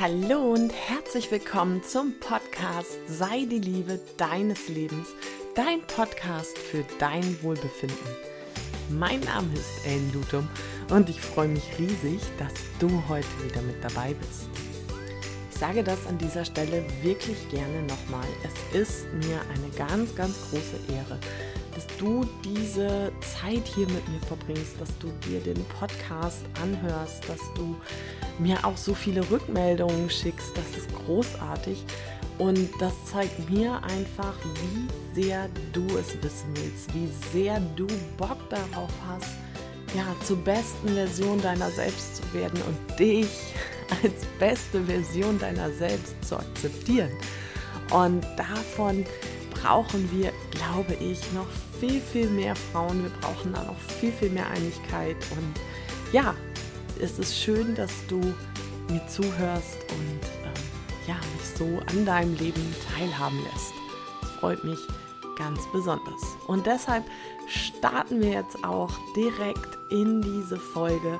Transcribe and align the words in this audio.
Hallo 0.00 0.54
und 0.54 0.72
herzlich 0.72 1.30
willkommen 1.30 1.82
zum 1.82 2.18
Podcast 2.20 2.98
Sei 3.06 3.44
die 3.44 3.58
Liebe 3.58 4.00
deines 4.16 4.66
Lebens, 4.68 5.08
dein 5.54 5.82
Podcast 5.82 6.56
für 6.56 6.86
dein 6.98 7.42
Wohlbefinden. 7.42 7.98
Mein 8.88 9.20
Name 9.20 9.52
ist 9.52 9.84
Ellen 9.84 10.10
Lutum 10.14 10.48
und 10.88 11.10
ich 11.10 11.20
freue 11.20 11.48
mich 11.48 11.64
riesig, 11.78 12.18
dass 12.38 12.54
du 12.78 12.88
heute 13.10 13.28
wieder 13.44 13.60
mit 13.60 13.84
dabei 13.84 14.14
bist. 14.14 14.48
Ich 15.50 15.58
sage 15.58 15.84
das 15.84 16.06
an 16.06 16.16
dieser 16.16 16.46
Stelle 16.46 16.82
wirklich 17.02 17.50
gerne 17.50 17.82
nochmal. 17.82 18.26
Es 18.42 18.80
ist 18.80 19.06
mir 19.12 19.38
eine 19.52 19.68
ganz, 19.76 20.14
ganz 20.14 20.34
große 20.48 20.94
Ehre, 20.96 21.18
dass 21.74 21.86
du 21.98 22.26
diese 22.42 23.12
Zeit 23.20 23.66
hier 23.66 23.86
mit 23.88 24.08
mir 24.08 24.20
verbringst, 24.26 24.80
dass 24.80 24.96
du 24.96 25.08
dir 25.28 25.40
den 25.40 25.62
Podcast 25.78 26.46
anhörst, 26.62 27.28
dass 27.28 27.40
du 27.54 27.76
mir 28.40 28.64
auch 28.64 28.76
so 28.76 28.94
viele 28.94 29.28
Rückmeldungen 29.30 30.08
schickst. 30.10 30.56
Das 30.56 30.76
ist 30.76 30.88
großartig. 31.04 31.84
Und 32.38 32.70
das 32.78 32.94
zeigt 33.04 33.50
mir 33.50 33.82
einfach, 33.84 34.34
wie 34.54 35.20
sehr 35.20 35.48
du 35.72 35.84
es 35.98 36.14
wissen 36.22 36.48
willst, 36.54 36.94
wie 36.94 37.08
sehr 37.32 37.60
du 37.76 37.86
Bock 38.16 38.38
darauf 38.48 38.90
hast, 39.06 39.32
ja, 39.94 40.06
zur 40.24 40.38
besten 40.38 40.88
Version 40.88 41.40
deiner 41.42 41.70
selbst 41.70 42.16
zu 42.16 42.22
werden 42.32 42.62
und 42.62 42.98
dich 42.98 43.28
als 44.02 44.24
beste 44.38 44.82
Version 44.84 45.38
deiner 45.38 45.70
selbst 45.72 46.14
zu 46.26 46.38
akzeptieren. 46.38 47.10
Und 47.90 48.24
davon 48.36 49.04
brauchen 49.50 50.08
wir, 50.12 50.32
glaube 50.52 50.94
ich, 50.94 51.20
noch 51.32 51.46
viel, 51.78 52.00
viel 52.00 52.30
mehr 52.30 52.56
Frauen. 52.56 53.02
Wir 53.02 53.10
brauchen 53.20 53.52
da 53.52 53.64
noch 53.64 53.78
viel, 54.00 54.12
viel 54.12 54.30
mehr 54.30 54.48
Einigkeit. 54.48 55.16
Und 55.32 55.60
ja, 56.12 56.34
es 57.00 57.18
ist 57.18 57.36
schön, 57.36 57.74
dass 57.74 57.92
du 58.08 58.20
mir 58.90 59.06
zuhörst 59.08 59.78
und 59.90 60.20
ähm, 60.44 60.54
ja, 61.06 61.14
mich 61.14 61.56
so 61.56 61.80
an 61.90 62.04
deinem 62.04 62.34
Leben 62.36 62.74
teilhaben 62.94 63.38
lässt. 63.44 63.72
Freut 64.38 64.62
mich 64.64 64.78
ganz 65.36 65.60
besonders. 65.72 66.20
Und 66.46 66.66
deshalb 66.66 67.04
starten 67.46 68.20
wir 68.20 68.30
jetzt 68.30 68.62
auch 68.64 68.90
direkt 69.16 69.78
in 69.90 70.20
diese 70.20 70.56
Folge. 70.56 71.18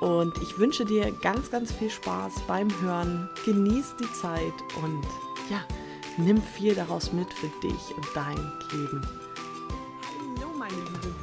Und 0.00 0.36
ich 0.42 0.58
wünsche 0.58 0.84
dir 0.84 1.12
ganz, 1.22 1.50
ganz 1.50 1.72
viel 1.72 1.90
Spaß 1.90 2.32
beim 2.46 2.68
Hören. 2.80 3.28
Genieß 3.44 3.94
die 4.00 4.12
Zeit 4.12 4.54
und 4.82 5.04
ja, 5.48 5.60
nimm 6.16 6.42
viel 6.42 6.74
daraus 6.74 7.12
mit 7.12 7.32
für 7.32 7.48
dich 7.62 7.96
und 7.96 8.06
dein 8.14 8.52
Leben 8.72 9.02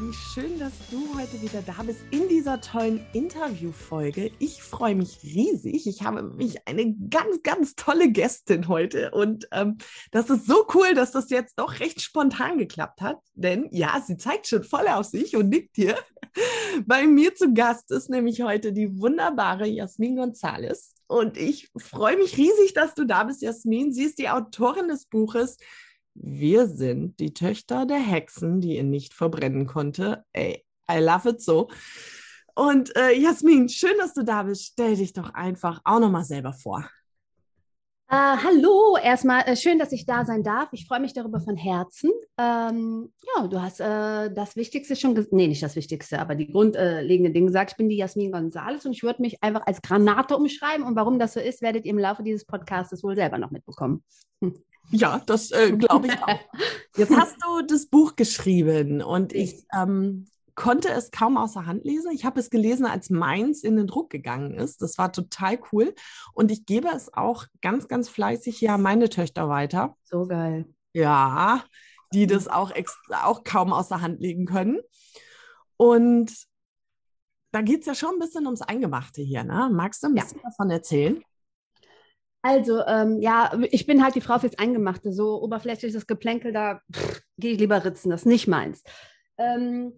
wie 0.01 0.13
schön, 0.13 0.57
dass 0.57 0.73
du 0.89 1.15
heute 1.15 1.39
wieder 1.43 1.61
da 1.61 1.83
bist 1.83 1.99
in 2.09 2.27
dieser 2.27 2.59
tollen 2.59 3.05
Interviewfolge. 3.13 4.31
Ich 4.39 4.63
freue 4.63 4.95
mich 4.95 5.19
riesig. 5.21 5.85
Ich 5.85 6.01
habe 6.01 6.23
mich 6.23 6.67
eine 6.67 6.95
ganz, 7.09 7.43
ganz 7.43 7.75
tolle 7.75 8.11
Gästin 8.11 8.67
heute 8.67 9.11
und 9.11 9.47
ähm, 9.51 9.77
das 10.09 10.31
ist 10.31 10.47
so 10.47 10.65
cool, 10.73 10.95
dass 10.95 11.11
das 11.11 11.29
jetzt 11.29 11.59
doch 11.59 11.79
recht 11.79 12.01
spontan 12.01 12.57
geklappt 12.57 13.01
hat. 13.01 13.19
Denn 13.35 13.67
ja, 13.69 14.01
sie 14.03 14.17
zeigt 14.17 14.47
schon 14.47 14.63
voll 14.63 14.87
auf 14.87 15.05
sich 15.05 15.35
und 15.35 15.49
nickt 15.49 15.75
hier. 15.75 15.95
Bei 16.87 17.05
mir 17.05 17.35
zu 17.35 17.53
Gast 17.53 17.91
ist 17.91 18.09
nämlich 18.09 18.41
heute 18.41 18.73
die 18.73 18.99
wunderbare 18.99 19.67
Jasmin 19.67 20.15
Gonzales 20.15 20.95
und 21.05 21.37
ich 21.37 21.69
freue 21.77 22.17
mich 22.17 22.37
riesig, 22.37 22.73
dass 22.73 22.95
du 22.95 23.05
da 23.05 23.25
bist, 23.25 23.43
Jasmin. 23.43 23.93
Sie 23.93 24.05
ist 24.05 24.17
die 24.17 24.29
Autorin 24.29 24.87
des 24.87 25.05
Buches 25.05 25.57
wir 26.13 26.67
sind 26.67 27.19
die 27.19 27.33
Töchter 27.33 27.85
der 27.85 27.99
Hexen, 27.99 28.61
die 28.61 28.77
ihn 28.77 28.89
nicht 28.89 29.13
verbrennen 29.13 29.65
konnte. 29.65 30.23
Ey, 30.33 30.63
I 30.91 30.99
love 30.99 31.29
it 31.29 31.41
so. 31.41 31.69
Und 32.55 32.95
äh, 32.95 33.13
Jasmin, 33.13 33.69
schön, 33.69 33.97
dass 33.97 34.13
du 34.13 34.23
da 34.23 34.43
bist. 34.43 34.73
Stell 34.73 34.95
dich 34.95 35.13
doch 35.13 35.33
einfach 35.33 35.81
auch 35.83 35.99
nochmal 35.99 36.25
selber 36.25 36.53
vor. 36.53 36.89
Uh, 38.13 38.35
hallo, 38.43 38.97
erstmal 39.01 39.43
äh, 39.43 39.55
schön, 39.55 39.79
dass 39.79 39.93
ich 39.93 40.05
da 40.05 40.25
sein 40.25 40.43
darf. 40.43 40.73
Ich 40.73 40.85
freue 40.85 40.99
mich 40.99 41.13
darüber 41.13 41.39
von 41.39 41.55
Herzen. 41.55 42.11
Ähm, 42.37 43.13
ja, 43.37 43.47
du 43.47 43.61
hast 43.61 43.79
äh, 43.79 44.29
das 44.33 44.57
Wichtigste 44.57 44.97
schon 44.97 45.15
gesagt. 45.15 45.31
Nee, 45.31 45.47
nicht 45.47 45.63
das 45.63 45.77
Wichtigste, 45.77 46.19
aber 46.19 46.35
die 46.35 46.51
grundlegenden 46.51 47.33
Dinge 47.33 47.47
gesagt. 47.47 47.71
Ich 47.71 47.77
bin 47.77 47.87
die 47.87 47.95
Jasmin 47.95 48.33
Gonzales 48.33 48.85
und 48.85 48.91
ich 48.91 49.03
würde 49.03 49.21
mich 49.21 49.41
einfach 49.41 49.65
als 49.65 49.81
Granate 49.81 50.35
umschreiben. 50.35 50.85
Und 50.85 50.97
warum 50.97 51.19
das 51.19 51.31
so 51.35 51.39
ist, 51.39 51.61
werdet 51.61 51.85
ihr 51.85 51.91
im 51.91 51.99
Laufe 51.99 52.21
dieses 52.21 52.43
Podcasts 52.43 53.01
wohl 53.01 53.15
selber 53.15 53.37
noch 53.37 53.51
mitbekommen. 53.51 54.03
Hm. 54.41 54.61
Ja, 54.89 55.21
das 55.25 55.51
äh, 55.51 55.71
glaube 55.71 56.07
ich 56.07 56.21
auch. 56.21 56.39
Jetzt 56.97 57.15
hast 57.15 57.37
du 57.43 57.61
das 57.65 57.85
Buch 57.85 58.15
geschrieben 58.15 59.01
und 59.01 59.33
ich 59.33 59.65
ähm, 59.73 60.27
konnte 60.55 60.89
es 60.89 61.11
kaum 61.11 61.37
außer 61.37 61.65
Hand 61.65 61.85
lesen. 61.85 62.11
Ich 62.11 62.25
habe 62.25 62.39
es 62.39 62.49
gelesen, 62.49 62.85
als 62.85 63.09
meins 63.09 63.63
in 63.63 63.77
den 63.77 63.87
Druck 63.87 64.09
gegangen 64.09 64.53
ist. 64.53 64.81
Das 64.81 64.97
war 64.97 65.11
total 65.11 65.59
cool. 65.71 65.95
Und 66.33 66.51
ich 66.51 66.65
gebe 66.65 66.89
es 66.89 67.13
auch 67.13 67.45
ganz, 67.61 67.87
ganz 67.87 68.09
fleißig 68.09 68.59
ja 68.61 68.77
meine 68.77 69.09
Töchter 69.09 69.49
weiter. 69.49 69.95
So 70.03 70.27
geil. 70.27 70.65
Ja, 70.93 71.63
die 72.13 72.27
das 72.27 72.47
auch, 72.47 72.73
auch 73.23 73.43
kaum 73.43 73.71
außer 73.71 74.01
Hand 74.01 74.19
legen 74.19 74.45
können. 74.45 74.79
Und 75.77 76.31
da 77.51 77.61
geht 77.61 77.81
es 77.81 77.85
ja 77.85 77.95
schon 77.95 78.15
ein 78.15 78.19
bisschen 78.19 78.45
ums 78.45 78.61
Eingemachte 78.61 79.21
hier. 79.21 79.43
Ne? 79.43 79.69
Magst 79.71 80.03
du 80.03 80.07
ein 80.07 80.15
bisschen 80.15 80.37
ja. 80.37 80.49
davon 80.49 80.69
erzählen? 80.69 81.23
Also, 82.41 82.83
ähm, 82.85 83.21
ja, 83.21 83.51
ich 83.69 83.85
bin 83.85 84.03
halt 84.03 84.15
die 84.15 84.21
Frau 84.21 84.39
fürs 84.39 84.57
Eingemachte. 84.57 85.13
So 85.13 85.41
oberflächliches 85.41 86.07
Geplänkel, 86.07 86.51
da 86.53 86.81
gehe 87.37 87.53
ich 87.53 87.59
lieber 87.59 87.83
ritzen, 87.85 88.09
das 88.09 88.21
ist 88.21 88.27
nicht 88.27 88.47
meins. 88.47 88.83
Ähm, 89.37 89.93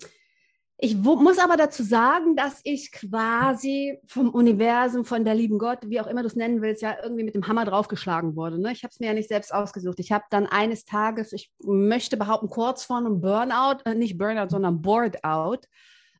ich 0.77 0.97
muss 0.97 1.39
aber 1.39 1.55
dazu 1.55 1.81
sagen, 1.81 2.35
dass 2.35 2.59
ich 2.63 2.91
quasi 2.91 3.99
vom 4.05 4.31
Universum, 4.31 5.05
von 5.05 5.23
der 5.23 5.33
lieben 5.33 5.57
Gott, 5.57 5.79
wie 5.83 6.01
auch 6.01 6.07
immer 6.07 6.23
du 6.23 6.27
es 6.27 6.35
nennen 6.35 6.61
willst, 6.61 6.81
ja 6.81 6.97
irgendwie 7.01 7.23
mit 7.23 7.35
dem 7.35 7.47
Hammer 7.47 7.63
draufgeschlagen 7.63 8.35
wurde. 8.35 8.59
Ne? 8.59 8.73
Ich 8.73 8.83
habe 8.83 8.91
es 8.91 8.99
mir 8.99 9.07
ja 9.07 9.13
nicht 9.13 9.29
selbst 9.29 9.53
ausgesucht. 9.53 9.99
Ich 9.99 10.11
habe 10.11 10.25
dann 10.29 10.45
eines 10.45 10.83
Tages, 10.83 11.31
ich 11.31 11.53
möchte 11.63 12.17
behaupten, 12.17 12.49
kurz 12.49 12.83
vor 12.83 12.97
einem 12.97 13.21
Burnout, 13.21 13.77
äh, 13.85 13.95
nicht 13.95 14.17
Burnout, 14.17 14.49
sondern 14.49 14.81
Boardout, 14.81 15.67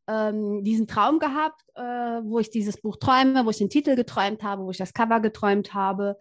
ähm, 0.08 0.64
diesen 0.64 0.88
Traum 0.88 1.19
gehabt, 1.19 1.62
äh, 1.75 1.81
wo 1.81 2.40
ich 2.40 2.50
dieses 2.50 2.81
Buch 2.81 2.97
träume, 2.97 3.46
wo 3.46 3.50
ich 3.50 3.58
den 3.58 3.69
Titel 3.69 3.96
geträumt 3.96 4.44
habe, 4.44 4.64
wo 4.64 4.72
ich 4.72 4.78
das 4.78 4.94
Cover 4.94 5.19
geträumt 5.19 5.74
habe. 5.74 6.18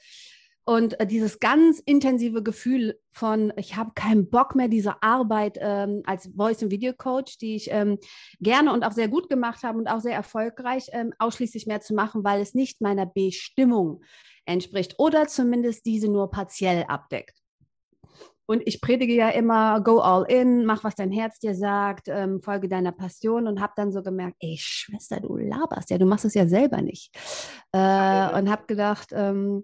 Und 0.64 1.00
äh, 1.00 1.06
dieses 1.06 1.40
ganz 1.40 1.80
intensive 1.80 2.42
Gefühl 2.42 2.98
von, 3.10 3.52
ich 3.56 3.76
habe 3.76 3.92
keinen 3.94 4.30
Bock 4.30 4.54
mehr, 4.54 4.68
diese 4.68 5.02
Arbeit 5.02 5.58
ähm, 5.60 6.02
als 6.06 6.30
Voice- 6.36 6.62
und 6.62 6.70
Video-Coach, 6.70 7.38
die 7.38 7.56
ich 7.56 7.68
ähm, 7.70 7.98
gerne 8.40 8.72
und 8.72 8.84
auch 8.84 8.92
sehr 8.92 9.08
gut 9.08 9.28
gemacht 9.28 9.64
habe 9.64 9.78
und 9.78 9.88
auch 9.88 10.00
sehr 10.00 10.14
erfolgreich, 10.14 10.86
ähm, 10.92 11.12
ausschließlich 11.18 11.66
mehr 11.66 11.80
zu 11.80 11.94
machen, 11.94 12.22
weil 12.22 12.40
es 12.40 12.54
nicht 12.54 12.80
meiner 12.80 13.06
Bestimmung 13.06 14.02
entspricht 14.44 14.94
oder 14.98 15.26
zumindest 15.26 15.84
diese 15.84 16.08
nur 16.08 16.30
partiell 16.30 16.84
abdeckt. 16.86 17.41
Und 18.46 18.62
ich 18.66 18.80
predige 18.80 19.14
ja 19.14 19.28
immer, 19.30 19.80
go 19.80 20.00
all 20.00 20.24
in, 20.28 20.64
mach, 20.64 20.84
was 20.84 20.94
dein 20.94 21.12
Herz 21.12 21.38
dir 21.38 21.54
sagt, 21.54 22.08
ähm, 22.08 22.42
folge 22.42 22.68
deiner 22.68 22.92
Passion 22.92 23.46
und 23.46 23.60
habe 23.60 23.72
dann 23.76 23.92
so 23.92 24.02
gemerkt, 24.02 24.36
ey, 24.40 24.56
Schwester, 24.58 25.20
du 25.20 25.36
laberst 25.36 25.90
ja, 25.90 25.98
du 25.98 26.06
machst 26.06 26.24
es 26.24 26.34
ja 26.34 26.46
selber 26.46 26.82
nicht. 26.82 27.14
Äh, 27.72 28.38
und 28.38 28.50
habe 28.50 28.66
gedacht, 28.66 29.10
ähm, 29.12 29.62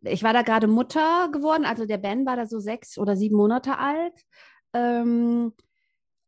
ich 0.00 0.22
war 0.22 0.32
da 0.32 0.42
gerade 0.42 0.66
Mutter 0.66 1.28
geworden, 1.32 1.64
also 1.64 1.86
der 1.86 1.98
Ben 1.98 2.26
war 2.26 2.36
da 2.36 2.46
so 2.46 2.58
sechs 2.60 2.98
oder 2.98 3.16
sieben 3.16 3.36
Monate 3.36 3.78
alt. 3.78 4.14
Ähm, 4.74 5.52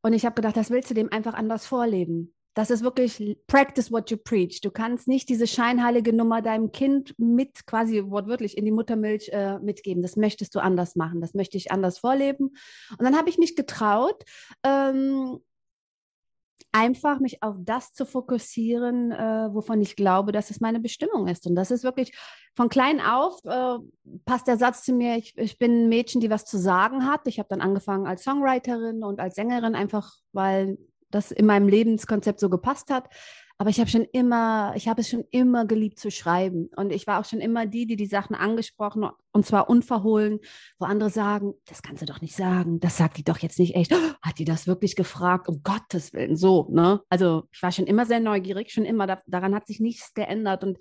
und 0.03 0.13
ich 0.13 0.25
habe 0.25 0.35
gedacht, 0.35 0.57
das 0.57 0.71
willst 0.71 0.91
du 0.91 0.95
dem 0.95 1.13
einfach 1.13 1.35
anders 1.35 1.67
vorleben. 1.67 2.35
Das 2.61 2.69
ist 2.69 2.85
wirklich 2.85 3.39
practice 3.47 3.91
what 3.91 4.11
you 4.11 4.19
preach. 4.19 4.61
Du 4.61 4.71
kannst 4.71 5.09
nicht 5.09 5.31
diese 5.31 5.47
scheinheilige 5.47 6.13
Nummer 6.13 6.43
deinem 6.43 6.73
Kind 6.73 7.15
mit 7.19 7.65
quasi 7.65 8.05
wortwörtlich 8.05 8.59
in 8.59 8.67
die 8.67 8.71
Muttermilch 8.71 9.31
äh, 9.31 9.59
mitgeben. 9.61 10.03
Das 10.03 10.17
möchtest 10.17 10.55
du 10.55 10.61
anders 10.61 10.95
machen. 10.95 11.23
Das 11.23 11.33
möchte 11.33 11.57
ich 11.57 11.73
anders 11.73 12.01
vorleben. 12.01 12.49
Und 12.91 13.03
dann 13.03 13.17
habe 13.17 13.31
ich 13.31 13.39
mich 13.39 13.57
getraut, 13.57 14.25
ähm, 14.63 15.39
einfach 16.71 17.19
mich 17.19 17.43
auf 17.43 17.57
das 17.61 17.95
zu 17.95 18.05
fokussieren, 18.05 19.11
äh, 19.11 19.49
wovon 19.55 19.81
ich 19.81 19.97
glaube, 19.97 20.31
dass 20.31 20.51
es 20.51 20.61
meine 20.61 20.81
Bestimmung 20.81 21.29
ist. 21.29 21.47
Und 21.47 21.55
das 21.55 21.71
ist 21.71 21.83
wirklich 21.83 22.13
von 22.55 22.69
klein 22.69 23.01
auf, 23.01 23.43
äh, 23.47 23.79
passt 24.27 24.49
der 24.49 24.59
Satz 24.59 24.85
zu 24.85 24.93
mir, 24.93 25.17
ich, 25.17 25.33
ich, 25.39 25.59
bin 25.59 25.85
ein 25.85 25.89
Mädchen, 25.89 26.21
die 26.21 26.29
was 26.29 26.45
zu 26.45 26.59
sagen 26.59 27.07
hat. 27.07 27.27
Ich 27.27 27.39
habe 27.39 27.49
dann 27.49 27.63
angefangen 27.63 28.07
als 28.07 28.23
Songwriterin 28.23 29.03
und 29.03 29.19
als 29.19 29.37
Sängerin, 29.37 29.75
einfach 29.75 30.13
weil 30.33 30.77
das 31.11 31.31
in 31.31 31.47
meinem 31.47 31.69
Lebenskonzept 31.69 32.41
so 32.41 32.49
gepasst 32.49 32.91
hat. 32.91 33.09
Aber 33.61 33.69
ich 33.69 33.79
habe 33.79 33.91
schon 33.91 34.07
immer, 34.13 34.73
ich 34.75 34.89
habe 34.89 35.03
es 35.03 35.11
schon 35.11 35.23
immer 35.31 35.67
geliebt 35.67 35.99
zu 35.99 36.11
schreiben. 36.11 36.71
Und 36.77 36.91
ich 36.91 37.07
war 37.07 37.21
auch 37.21 37.27
schon 37.27 37.41
immer 37.41 37.67
die, 37.67 37.87
die 37.87 37.97
die 37.97 38.07
Sachen 38.07 38.35
angesprochen 38.35 39.07
und 39.33 39.45
zwar 39.45 39.69
unverhohlen, 39.69 40.41
wo 40.79 40.87
andere 40.87 41.11
sagen, 41.11 41.53
das 41.67 41.83
kannst 41.83 42.01
du 42.01 42.07
doch 42.07 42.23
nicht 42.23 42.35
sagen, 42.35 42.81
das 42.81 42.97
sagt 42.97 43.19
die 43.19 43.23
doch 43.23 43.37
jetzt 43.37 43.59
nicht 43.59 43.75
echt. 43.75 43.93
Hat 44.23 44.39
die 44.39 44.47
das 44.47 44.67
wirklich 44.67 44.97
gefragt? 44.97 45.47
Um 45.47 45.63
Gottes 45.63 46.15
Willen, 46.15 46.37
so, 46.37 46.69
ne? 46.71 47.03
Also 47.11 47.45
ich 47.53 47.63
war 47.63 47.71
schon 47.71 47.87
immer 47.87 48.07
sehr 48.07 48.21
neugierig, 48.21 48.73
schon 48.73 48.87
immer, 48.87 49.07
da, 49.07 49.21
daran 49.27 49.55
hat 49.55 49.67
sich 49.67 49.79
nichts 49.79 50.15
geändert. 50.15 50.65
Und 50.65 50.79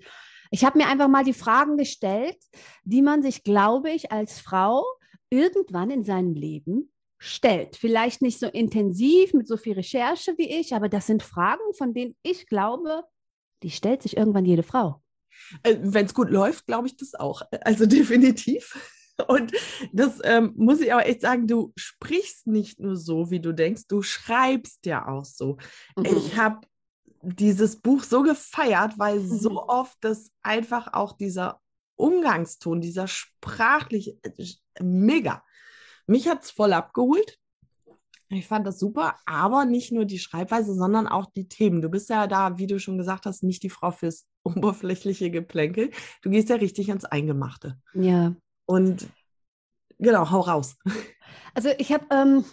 ich 0.50 0.64
habe 0.64 0.78
mir 0.78 0.88
einfach 0.88 1.08
mal 1.08 1.22
die 1.24 1.34
Fragen 1.34 1.76
gestellt, 1.76 2.38
die 2.84 3.02
man 3.02 3.22
sich, 3.22 3.44
glaube 3.44 3.90
ich, 3.90 4.10
als 4.10 4.40
Frau 4.40 4.86
irgendwann 5.28 5.90
in 5.90 6.02
seinem 6.02 6.32
Leben 6.32 6.90
stellt. 7.20 7.76
Vielleicht 7.76 8.22
nicht 8.22 8.38
so 8.38 8.46
intensiv 8.46 9.34
mit 9.34 9.46
so 9.46 9.56
viel 9.56 9.74
Recherche 9.74 10.34
wie 10.38 10.50
ich, 10.50 10.74
aber 10.74 10.88
das 10.88 11.06
sind 11.06 11.22
Fragen, 11.22 11.62
von 11.76 11.92
denen 11.92 12.16
ich 12.22 12.46
glaube, 12.46 13.04
die 13.62 13.70
stellt 13.70 14.02
sich 14.02 14.16
irgendwann 14.16 14.46
jede 14.46 14.62
Frau. 14.62 15.02
Äh, 15.62 15.76
Wenn 15.82 16.06
es 16.06 16.14
gut 16.14 16.30
läuft, 16.30 16.66
glaube 16.66 16.88
ich 16.88 16.96
das 16.96 17.14
auch. 17.14 17.42
Also 17.60 17.86
definitiv. 17.86 18.74
Und 19.28 19.52
das 19.92 20.18
ähm, 20.24 20.54
muss 20.56 20.80
ich 20.80 20.92
aber 20.94 21.06
echt 21.06 21.20
sagen, 21.20 21.46
du 21.46 21.74
sprichst 21.76 22.46
nicht 22.46 22.80
nur 22.80 22.96
so, 22.96 23.30
wie 23.30 23.40
du 23.40 23.52
denkst, 23.52 23.82
du 23.86 24.00
schreibst 24.00 24.86
ja 24.86 25.06
auch 25.06 25.26
so. 25.26 25.58
Mhm. 25.96 26.06
Ich 26.06 26.36
habe 26.38 26.66
dieses 27.20 27.76
Buch 27.76 28.02
so 28.02 28.22
gefeiert, 28.22 28.98
weil 28.98 29.20
mhm. 29.20 29.38
so 29.38 29.68
oft 29.68 29.98
das 30.00 30.30
einfach 30.42 30.94
auch 30.94 31.18
dieser 31.18 31.60
Umgangston, 31.96 32.80
dieser 32.80 33.06
sprachliche, 33.08 34.16
äh, 34.22 34.46
mega. 34.80 35.44
Mich 36.10 36.26
hat 36.26 36.42
es 36.42 36.50
voll 36.50 36.72
abgeholt. 36.72 37.38
Ich 38.30 38.48
fand 38.48 38.66
das 38.66 38.80
super, 38.80 39.14
aber 39.26 39.64
nicht 39.64 39.92
nur 39.92 40.04
die 40.04 40.18
Schreibweise, 40.18 40.74
sondern 40.74 41.06
auch 41.06 41.26
die 41.26 41.46
Themen. 41.46 41.80
Du 41.82 41.88
bist 41.88 42.10
ja 42.10 42.26
da, 42.26 42.58
wie 42.58 42.66
du 42.66 42.80
schon 42.80 42.98
gesagt 42.98 43.26
hast, 43.26 43.44
nicht 43.44 43.62
die 43.62 43.70
Frau 43.70 43.92
fürs 43.92 44.26
oberflächliche 44.42 45.30
Geplänkel. 45.30 45.90
Du 46.22 46.30
gehst 46.30 46.48
ja 46.48 46.56
richtig 46.56 46.88
ins 46.88 47.04
Eingemachte. 47.04 47.78
Ja. 47.94 48.34
Und 48.66 49.08
genau, 49.98 50.32
hau 50.32 50.40
raus. 50.40 50.76
Also 51.54 51.68
ich 51.78 51.92
habe, 51.92 52.06
ähm, 52.10 52.44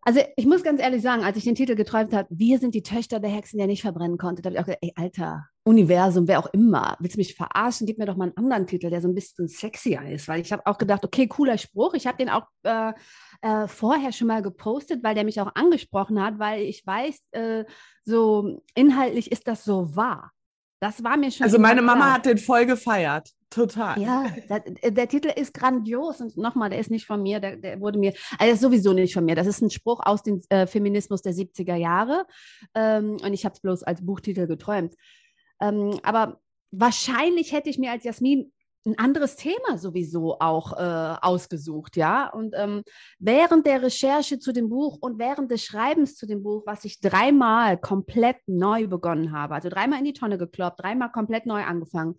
also 0.00 0.20
ich 0.36 0.46
muss 0.46 0.64
ganz 0.64 0.80
ehrlich 0.80 1.02
sagen, 1.02 1.22
als 1.22 1.36
ich 1.36 1.44
den 1.44 1.54
Titel 1.54 1.76
geträumt 1.76 2.12
habe, 2.12 2.28
wir 2.30 2.58
sind 2.58 2.74
die 2.74 2.82
Töchter 2.82 3.20
der 3.20 3.30
Hexen, 3.30 3.58
der 3.58 3.68
nicht 3.68 3.82
verbrennen 3.82 4.18
konnte, 4.18 4.42
da 4.42 4.48
habe 4.48 4.56
ich 4.56 4.60
auch 4.60 4.66
gedacht, 4.66 4.82
ey, 4.82 4.92
Alter, 4.96 5.46
Universum, 5.64 6.26
wer 6.26 6.40
auch 6.40 6.52
immer, 6.52 6.96
willst 6.98 7.16
du 7.16 7.20
mich 7.20 7.34
verarschen? 7.34 7.86
Gib 7.86 7.98
mir 7.98 8.06
doch 8.06 8.16
mal 8.16 8.24
einen 8.24 8.36
anderen 8.36 8.66
Titel, 8.66 8.90
der 8.90 9.00
so 9.00 9.08
ein 9.08 9.14
bisschen 9.14 9.46
sexier 9.46 10.02
ist, 10.10 10.26
weil 10.26 10.40
ich 10.40 10.52
habe 10.52 10.66
auch 10.66 10.76
gedacht, 10.76 11.04
okay, 11.04 11.28
cooler 11.28 11.56
Spruch. 11.56 11.94
Ich 11.94 12.06
habe 12.06 12.18
den 12.18 12.30
auch 12.30 12.46
äh, 12.64 12.92
äh, 13.42 13.68
vorher 13.68 14.12
schon 14.12 14.26
mal 14.26 14.42
gepostet, 14.42 15.04
weil 15.04 15.14
der 15.14 15.24
mich 15.24 15.40
auch 15.40 15.54
angesprochen 15.54 16.20
hat, 16.20 16.38
weil 16.38 16.62
ich 16.62 16.84
weiß, 16.84 17.20
äh, 17.32 17.64
so 18.04 18.60
inhaltlich 18.74 19.30
ist 19.30 19.46
das 19.46 19.64
so 19.64 19.94
wahr. 19.94 20.32
Das 20.80 21.04
war 21.04 21.16
mir 21.16 21.30
schon. 21.30 21.44
Also 21.44 21.60
meine 21.60 21.80
Mama 21.80 22.00
klar. 22.00 22.14
hat 22.14 22.26
den 22.26 22.38
voll 22.38 22.66
gefeiert. 22.66 23.30
Total. 23.50 24.00
Ja, 24.00 24.32
der, 24.48 24.90
der, 24.90 25.08
Titel 25.08 25.28
ist 25.28 25.52
grandios 25.52 26.20
und 26.20 26.36
nochmal, 26.38 26.70
der 26.70 26.78
ist 26.78 26.90
nicht 26.90 27.06
von 27.06 27.22
mir, 27.22 27.38
der, 27.38 27.56
der 27.56 27.80
wurde 27.80 27.98
mir, 27.98 28.14
also 28.38 28.54
ist 28.54 28.60
sowieso 28.62 28.94
nicht 28.94 29.12
von 29.12 29.26
mir. 29.26 29.34
Das 29.34 29.46
ist 29.46 29.60
ein 29.60 29.70
Spruch 29.70 30.00
aus 30.02 30.22
dem 30.22 30.40
äh, 30.48 30.66
Feminismus 30.66 31.20
der 31.20 31.34
70er 31.34 31.76
Jahre 31.76 32.26
ähm, 32.74 33.18
und 33.22 33.34
ich 33.34 33.44
habe 33.44 33.54
es 33.54 33.60
bloß 33.60 33.82
als 33.82 34.04
Buchtitel 34.04 34.46
geträumt. 34.46 34.94
Ähm, 35.62 35.98
aber 36.02 36.40
wahrscheinlich 36.72 37.52
hätte 37.52 37.70
ich 37.70 37.78
mir 37.78 37.92
als 37.92 38.04
Jasmin 38.04 38.52
ein 38.84 38.98
anderes 38.98 39.36
Thema 39.36 39.78
sowieso 39.78 40.40
auch 40.40 40.72
äh, 40.72 41.16
ausgesucht, 41.20 41.96
ja. 41.96 42.28
Und 42.28 42.54
ähm, 42.56 42.82
während 43.20 43.64
der 43.66 43.82
Recherche 43.82 44.40
zu 44.40 44.52
dem 44.52 44.68
Buch 44.68 44.98
und 45.00 45.18
während 45.20 45.50
des 45.50 45.64
Schreibens 45.64 46.16
zu 46.16 46.26
dem 46.26 46.42
Buch, 46.42 46.64
was 46.66 46.84
ich 46.84 47.00
dreimal 47.00 47.78
komplett 47.78 48.38
neu 48.46 48.88
begonnen 48.88 49.32
habe, 49.32 49.54
also 49.54 49.68
dreimal 49.68 50.00
in 50.00 50.06
die 50.06 50.12
Tonne 50.12 50.36
gekloppt, 50.36 50.80
dreimal 50.80 51.12
komplett 51.12 51.46
neu 51.46 51.62
angefangen, 51.62 52.16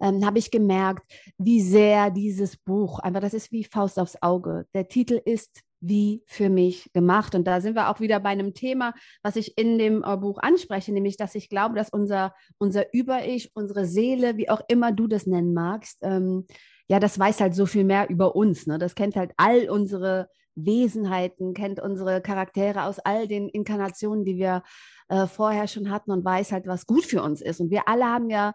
ähm, 0.00 0.24
habe 0.26 0.38
ich 0.38 0.50
gemerkt, 0.50 1.10
wie 1.38 1.62
sehr 1.62 2.10
dieses 2.10 2.58
Buch, 2.58 2.98
einfach 2.98 3.20
das 3.20 3.34
ist 3.34 3.50
wie 3.50 3.64
Faust 3.64 3.98
aufs 3.98 4.18
Auge. 4.20 4.66
Der 4.74 4.88
Titel 4.88 5.20
ist 5.24 5.62
wie 5.82 6.22
für 6.26 6.48
mich 6.48 6.90
gemacht. 6.94 7.34
Und 7.34 7.46
da 7.46 7.60
sind 7.60 7.74
wir 7.74 7.90
auch 7.90 8.00
wieder 8.00 8.20
bei 8.20 8.30
einem 8.30 8.54
Thema, 8.54 8.94
was 9.22 9.36
ich 9.36 9.58
in 9.58 9.78
dem 9.78 10.02
äh, 10.02 10.16
Buch 10.16 10.38
anspreche, 10.38 10.92
nämlich, 10.92 11.16
dass 11.16 11.34
ich 11.34 11.48
glaube, 11.48 11.74
dass 11.74 11.90
unser, 11.90 12.34
unser 12.58 12.94
Über-Ich, 12.94 13.50
unsere 13.54 13.84
Seele, 13.84 14.36
wie 14.36 14.48
auch 14.48 14.62
immer 14.68 14.92
du 14.92 15.08
das 15.08 15.26
nennen 15.26 15.52
magst, 15.52 15.98
ähm, 16.02 16.46
ja, 16.88 17.00
das 17.00 17.18
weiß 17.18 17.40
halt 17.40 17.54
so 17.54 17.66
viel 17.66 17.84
mehr 17.84 18.08
über 18.10 18.36
uns. 18.36 18.66
Ne? 18.66 18.78
Das 18.78 18.94
kennt 18.94 19.16
halt 19.16 19.32
all 19.36 19.68
unsere 19.68 20.28
Wesenheiten, 20.54 21.54
kennt 21.54 21.80
unsere 21.80 22.20
Charaktere 22.20 22.84
aus 22.84 22.98
all 22.98 23.26
den 23.26 23.48
Inkarnationen, 23.48 24.24
die 24.24 24.36
wir 24.36 24.62
äh, 25.08 25.26
vorher 25.26 25.66
schon 25.66 25.90
hatten 25.90 26.10
und 26.10 26.24
weiß 26.24 26.52
halt, 26.52 26.66
was 26.66 26.86
gut 26.86 27.04
für 27.04 27.22
uns 27.22 27.40
ist. 27.40 27.60
Und 27.60 27.70
wir 27.70 27.88
alle 27.88 28.04
haben 28.04 28.30
ja 28.30 28.52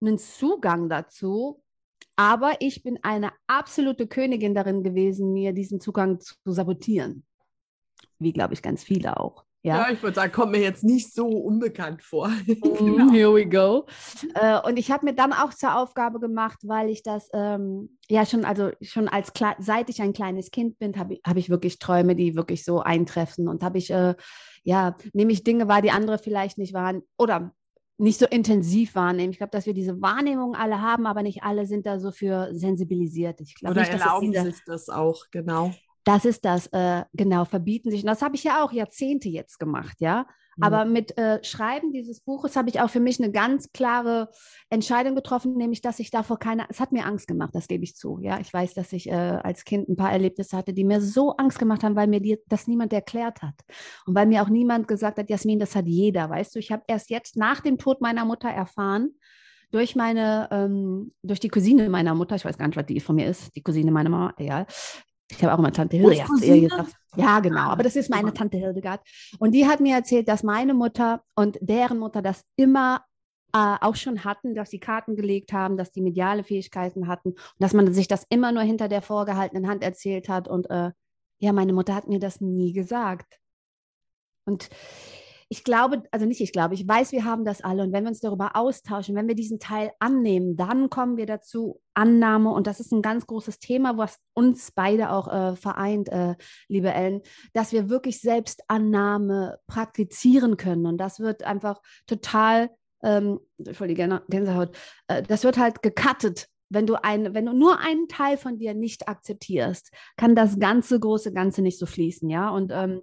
einen 0.00 0.18
Zugang 0.18 0.88
dazu, 0.88 1.62
aber 2.20 2.52
ich 2.60 2.82
bin 2.82 2.98
eine 3.00 3.32
absolute 3.46 4.06
Königin 4.06 4.54
darin 4.54 4.82
gewesen, 4.82 5.32
mir 5.32 5.54
diesen 5.54 5.80
Zugang 5.80 6.20
zu 6.20 6.34
sabotieren. 6.44 7.24
Wie, 8.18 8.34
glaube 8.34 8.52
ich, 8.52 8.60
ganz 8.60 8.84
viele 8.84 9.18
auch. 9.18 9.46
Ja, 9.62 9.76
ja 9.76 9.90
ich 9.90 10.02
würde 10.02 10.16
sagen, 10.16 10.30
kommt 10.30 10.52
mir 10.52 10.60
jetzt 10.60 10.84
nicht 10.84 11.14
so 11.14 11.26
unbekannt 11.26 12.02
vor. 12.02 12.30
Mm, 12.46 12.96
genau. 12.96 13.12
Here 13.12 13.34
we 13.34 13.46
go. 13.46 13.86
Äh, 14.34 14.60
und 14.60 14.78
ich 14.78 14.90
habe 14.90 15.06
mir 15.06 15.14
dann 15.14 15.32
auch 15.32 15.54
zur 15.54 15.76
Aufgabe 15.76 16.20
gemacht, 16.20 16.58
weil 16.62 16.90
ich 16.90 17.02
das 17.02 17.30
ähm, 17.32 17.96
ja 18.10 18.26
schon, 18.26 18.44
also 18.44 18.70
schon 18.82 19.08
als 19.08 19.32
seit 19.58 19.88
ich 19.88 20.02
ein 20.02 20.12
kleines 20.12 20.50
Kind 20.50 20.78
bin, 20.78 20.98
habe 20.98 21.14
ich, 21.14 21.20
hab 21.26 21.38
ich 21.38 21.48
wirklich 21.48 21.78
Träume, 21.78 22.14
die 22.16 22.36
wirklich 22.36 22.66
so 22.66 22.80
eintreffen. 22.80 23.48
Und 23.48 23.62
habe 23.62 23.78
ich, 23.78 23.90
äh, 23.90 24.14
ja, 24.62 24.94
nehme 25.14 25.32
ich 25.32 25.42
Dinge 25.42 25.68
wahr, 25.68 25.80
die 25.80 25.90
andere 25.90 26.18
vielleicht 26.18 26.58
nicht 26.58 26.74
waren. 26.74 27.00
Oder 27.16 27.54
nicht 28.00 28.18
so 28.18 28.26
intensiv 28.26 28.94
wahrnehmen. 28.94 29.32
Ich 29.32 29.38
glaube, 29.38 29.50
dass 29.50 29.66
wir 29.66 29.74
diese 29.74 30.00
Wahrnehmung 30.00 30.54
alle 30.54 30.80
haben, 30.80 31.06
aber 31.06 31.22
nicht 31.22 31.42
alle 31.42 31.66
sind 31.66 31.86
da 31.86 31.98
so 31.98 32.10
für 32.10 32.48
sensibilisiert. 32.52 33.40
Ich 33.40 33.54
glaub, 33.54 33.72
Oder 33.72 33.82
nicht, 33.82 33.92
erlauben 33.92 34.32
diese, 34.32 34.44
sich 34.44 34.64
das 34.66 34.88
auch, 34.88 35.26
genau. 35.30 35.72
Das 36.10 36.24
ist 36.24 36.44
das, 36.44 36.66
äh, 36.72 37.04
genau, 37.12 37.44
verbieten 37.44 37.92
sich. 37.92 38.02
Und 38.02 38.08
das 38.08 38.20
habe 38.20 38.34
ich 38.34 38.42
ja 38.42 38.64
auch 38.64 38.72
Jahrzehnte 38.72 39.28
jetzt 39.28 39.60
gemacht, 39.60 39.96
ja. 40.00 40.26
Mhm. 40.56 40.64
Aber 40.64 40.84
mit 40.84 41.16
äh, 41.16 41.38
Schreiben 41.44 41.92
dieses 41.92 42.20
Buches 42.20 42.56
habe 42.56 42.68
ich 42.68 42.80
auch 42.80 42.90
für 42.90 42.98
mich 42.98 43.22
eine 43.22 43.30
ganz 43.30 43.70
klare 43.70 44.28
Entscheidung 44.70 45.14
getroffen, 45.14 45.56
nämlich, 45.56 45.82
dass 45.82 46.00
ich 46.00 46.10
davor 46.10 46.40
keine, 46.40 46.66
es 46.68 46.80
hat 46.80 46.90
mir 46.90 47.06
Angst 47.06 47.28
gemacht, 47.28 47.54
das 47.54 47.68
gebe 47.68 47.84
ich 47.84 47.94
zu. 47.94 48.18
Ja, 48.22 48.40
ich 48.40 48.52
weiß, 48.52 48.74
dass 48.74 48.92
ich 48.92 49.08
äh, 49.08 49.12
als 49.12 49.64
Kind 49.64 49.88
ein 49.88 49.94
paar 49.94 50.10
Erlebnisse 50.10 50.56
hatte, 50.56 50.72
die 50.72 50.82
mir 50.82 51.00
so 51.00 51.36
Angst 51.36 51.60
gemacht 51.60 51.84
haben, 51.84 51.94
weil 51.94 52.08
mir 52.08 52.20
die, 52.20 52.38
das 52.48 52.66
niemand 52.66 52.92
erklärt 52.92 53.40
hat. 53.42 53.54
Und 54.04 54.16
weil 54.16 54.26
mir 54.26 54.42
auch 54.42 54.48
niemand 54.48 54.88
gesagt 54.88 55.16
hat, 55.16 55.30
Jasmin, 55.30 55.60
das 55.60 55.76
hat 55.76 55.86
jeder, 55.86 56.28
weißt 56.28 56.56
du. 56.56 56.58
Ich 56.58 56.72
habe 56.72 56.82
erst 56.88 57.10
jetzt 57.10 57.36
nach 57.36 57.60
dem 57.60 57.78
Tod 57.78 58.00
meiner 58.00 58.24
Mutter 58.24 58.48
erfahren, 58.48 59.10
durch 59.70 59.94
meine, 59.94 60.48
ähm, 60.50 61.12
durch 61.22 61.38
die 61.38 61.48
Cousine 61.48 61.88
meiner 61.88 62.16
Mutter, 62.16 62.34
ich 62.34 62.44
weiß 62.44 62.58
gar 62.58 62.66
nicht, 62.66 62.76
was 62.76 62.86
die 62.86 62.98
von 62.98 63.14
mir 63.14 63.28
ist, 63.28 63.54
die 63.54 63.62
Cousine 63.62 63.92
meiner 63.92 64.10
Mama, 64.10 64.34
egal, 64.36 64.66
ich 65.30 65.42
habe 65.42 65.54
auch 65.54 65.58
immer 65.58 65.72
Tante 65.72 65.96
Hildegard 65.96 66.28
Ja, 67.16 67.40
genau. 67.40 67.70
Aber 67.70 67.82
das 67.82 67.96
ist 67.96 68.10
meine 68.10 68.32
Tante 68.32 68.58
Hildegard. 68.58 69.00
Und 69.38 69.52
die 69.52 69.66
hat 69.66 69.80
mir 69.80 69.96
erzählt, 69.96 70.28
dass 70.28 70.42
meine 70.42 70.74
Mutter 70.74 71.22
und 71.34 71.58
deren 71.60 71.98
Mutter 71.98 72.22
das 72.22 72.44
immer 72.56 73.04
äh, 73.52 73.76
auch 73.80 73.96
schon 73.96 74.24
hatten, 74.24 74.54
dass 74.54 74.70
sie 74.70 74.78
Karten 74.78 75.16
gelegt 75.16 75.52
haben, 75.52 75.76
dass 75.76 75.90
die 75.90 76.02
mediale 76.02 76.44
Fähigkeiten 76.44 77.08
hatten 77.08 77.30
und 77.30 77.38
dass 77.58 77.72
man 77.72 77.92
sich 77.92 78.06
das 78.06 78.24
immer 78.28 78.52
nur 78.52 78.62
hinter 78.62 78.88
der 78.88 79.02
vorgehaltenen 79.02 79.68
Hand 79.68 79.82
erzählt 79.82 80.28
hat. 80.28 80.46
Und 80.48 80.70
äh, 80.70 80.92
ja, 81.38 81.52
meine 81.52 81.72
Mutter 81.72 81.94
hat 81.94 82.08
mir 82.08 82.20
das 82.20 82.40
nie 82.40 82.72
gesagt. 82.72 83.38
Und 84.44 84.70
ich 85.52 85.64
glaube, 85.64 86.04
also 86.12 86.26
nicht 86.26 86.40
ich 86.40 86.52
glaube, 86.52 86.74
ich 86.74 86.86
weiß, 86.86 87.10
wir 87.10 87.24
haben 87.24 87.44
das 87.44 87.60
alle. 87.60 87.82
Und 87.82 87.92
wenn 87.92 88.04
wir 88.04 88.10
uns 88.10 88.20
darüber 88.20 88.54
austauschen, 88.54 89.16
wenn 89.16 89.26
wir 89.26 89.34
diesen 89.34 89.58
Teil 89.58 89.90
annehmen, 89.98 90.56
dann 90.56 90.90
kommen 90.90 91.16
wir 91.16 91.26
dazu, 91.26 91.80
Annahme. 91.92 92.52
Und 92.52 92.68
das 92.68 92.78
ist 92.78 92.92
ein 92.92 93.02
ganz 93.02 93.26
großes 93.26 93.58
Thema, 93.58 93.98
was 93.98 94.20
uns 94.32 94.70
beide 94.70 95.10
auch 95.10 95.26
äh, 95.26 95.56
vereint, 95.56 96.08
äh, 96.08 96.36
liebe 96.68 96.92
Ellen, 96.92 97.22
dass 97.52 97.72
wir 97.72 97.90
wirklich 97.90 98.20
Selbstannahme 98.20 99.58
praktizieren 99.66 100.56
können. 100.56 100.86
Und 100.86 100.98
das 100.98 101.18
wird 101.18 101.42
einfach 101.42 101.82
total, 102.06 102.70
ähm, 103.02 103.40
die 103.58 103.94
Gänsehaut, 104.28 104.76
äh, 105.08 105.24
das 105.24 105.42
wird 105.42 105.58
halt 105.58 105.82
gecuttet 105.82 106.46
wenn 106.72 106.86
du, 106.86 107.02
ein, 107.02 107.34
wenn 107.34 107.46
du 107.46 107.52
nur 107.52 107.80
einen 107.80 108.06
Teil 108.06 108.36
von 108.36 108.56
dir 108.56 108.74
nicht 108.74 109.08
akzeptierst, 109.08 109.90
kann 110.16 110.36
das 110.36 110.60
ganze 110.60 111.00
große 111.00 111.32
Ganze 111.32 111.62
nicht 111.62 111.80
so 111.80 111.84
fließen, 111.84 112.30
ja. 112.30 112.48
Und 112.50 112.70
ähm, 112.72 113.02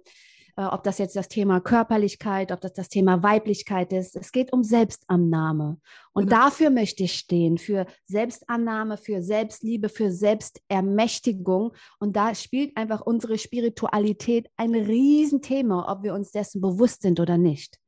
ob 0.64 0.82
das 0.82 0.98
jetzt 0.98 1.14
das 1.14 1.28
Thema 1.28 1.60
Körperlichkeit, 1.60 2.52
ob 2.52 2.60
das 2.60 2.72
das 2.72 2.88
Thema 2.88 3.22
Weiblichkeit 3.22 3.92
ist. 3.92 4.16
Es 4.16 4.32
geht 4.32 4.52
um 4.52 4.64
Selbstannahme. 4.64 5.78
Und 6.12 6.24
mhm. 6.24 6.30
dafür 6.30 6.70
möchte 6.70 7.04
ich 7.04 7.14
stehen, 7.14 7.58
für 7.58 7.86
Selbstannahme, 8.06 8.96
für 8.96 9.22
Selbstliebe, 9.22 9.88
für 9.88 10.10
Selbstermächtigung. 10.10 11.74
Und 12.00 12.16
da 12.16 12.34
spielt 12.34 12.76
einfach 12.76 13.00
unsere 13.00 13.38
Spiritualität 13.38 14.48
ein 14.56 14.74
Riesenthema, 14.74 15.90
ob 15.90 16.02
wir 16.02 16.14
uns 16.14 16.32
dessen 16.32 16.60
bewusst 16.60 17.02
sind 17.02 17.20
oder 17.20 17.38
nicht. 17.38 17.78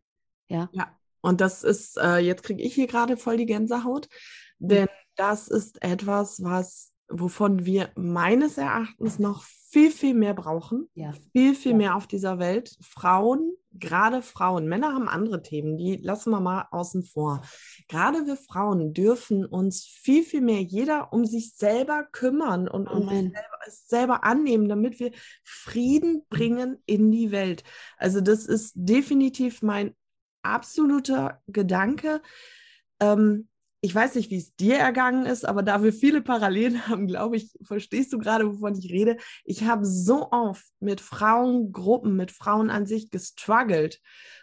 Ja. 0.49 0.69
Ja. 0.73 0.97
Und 1.23 1.41
das 1.41 1.65
ist, 1.65 1.99
äh, 1.99 2.19
jetzt 2.19 2.43
kriege 2.43 2.63
ich 2.63 2.75
hier 2.75 2.87
gerade 2.87 3.17
voll 3.17 3.37
die 3.37 3.47
Gänsehaut, 3.47 4.09
denn 4.59 4.89
das 5.17 5.49
ist 5.49 5.83
etwas, 5.83 6.43
was 6.43 6.90
wovon 7.11 7.65
wir 7.67 7.91
meines 7.97 8.59
Erachtens 8.59 9.19
noch 9.19 9.45
viel, 9.71 9.91
viel 9.91 10.15
mehr 10.15 10.35
brauchen. 10.35 10.89
Ja. 10.95 11.13
Viel, 11.33 11.55
viel 11.55 11.73
ja. 11.73 11.77
mehr 11.77 11.97
auf 11.97 12.07
dieser 12.07 12.39
Welt. 12.39 12.77
Frauen, 12.81 13.53
gerade 13.73 14.21
Frauen, 14.21 14.67
Männer 14.67 14.95
haben 14.95 15.09
andere 15.09 15.43
Themen, 15.43 15.77
die 15.77 15.97
lassen 15.97 16.31
wir 16.31 16.41
mal 16.41 16.67
außen 16.73 17.05
vor. 17.05 17.43
Gerade 17.89 18.27
wir 18.27 18.37
Frauen 18.37 18.95
dürfen 18.95 19.47
uns 19.47 19.85
viel, 19.85 20.25
viel 20.25 20.41
mehr 20.41 20.61
jeder 20.61 21.13
um 21.13 21.25
sich 21.25 21.55
selber 21.55 22.05
kümmern 22.11 22.69
und 22.69 22.89
uns 22.89 23.11
selber, 23.11 23.35
selber 23.69 24.25
annehmen, 24.25 24.69
damit 24.69 24.99
wir 24.99 25.13
Frieden 25.45 26.25
bringen 26.29 26.79
in 26.87 27.13
die 27.13 27.31
Welt. 27.31 27.63
Also 27.97 28.21
das 28.21 28.47
ist 28.47 28.73
definitiv 28.75 29.63
mein 29.63 29.95
absoluter 30.43 31.41
Gedanke. 31.47 32.23
Ähm, 32.99 33.50
ich 33.83 33.95
weiß 33.95 34.15
nicht, 34.17 34.31
wie 34.31 34.37
es 34.37 34.55
dir 34.57 34.77
ergangen 34.77 35.25
ist, 35.25 35.47
aber 35.47 35.63
da 35.63 35.83
wir 35.83 35.93
viele 35.93 36.21
Parallelen 36.23 36.87
haben, 36.89 37.07
glaube 37.07 37.37
ich, 37.37 37.53
verstehst 37.63 38.13
du 38.13 38.19
gerade, 38.19 38.47
wovon 38.47 38.75
ich 38.75 38.91
rede. 38.91 39.17
Ich 39.45 39.65
habe 39.65 39.85
so 39.85 40.31
oft 40.31 40.67
mit 40.81 41.01
Frauengruppen, 41.01 42.17
mit 42.17 42.31
Frauen 42.31 42.71
an 42.71 42.87
sich 42.87 43.11
gestruggelt, 43.11 44.01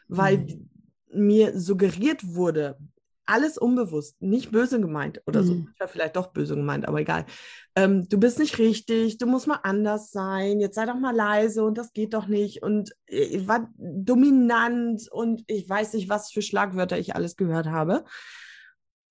weil 0.08 0.40
mhm. 0.40 0.70
mir 1.12 1.60
suggeriert 1.60 2.36
wurde, 2.36 2.78
alles 3.30 3.58
unbewusst, 3.58 4.22
nicht 4.22 4.52
böse 4.52 4.80
gemeint 4.80 5.22
oder 5.28 5.44
so. 5.44 5.54
Mhm. 5.54 5.74
Vielleicht 5.88 6.16
doch 6.16 6.28
böse 6.28 6.56
gemeint, 6.56 6.88
aber 6.88 7.02
egal. 7.02 7.26
Ähm, 7.76 8.08
du 8.08 8.18
bist 8.18 8.40
nicht 8.40 8.58
richtig, 8.58 9.18
du 9.18 9.28
musst 9.28 9.48
mal 9.48 9.60
anders 9.64 10.12
sein, 10.12 10.62
jetzt 10.62 10.76
sei 10.76 10.86
doch 10.86 10.98
mal 10.98 11.14
leise 11.14 11.64
und 11.64 11.78
das 11.78 11.92
geht 11.92 12.14
doch 12.14 12.28
nicht. 12.28 12.64
Und 12.64 12.96
ich 13.06 13.46
war 13.48 13.70
dominant 13.78 15.12
und 15.12 15.44
ich 15.48 15.70
weiß 15.70 15.94
nicht, 15.94 16.08
was 16.08 16.32
für 16.32 16.42
Schlagwörter 16.42 16.98
ich 16.98 17.16
alles 17.16 17.36
gehört 17.36 17.68
habe. 17.68 18.06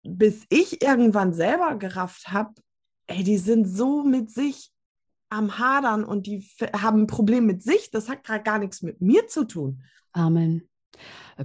Bis 0.08 0.44
ich 0.48 0.82
irgendwann 0.82 1.32
selber 1.32 1.76
gerafft 1.76 2.28
habe, 2.28 2.54
ey, 3.06 3.22
die 3.22 3.38
sind 3.38 3.66
so 3.66 4.02
mit 4.02 4.30
sich 4.30 4.72
am 5.28 5.58
Hadern 5.58 6.04
und 6.04 6.26
die 6.26 6.48
haben 6.72 7.02
ein 7.02 7.06
Problem 7.06 7.46
mit 7.46 7.62
sich. 7.62 7.90
Das 7.90 8.08
hat 8.08 8.24
gerade 8.24 8.44
gar 8.44 8.58
nichts 8.58 8.82
mit 8.82 9.00
mir 9.00 9.26
zu 9.26 9.44
tun. 9.44 9.82
Amen. 10.12 10.68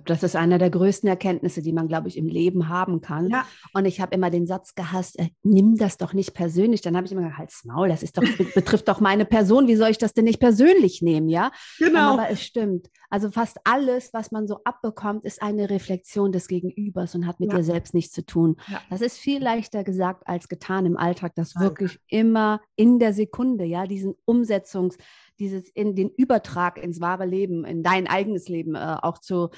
Das 0.05 0.23
ist 0.23 0.37
einer 0.37 0.57
der 0.57 0.69
größten 0.69 1.09
Erkenntnisse, 1.09 1.61
die 1.61 1.73
man, 1.73 1.89
glaube 1.89 2.07
ich, 2.07 2.17
im 2.17 2.27
Leben 2.27 2.69
haben 2.69 3.01
kann. 3.01 3.29
Ja. 3.29 3.45
Und 3.73 3.83
ich 3.85 3.99
habe 3.99 4.15
immer 4.15 4.29
den 4.29 4.47
Satz 4.47 4.73
gehasst, 4.73 5.19
äh, 5.19 5.29
nimm 5.43 5.75
das 5.77 5.97
doch 5.97 6.13
nicht 6.13 6.33
persönlich. 6.33 6.79
Dann 6.81 6.95
habe 6.95 7.05
ich 7.05 7.11
immer 7.11 7.21
gesagt, 7.23 7.37
halt's 7.39 7.65
Maul, 7.65 7.89
das 7.89 8.01
ist 8.01 8.17
doch, 8.17 8.23
betrifft 8.55 8.87
doch 8.87 9.01
meine 9.01 9.25
Person. 9.25 9.67
Wie 9.67 9.75
soll 9.75 9.89
ich 9.89 9.97
das 9.97 10.13
denn 10.13 10.23
nicht 10.23 10.39
persönlich 10.39 11.01
nehmen, 11.01 11.27
ja? 11.27 11.51
Genau. 11.77 12.13
Aber 12.13 12.29
es 12.29 12.41
stimmt. 12.41 12.89
Also 13.09 13.31
fast 13.31 13.59
alles, 13.65 14.13
was 14.13 14.31
man 14.31 14.47
so 14.47 14.59
abbekommt, 14.63 15.25
ist 15.25 15.41
eine 15.41 15.69
Reflexion 15.69 16.31
des 16.31 16.47
Gegenübers 16.47 17.13
und 17.13 17.27
hat 17.27 17.41
mit 17.41 17.51
Ja. 17.51 17.57
dir 17.57 17.63
selbst 17.65 17.93
nichts 17.93 18.13
zu 18.13 18.25
tun. 18.25 18.55
Ja. 18.69 18.79
Das 18.89 19.01
ist 19.01 19.17
viel 19.17 19.43
leichter 19.43 19.83
gesagt 19.83 20.25
als 20.25 20.47
getan 20.47 20.85
im 20.85 20.95
Alltag, 20.95 21.33
das 21.35 21.51
Danke. 21.53 21.67
wirklich 21.67 21.99
immer 22.07 22.61
in 22.77 22.99
der 22.99 23.11
Sekunde, 23.13 23.65
ja, 23.65 23.85
diesen 23.85 24.13
Umsetzungs, 24.23 24.97
dieses 25.41 25.67
in 25.69 25.95
den 25.95 26.09
Übertrag 26.09 26.81
ins 26.81 27.01
wahre 27.01 27.25
Leben, 27.25 27.65
in 27.65 27.83
dein 27.83 28.07
eigenes 28.07 28.47
Leben 28.47 28.75
äh, 28.75 28.97
auch 29.01 29.17
zu 29.17 29.49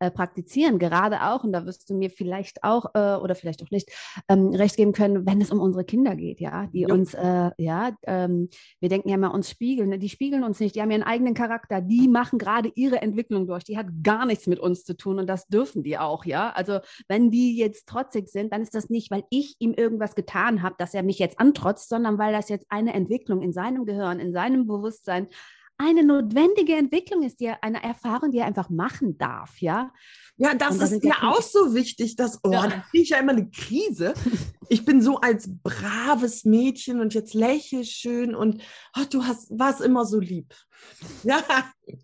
äh, 0.00 0.10
praktizieren, 0.10 0.78
gerade 0.78 1.22
auch, 1.22 1.44
und 1.44 1.52
da 1.52 1.66
wirst 1.66 1.88
du 1.90 1.94
mir 1.94 2.10
vielleicht 2.10 2.64
auch 2.64 2.86
äh, 2.94 3.16
oder 3.16 3.34
vielleicht 3.34 3.62
auch 3.62 3.70
nicht 3.70 3.90
ähm, 4.28 4.48
recht 4.48 4.76
geben 4.76 4.92
können, 4.92 5.26
wenn 5.26 5.40
es 5.40 5.50
um 5.50 5.60
unsere 5.60 5.84
Kinder 5.84 6.16
geht, 6.16 6.40
ja, 6.40 6.66
die 6.68 6.82
Jo. 6.82 6.94
uns, 6.94 7.14
äh, 7.14 7.50
ja, 7.58 7.92
ähm, 8.04 8.48
wir 8.80 8.88
denken 8.88 9.10
ja 9.10 9.16
immer, 9.16 9.34
uns 9.34 9.50
spiegeln, 9.50 9.90
ne? 9.90 9.98
die 9.98 10.08
spiegeln 10.08 10.42
uns 10.42 10.58
nicht, 10.58 10.74
die 10.74 10.82
haben 10.82 10.90
ihren 10.90 11.02
eigenen 11.02 11.34
Charakter, 11.34 11.80
die 11.80 12.08
machen 12.08 12.38
gerade 12.38 12.72
ihre 12.74 13.02
Entwicklung 13.02 13.46
durch, 13.46 13.62
die 13.62 13.76
hat 13.76 13.86
gar 14.02 14.26
nichts 14.26 14.46
mit 14.46 14.58
uns 14.58 14.84
zu 14.84 14.96
tun 14.96 15.18
und 15.18 15.26
das 15.26 15.46
dürfen 15.48 15.82
die 15.82 15.98
auch, 15.98 16.24
ja, 16.24 16.50
also 16.50 16.80
wenn 17.06 17.30
die 17.30 17.58
jetzt 17.58 17.86
trotzig 17.86 18.28
sind, 18.28 18.52
dann 18.52 18.62
ist 18.62 18.74
das 18.74 18.90
nicht, 18.90 19.10
weil 19.10 19.24
ich 19.30 19.56
ihm 19.58 19.74
irgendwas 19.74 20.14
getan 20.14 20.62
habe, 20.62 20.76
dass 20.78 20.94
er 20.94 21.02
mich 21.02 21.18
jetzt 21.18 21.38
antrotzt, 21.38 21.88
sondern 21.90 22.18
weil 22.18 22.32
das 22.32 22.48
jetzt 22.48 22.66
eine 22.70 22.94
Entwicklung 22.94 23.42
in 23.42 23.52
seinem 23.52 23.84
Gehirn, 23.84 24.18
in 24.18 24.32
seinem 24.32 24.66
Bewusstsein 24.66 25.28
eine 25.80 26.04
notwendige 26.04 26.74
Entwicklung 26.76 27.22
ist, 27.22 27.40
die 27.40 27.46
er, 27.46 27.62
eine 27.64 27.82
Erfahrung, 27.82 28.30
die 28.30 28.38
er 28.38 28.46
einfach 28.46 28.68
machen 28.68 29.16
darf, 29.16 29.60
ja. 29.60 29.92
Ja, 30.36 30.54
das 30.54 30.76
ist 30.78 31.02
mir 31.02 31.10
ja 31.10 31.28
auch 31.30 31.42
so 31.42 31.74
wichtig, 31.74 32.16
dass, 32.16 32.38
oh, 32.44 32.50
Ja. 32.52 32.66
da 32.66 32.78
kriege 32.90 33.02
ich 33.02 33.08
ja 33.10 33.18
immer 33.18 33.32
eine 33.32 33.48
Krise. 33.50 34.14
Ich 34.72 34.84
bin 34.84 35.02
so 35.02 35.16
als 35.18 35.50
braves 35.64 36.44
Mädchen 36.44 37.00
und 37.00 37.12
jetzt 37.12 37.34
lächel 37.34 37.82
schön 37.84 38.36
und 38.36 38.62
oh, 38.96 39.02
du 39.10 39.24
hast, 39.24 39.50
warst 39.58 39.80
immer 39.80 40.04
so 40.04 40.20
lieb. 40.20 40.54
Ja, 41.24 41.42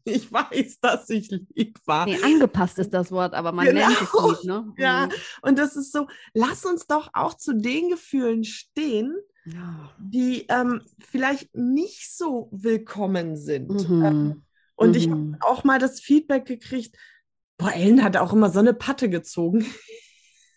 ich 0.05 0.33
weiß, 0.33 0.81
dass 0.81 1.09
ich 1.11 1.31
lieb 1.55 1.79
war. 1.87 2.07
Nee, 2.07 2.19
angepasst 2.25 2.79
ist 2.81 2.93
das 2.93 3.13
Wort, 3.13 3.35
aber 3.35 3.53
man 3.53 3.67
Genau. 3.67 3.87
nennt 3.89 4.03
es 4.03 4.13
lieb, 4.13 4.45
ne? 4.45 4.73
Ja, 4.79 5.07
Mhm. 5.07 5.13
und 5.43 5.59
das 5.61 5.77
ist 5.77 5.93
so, 5.93 6.07
lass 6.35 6.65
uns 6.65 6.87
doch 6.89 7.09
auch 7.13 7.35
zu 7.35 7.55
den 7.55 7.89
Gefühlen 7.91 8.43
stehen, 8.43 9.15
Ja. 9.47 9.93
die 9.99 10.47
ähm, 10.49 10.83
vielleicht 10.99 11.55
nicht 11.55 12.15
so 12.17 12.49
willkommen 12.53 13.37
sind. 13.37 13.89
Mhm. 13.89 14.05
Ähm, 14.05 14.45
und 14.75 14.97
ich 14.97 15.09
habe 15.09 15.21
Mhm. 15.21 15.37
auch 15.41 15.63
mal 15.65 15.79
das 15.79 16.01
Feedback 16.01 16.45
gekriegt, 16.47 16.97
boah, 17.57 17.73
Ellen 17.73 18.03
hat 18.03 18.17
auch 18.17 18.33
immer 18.33 18.51
so 18.51 18.59
eine 18.59 18.75
Patte 18.75 19.09
gezogen. 19.09 19.65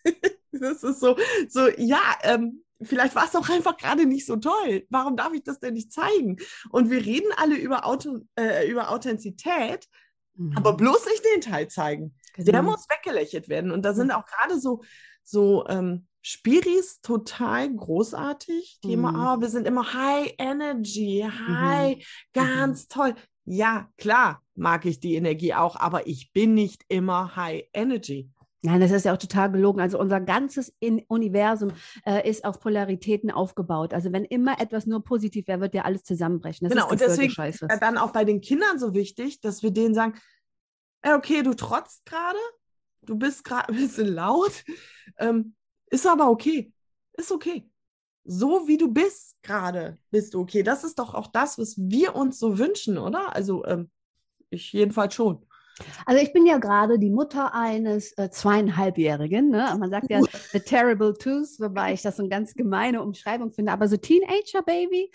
das 0.52 0.82
ist 0.82 1.00
so, 1.00 1.16
so, 1.48 1.68
ja, 1.78 2.00
ähm, 2.22 2.64
vielleicht 2.82 3.14
war 3.14 3.24
es 3.26 3.36
auch 3.36 3.48
einfach 3.48 3.76
gerade 3.76 4.06
nicht 4.06 4.26
so 4.26 4.36
toll. 4.36 4.86
Warum 4.90 5.16
darf 5.16 5.32
ich 5.34 5.42
das 5.44 5.60
denn 5.60 5.74
nicht 5.74 5.92
zeigen? 5.92 6.36
Und 6.70 6.90
wir 6.90 7.04
reden 7.04 7.30
alle 7.36 7.56
über, 7.56 7.86
Auto, 7.86 8.20
äh, 8.38 8.68
über 8.70 8.90
Authentizität, 8.90 9.86
Mhm. 10.34 10.56
aber 10.56 10.74
bloß 10.76 11.04
nicht 11.06 11.24
den 11.34 11.40
Teil 11.40 11.68
zeigen. 11.68 12.14
Der 12.36 12.44
Genau. 12.44 12.62
muss 12.70 12.86
weggelächelt 12.88 13.48
werden. 13.48 13.70
Und 13.72 13.82
da 13.84 13.94
sind 13.94 14.10
auch 14.12 14.24
gerade 14.26 14.58
so, 14.60 14.82
so 15.24 15.66
ähm, 15.68 16.06
Spiris 16.22 17.00
total 17.00 17.74
großartig, 17.74 18.80
die 18.84 18.92
immer, 18.92 19.10
Mhm. 19.12 19.16
ah, 19.16 19.40
wir 19.40 19.48
sind 19.48 19.66
immer 19.66 19.94
High 19.94 20.34
Energy, 20.38 21.26
High, 21.26 22.04
ganz 22.32 22.88
toll. 22.88 23.14
Ja, 23.44 23.88
klar, 23.96 24.42
mag 24.54 24.84
ich 24.84 25.00
die 25.00 25.14
Energie 25.14 25.54
auch, 25.54 25.76
aber 25.76 26.06
ich 26.06 26.32
bin 26.32 26.54
nicht 26.54 26.84
immer 26.88 27.34
High 27.36 27.64
Energy. 27.72 28.30
Nein, 28.62 28.80
das 28.82 28.90
ist 28.90 29.06
ja 29.06 29.14
auch 29.14 29.18
total 29.18 29.50
gelogen. 29.50 29.80
Also 29.80 29.98
unser 29.98 30.20
ganzes 30.20 30.70
In 30.80 31.02
Universum 31.08 31.72
äh, 32.04 32.28
ist 32.28 32.44
auf 32.44 32.60
Polaritäten 32.60 33.30
aufgebaut. 33.30 33.94
Also 33.94 34.12
wenn 34.12 34.26
immer 34.26 34.60
etwas 34.60 34.84
nur 34.84 35.02
positiv 35.02 35.48
wäre, 35.48 35.60
wird 35.62 35.74
ja 35.74 35.84
alles 35.84 36.02
zusammenbrechen. 36.04 36.68
Das 36.68 36.74
Genau, 36.74 36.84
ist 36.88 36.92
und 36.92 37.00
deswegen 37.00 37.32
Scheiße. 37.32 37.68
Ja, 37.70 37.78
dann 37.78 37.96
auch 37.96 38.12
bei 38.12 38.26
den 38.26 38.42
Kindern 38.42 38.78
so 38.78 38.92
wichtig, 38.92 39.40
dass 39.40 39.62
wir 39.62 39.70
denen 39.70 39.94
sagen, 39.94 40.12
okay, 41.02 41.42
du 41.42 41.54
trotzt 41.54 42.04
gerade, 42.04 42.38
du 43.00 43.16
bist 43.16 43.44
gerade 43.44 43.70
ein 43.70 43.76
bisschen 43.76 44.08
laut, 44.08 44.62
ähm, 45.16 45.54
ist 45.90 46.06
aber 46.06 46.30
okay, 46.30 46.72
ist 47.14 47.32
okay. 47.32 47.68
So 48.24 48.66
wie 48.68 48.76
du 48.76 48.92
bist 48.92 49.36
gerade, 49.42 49.98
bist 50.10 50.34
du 50.34 50.40
okay. 50.40 50.62
Das 50.62 50.84
ist 50.84 50.98
doch 50.98 51.14
auch 51.14 51.26
das, 51.28 51.58
was 51.58 51.76
wir 51.76 52.14
uns 52.14 52.38
so 52.38 52.58
wünschen, 52.58 52.98
oder? 52.98 53.34
Also 53.34 53.64
ähm, 53.64 53.90
ich 54.50 54.72
jedenfalls 54.72 55.14
schon. 55.14 55.46
Also 56.04 56.22
ich 56.22 56.32
bin 56.32 56.46
ja 56.46 56.58
gerade 56.58 56.98
die 56.98 57.10
Mutter 57.10 57.54
eines 57.54 58.16
äh, 58.18 58.30
zweieinhalbjährigen. 58.30 59.48
Ne? 59.48 59.74
Man 59.78 59.90
sagt 59.90 60.10
ja 60.10 60.20
the 60.52 60.60
terrible 60.60 61.14
twos, 61.14 61.58
wobei 61.60 61.94
ich 61.94 62.02
das 62.02 62.16
so 62.16 62.22
eine 62.22 62.28
ganz 62.28 62.54
gemeine 62.54 63.02
Umschreibung 63.02 63.52
finde. 63.52 63.72
Aber 63.72 63.88
so 63.88 63.96
Teenager 63.96 64.62
Baby, 64.62 65.10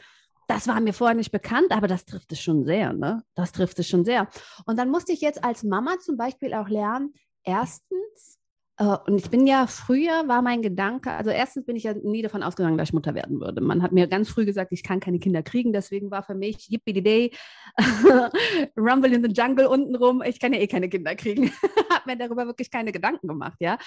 das 0.48 0.67
war 0.67 0.79
mir 0.79 0.94
vorher 0.94 1.15
nicht 1.15 1.32
bekannt, 1.32 1.72
aber 1.72 1.88
das 1.88 2.05
trifft 2.05 2.32
es 2.32 2.41
schon 2.41 2.65
sehr. 2.65 2.94
Ne? 2.94 3.24
Das 3.36 3.51
trifft 3.51 3.79
es 3.79 3.88
schon 3.88 4.05
sehr. 4.05 4.27
Und 4.65 4.77
dann 4.77 4.89
musste 4.89 5.12
ich 5.12 5.22
jetzt 5.22 5.44
als 5.44 5.63
Mama 5.63 5.98
zum 6.00 6.17
Beispiel 6.17 6.53
auch 6.53 6.70
lernen, 6.70 7.13
erstens, 7.44 8.39
und 8.77 9.15
ich 9.15 9.29
bin 9.29 9.48
ja 9.48 9.67
früher, 9.67 10.27
war 10.27 10.41
mein 10.41 10.62
Gedanke, 10.62 11.12
also 11.12 11.29
erstens 11.29 11.65
bin 11.65 11.75
ich 11.75 11.84
ja 11.84 11.94
nie 11.94 12.22
davon 12.22 12.44
ausgegangen, 12.44 12.77
dass 12.77 12.89
ich 12.89 12.94
Mutter 12.94 13.15
werden 13.15 13.39
würde. 13.39 13.62
Man 13.62 13.82
hat 13.82 13.94
mir 13.94 14.08
ganz 14.08 14.29
früh 14.29 14.46
gesagt, 14.46 14.72
ich 14.74 14.84
kann 14.84 15.00
keine 15.00 15.20
Kinder 15.20 15.44
kriegen, 15.44 15.72
deswegen 15.72 16.12
war 16.12 16.24
für 16.24 16.36
mich 16.36 16.70
yippie 16.70 17.01
day 17.01 17.32
Rumble 18.77 19.13
in 19.13 19.24
the 19.24 19.32
Jungle 19.32 19.67
untenrum, 19.67 20.22
ich 20.24 20.39
kann 20.39 20.53
ja 20.53 20.60
eh 20.60 20.67
keine 20.67 20.89
Kinder 20.89 21.15
kriegen. 21.15 21.51
habe 22.05 22.12
mir 22.12 22.17
darüber 22.17 22.46
wirklich 22.46 22.72
keine 22.72 22.91
Gedanken 22.91 23.27
gemacht, 23.27 23.58
ja. 23.60 23.77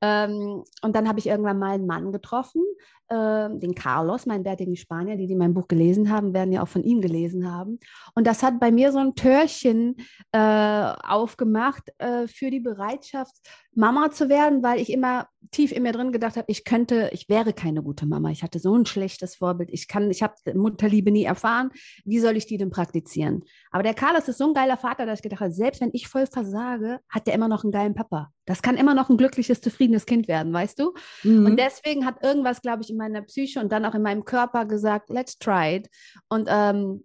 Ähm, 0.00 0.64
und 0.82 0.96
dann 0.96 1.08
habe 1.08 1.18
ich 1.18 1.26
irgendwann 1.26 1.58
mal 1.58 1.74
einen 1.74 1.86
Mann 1.86 2.12
getroffen, 2.12 2.62
ähm, 3.10 3.60
den 3.60 3.74
Carlos, 3.74 4.26
meinen 4.26 4.44
bärtigen 4.44 4.76
Spanier, 4.76 5.16
die, 5.16 5.26
die 5.26 5.34
mein 5.34 5.54
Buch 5.54 5.68
gelesen 5.68 6.10
haben, 6.10 6.32
werden 6.32 6.52
ja 6.52 6.62
auch 6.62 6.68
von 6.68 6.82
ihm 6.84 7.00
gelesen 7.00 7.50
haben. 7.52 7.78
Und 8.14 8.26
das 8.26 8.42
hat 8.42 8.60
bei 8.60 8.70
mir 8.70 8.92
so 8.92 8.98
ein 8.98 9.14
Türchen 9.14 9.96
äh, 10.32 10.92
aufgemacht 11.02 11.92
äh, 11.98 12.26
für 12.28 12.50
die 12.50 12.60
Bereitschaft, 12.60 13.34
Mama 13.74 14.10
zu 14.10 14.28
werden, 14.28 14.33
weil 14.34 14.80
ich 14.80 14.90
immer 14.90 15.28
tief 15.50 15.72
in 15.72 15.82
mir 15.82 15.92
drin 15.92 16.12
gedacht 16.12 16.36
habe, 16.36 16.46
ich 16.48 16.64
könnte, 16.64 17.10
ich 17.12 17.28
wäre 17.28 17.52
keine 17.52 17.82
gute 17.82 18.06
Mama. 18.06 18.30
Ich 18.30 18.42
hatte 18.42 18.58
so 18.58 18.74
ein 18.74 18.86
schlechtes 18.86 19.36
Vorbild. 19.36 19.70
Ich 19.72 19.88
kann, 19.88 20.10
ich 20.10 20.22
habe 20.22 20.34
Mutterliebe 20.54 21.10
nie 21.10 21.24
erfahren. 21.24 21.70
Wie 22.04 22.18
soll 22.18 22.36
ich 22.36 22.46
die 22.46 22.56
denn 22.56 22.70
praktizieren? 22.70 23.44
Aber 23.70 23.82
der 23.82 23.94
Carlos 23.94 24.28
ist 24.28 24.38
so 24.38 24.48
ein 24.48 24.54
geiler 24.54 24.76
Vater, 24.76 25.06
dass 25.06 25.20
ich 25.20 25.22
gedacht 25.22 25.40
habe, 25.40 25.52
selbst 25.52 25.80
wenn 25.80 25.90
ich 25.92 26.08
voll 26.08 26.26
versage, 26.26 27.00
hat 27.08 27.26
der 27.26 27.34
immer 27.34 27.48
noch 27.48 27.64
einen 27.64 27.72
geilen 27.72 27.94
Papa. 27.94 28.30
Das 28.46 28.62
kann 28.62 28.76
immer 28.76 28.94
noch 28.94 29.10
ein 29.10 29.16
glückliches, 29.16 29.60
zufriedenes 29.60 30.06
Kind 30.06 30.28
werden, 30.28 30.52
weißt 30.52 30.78
du? 30.78 30.92
Mhm. 31.22 31.46
Und 31.46 31.56
deswegen 31.58 32.04
hat 32.04 32.22
irgendwas, 32.22 32.60
glaube 32.60 32.82
ich, 32.82 32.90
in 32.90 32.96
meiner 32.96 33.22
Psyche 33.22 33.60
und 33.60 33.70
dann 33.70 33.84
auch 33.84 33.94
in 33.94 34.02
meinem 34.02 34.24
Körper 34.24 34.64
gesagt, 34.66 35.10
let's 35.10 35.38
try 35.38 35.76
it. 35.76 35.88
Und 36.28 36.48
ähm, 36.50 37.04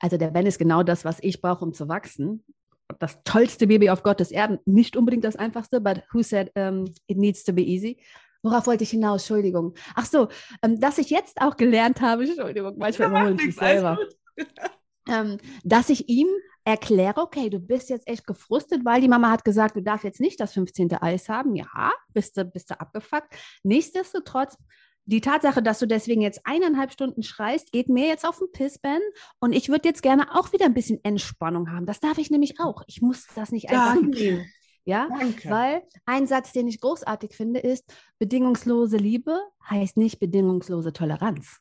also 0.00 0.16
der 0.16 0.30
Ben 0.30 0.46
ist 0.46 0.58
genau 0.58 0.82
das, 0.82 1.04
was 1.04 1.18
ich 1.22 1.40
brauche, 1.40 1.64
um 1.64 1.72
zu 1.72 1.88
wachsen. 1.88 2.44
Das 2.98 3.22
tollste 3.24 3.66
Baby 3.66 3.90
auf 3.90 4.02
Gottes 4.02 4.30
Erden. 4.30 4.58
Nicht 4.66 4.96
unbedingt 4.96 5.24
das 5.24 5.36
einfachste, 5.36 5.80
but 5.80 6.02
who 6.12 6.22
said 6.22 6.50
um, 6.56 6.84
it 7.06 7.16
needs 7.16 7.44
to 7.44 7.52
be 7.52 7.62
easy? 7.62 7.98
Worauf 8.42 8.66
wollte 8.66 8.84
ich 8.84 8.90
hinaus? 8.90 9.22
Entschuldigung. 9.22 9.74
Ach 9.94 10.04
so, 10.04 10.28
ähm, 10.62 10.78
dass 10.78 10.98
ich 10.98 11.08
jetzt 11.10 11.40
auch 11.40 11.56
gelernt 11.56 12.00
habe, 12.02 12.24
Entschuldigung, 12.24 12.74
manchmal 12.76 13.10
Ja, 13.10 13.16
überhole 13.16 13.36
ich 13.40 13.46
mich 13.46 13.56
selber 13.56 13.98
ähm, 15.08 15.38
dass 15.64 15.88
ich 15.88 16.08
ihm 16.08 16.28
erkläre, 16.64 17.20
okay, 17.20 17.50
du 17.50 17.58
bist 17.58 17.90
jetzt 17.90 18.08
echt 18.08 18.26
gefrustet, 18.26 18.84
weil 18.84 19.00
die 19.00 19.08
Mama 19.08 19.30
hat 19.30 19.44
gesagt, 19.44 19.76
du 19.76 19.82
darfst 19.82 20.04
jetzt 20.04 20.20
nicht 20.20 20.40
das 20.40 20.54
15. 20.54 20.94
Eis 20.94 21.28
haben. 21.28 21.54
Ja, 21.54 21.92
bist 22.12 22.36
du, 22.36 22.44
bist 22.44 22.70
du 22.70 22.80
abgefuckt. 22.80 23.34
Nichtsdestotrotz, 23.62 24.56
die 25.06 25.20
Tatsache, 25.20 25.62
dass 25.62 25.78
du 25.78 25.86
deswegen 25.86 26.22
jetzt 26.22 26.40
eineinhalb 26.44 26.92
Stunden 26.92 27.22
schreist, 27.22 27.72
geht 27.72 27.88
mir 27.88 28.06
jetzt 28.06 28.26
auf 28.26 28.38
den 28.38 28.50
Piss, 28.52 28.78
Ben. 28.78 29.00
Und 29.38 29.52
ich 29.52 29.68
würde 29.68 29.88
jetzt 29.88 30.02
gerne 30.02 30.34
auch 30.34 30.52
wieder 30.52 30.64
ein 30.66 30.74
bisschen 30.74 31.00
Entspannung 31.04 31.70
haben. 31.70 31.86
Das 31.86 32.00
darf 32.00 32.18
ich 32.18 32.30
nämlich 32.30 32.60
auch. 32.60 32.82
Ich 32.86 33.02
muss 33.02 33.26
das 33.34 33.52
nicht 33.52 33.68
einfach 33.70 33.94
Danke. 33.94 34.18
nehmen. 34.18 34.46
Ja, 34.86 35.08
Danke. 35.08 35.48
weil 35.50 35.82
ein 36.04 36.26
Satz, 36.26 36.52
den 36.52 36.68
ich 36.68 36.80
großartig 36.80 37.34
finde, 37.34 37.60
ist, 37.60 37.84
bedingungslose 38.18 38.98
Liebe 38.98 39.38
heißt 39.68 39.96
nicht 39.96 40.20
bedingungslose 40.20 40.92
Toleranz. 40.92 41.58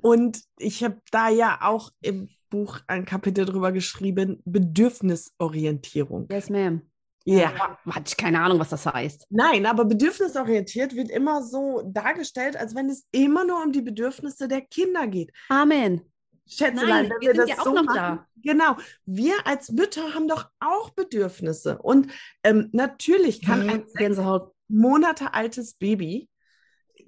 Und 0.00 0.42
ich 0.58 0.84
habe 0.84 1.00
da 1.10 1.28
ja 1.28 1.58
auch 1.62 1.90
im 2.02 2.28
Buch 2.50 2.78
ein 2.86 3.04
Kapitel 3.04 3.44
drüber 3.44 3.72
geschrieben, 3.72 4.42
Bedürfnisorientierung. 4.44 6.28
Yes, 6.30 6.50
ma'am. 6.50 6.82
Ja. 7.24 7.78
Hatte 7.86 8.04
ich 8.08 8.16
keine 8.16 8.40
Ahnung, 8.40 8.58
was 8.58 8.68
das 8.68 8.84
heißt. 8.86 9.26
Nein, 9.30 9.64
aber 9.66 9.86
bedürfnisorientiert 9.86 10.94
wird 10.94 11.10
immer 11.10 11.42
so 11.42 11.82
dargestellt, 11.86 12.56
als 12.56 12.74
wenn 12.74 12.90
es 12.90 13.06
immer 13.12 13.44
nur 13.44 13.62
um 13.62 13.72
die 13.72 13.80
Bedürfnisse 13.80 14.46
der 14.46 14.60
Kinder 14.60 15.06
geht. 15.06 15.32
Amen. 15.48 16.02
Schätzelein, 16.46 17.08
wenn 17.08 17.20
wir, 17.20 17.28
wir 17.28 17.34
das 17.34 17.48
ja 17.48 17.56
so 17.64 17.72
machen, 17.72 17.94
da. 17.94 18.26
genau. 18.42 18.76
Wir 19.06 19.34
als 19.46 19.70
Mütter 19.70 20.14
haben 20.14 20.28
doch 20.28 20.50
auch 20.60 20.90
Bedürfnisse. 20.90 21.78
Und 21.78 22.12
ähm, 22.42 22.68
natürlich 22.72 23.40
kann 23.40 23.64
mhm. 23.64 23.70
ein 23.70 23.84
Gänsehaut. 23.94 24.52
Monate 24.66 25.34
altes 25.34 25.74
Baby 25.74 26.28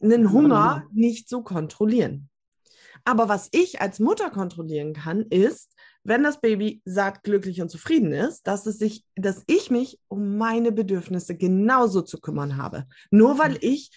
einen 0.03 0.31
Hunger 0.31 0.85
nicht 0.93 1.29
so 1.29 1.43
kontrollieren. 1.43 2.29
Aber 3.05 3.29
was 3.29 3.49
ich 3.53 3.81
als 3.81 3.99
Mutter 3.99 4.31
kontrollieren 4.31 4.93
kann, 4.93 5.23
ist, 5.23 5.75
wenn 6.07 6.23
das 6.23 6.41
Baby 6.41 6.83
satt, 6.85 7.23
glücklich 7.23 7.61
und 7.61 7.69
zufrieden 7.69 8.13
ist, 8.13 8.47
dass 8.47 8.67
es 8.67 8.79
sich, 8.79 9.05
dass 9.17 9.43
ich 9.47 9.71
mich 9.71 9.99
um 10.09 10.37
meine 10.39 10.73
Bedürfnisse 10.73 11.37
genauso 11.37 12.03
zu 12.03 12.21
kümmern 12.21 12.57
habe. 12.57 12.87
Nur 13.11 13.39
weil 13.39 13.53
mhm. 13.53 13.59
ich 13.61 13.91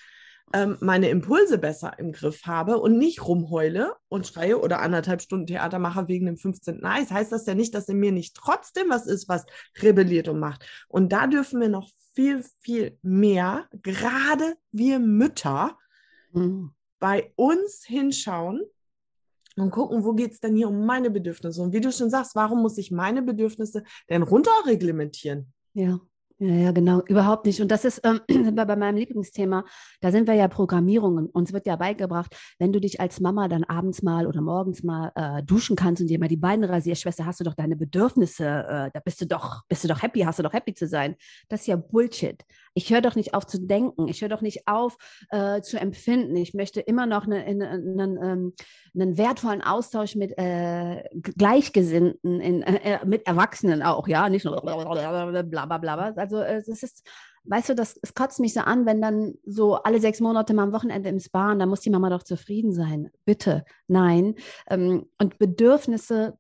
ähm, 0.54 0.78
meine 0.82 1.10
Impulse 1.10 1.60
besser 1.60 1.98
im 2.00 2.12
Griff 2.12 2.46
habe 2.46 2.80
und 2.80 2.98
nicht 2.98 3.26
rumheule 3.26 3.94
und 4.08 4.26
schreie 4.26 4.60
oder 4.60 4.80
anderthalb 4.80 5.22
Stunden 5.22 5.46
Theater 5.46 5.78
mache 5.78 6.08
wegen 6.08 6.26
dem 6.26 6.38
15. 6.38 6.84
Eis, 6.84 7.12
heißt 7.12 7.32
das 7.32 7.46
ja 7.46 7.54
nicht, 7.54 7.76
dass 7.76 7.88
in 7.88 8.00
mir 8.00 8.12
nicht 8.12 8.36
trotzdem 8.36 8.90
was 8.90 9.06
ist, 9.06 9.30
was 9.30 9.46
rebelliert 9.82 10.28
und 10.28 10.40
macht. 10.40 10.66
Und 10.88 11.12
da 11.12 11.28
dürfen 11.28 11.62
wir 11.62 11.70
noch 11.70 11.90
viel, 12.14 12.44
viel 12.60 12.98
mehr, 13.04 13.68
gerade 13.84 14.56
wir 14.72 15.00
Mütter, 15.00 15.78
mhm. 16.32 16.72
bei 17.00 17.32
uns 17.36 17.84
hinschauen 17.86 18.62
und 19.62 19.72
gucken, 19.72 20.04
wo 20.04 20.14
geht 20.14 20.32
es 20.34 20.40
denn 20.40 20.56
hier 20.56 20.70
um 20.70 20.86
meine 20.86 21.10
Bedürfnisse? 21.10 21.62
Und 21.62 21.74
wie 21.74 21.82
du 21.82 21.92
schon 21.92 22.10
sagst, 22.10 22.36
warum 22.36 22.62
muss 22.62 22.78
ich 22.78 22.92
meine 22.92 23.22
Bedürfnisse 23.22 23.84
denn 24.10 24.24
runterreglementieren? 24.24 25.54
Ja. 25.74 26.00
Ja, 26.42 26.56
ja, 26.56 26.72
genau, 26.72 27.02
überhaupt 27.02 27.46
nicht. 27.46 27.60
Und 27.60 27.70
das 27.70 27.84
ist 27.84 28.02
ähm, 28.06 28.22
bei 28.56 28.76
meinem 28.78 28.96
Lieblingsthema. 28.96 29.66
Da 30.00 30.10
sind 30.10 30.26
wir 30.26 30.36
ja 30.36 30.48
Programmierungen. 30.48 31.26
Uns 31.26 31.52
wird 31.52 31.68
ja 31.68 31.76
beigebracht, 31.76 32.34
wenn 32.60 32.72
du 32.72 32.80
dich 32.80 33.02
als 33.02 33.20
Mama 33.20 33.50
dann 33.50 33.66
abends 33.66 34.04
mal 34.04 34.26
oder 34.26 34.40
morgens 34.40 34.82
mal 34.82 35.12
äh, 35.16 35.44
duschen 35.44 35.76
kannst 35.76 36.02
und 36.02 36.08
dir 36.08 36.18
mal 36.18 36.30
die 36.30 36.38
Beine 36.38 36.70
rasierst, 36.70 37.02
Schwester, 37.02 37.26
hast 37.26 37.42
du 37.42 37.44
doch 37.44 37.56
deine 37.56 37.76
Bedürfnisse. 37.76 38.46
Äh, 38.46 38.90
da 38.94 39.02
bist 39.04 39.20
du 39.20 39.28
doch, 39.28 39.64
bist 39.68 39.84
du 39.84 39.90
doch 39.90 40.02
happy, 40.02 40.22
hast 40.22 40.40
du 40.40 40.44
doch 40.44 40.54
happy 40.54 40.74
zu 40.74 40.88
sein. 40.88 41.18
Das 41.50 41.62
ist 41.62 41.68
ja 41.68 41.76
Bullshit. 41.76 42.42
Ich 42.80 42.94
höre 42.94 43.02
doch 43.02 43.16
nicht 43.16 43.34
auf 43.34 43.46
zu 43.46 43.60
denken. 43.60 44.08
Ich 44.08 44.22
höre 44.22 44.30
doch 44.30 44.40
nicht 44.40 44.70
auf 44.70 44.98
äh, 45.32 45.60
zu 45.60 45.78
empfinden. 45.78 46.38
Ich 46.38 46.54
möchte 46.54 46.80
immer 46.80 47.06
noch 47.06 47.28
einen, 47.28 47.62
einen, 47.62 48.00
einen, 48.00 48.54
einen 48.96 49.18
wertvollen 49.18 49.62
Austausch 49.62 50.16
mit 50.16 50.38
äh, 50.38 51.04
Gleichgesinnten, 51.14 52.40
in, 52.40 52.64
äh, 52.64 53.06
mit 53.06 53.28
Erwachsenen 53.28 53.84
auch, 53.84 54.08
ja, 54.08 54.30
nicht 54.30 54.46
nur 54.46 54.62
bla 54.62 55.66
bla. 55.66 56.14
Also 56.16 56.42
es 56.42 56.70
ist, 56.70 57.06
weißt 57.44 57.68
du, 57.68 57.76
das, 57.76 58.00
es 58.02 58.14
kotzt 58.14 58.40
mich 58.40 58.54
so 58.54 58.62
an, 58.62 58.86
wenn 58.86 59.02
dann 59.02 59.34
so 59.46 59.76
alle 59.76 60.00
sechs 60.00 60.22
Monate 60.22 60.54
mal 60.54 60.64
am 60.64 60.72
Wochenende 60.72 61.10
im 61.10 61.20
Spa 61.20 61.54
da 61.56 61.66
muss 61.66 61.82
die 61.82 61.90
Mama 61.90 62.10
doch 62.10 62.24
zufrieden 62.24 62.72
sein. 62.72 63.12
Bitte, 63.26 63.66
nein. 63.88 64.36
Ähm, 64.70 65.10
und 65.18 65.38
Bedürfnisse 65.38 66.38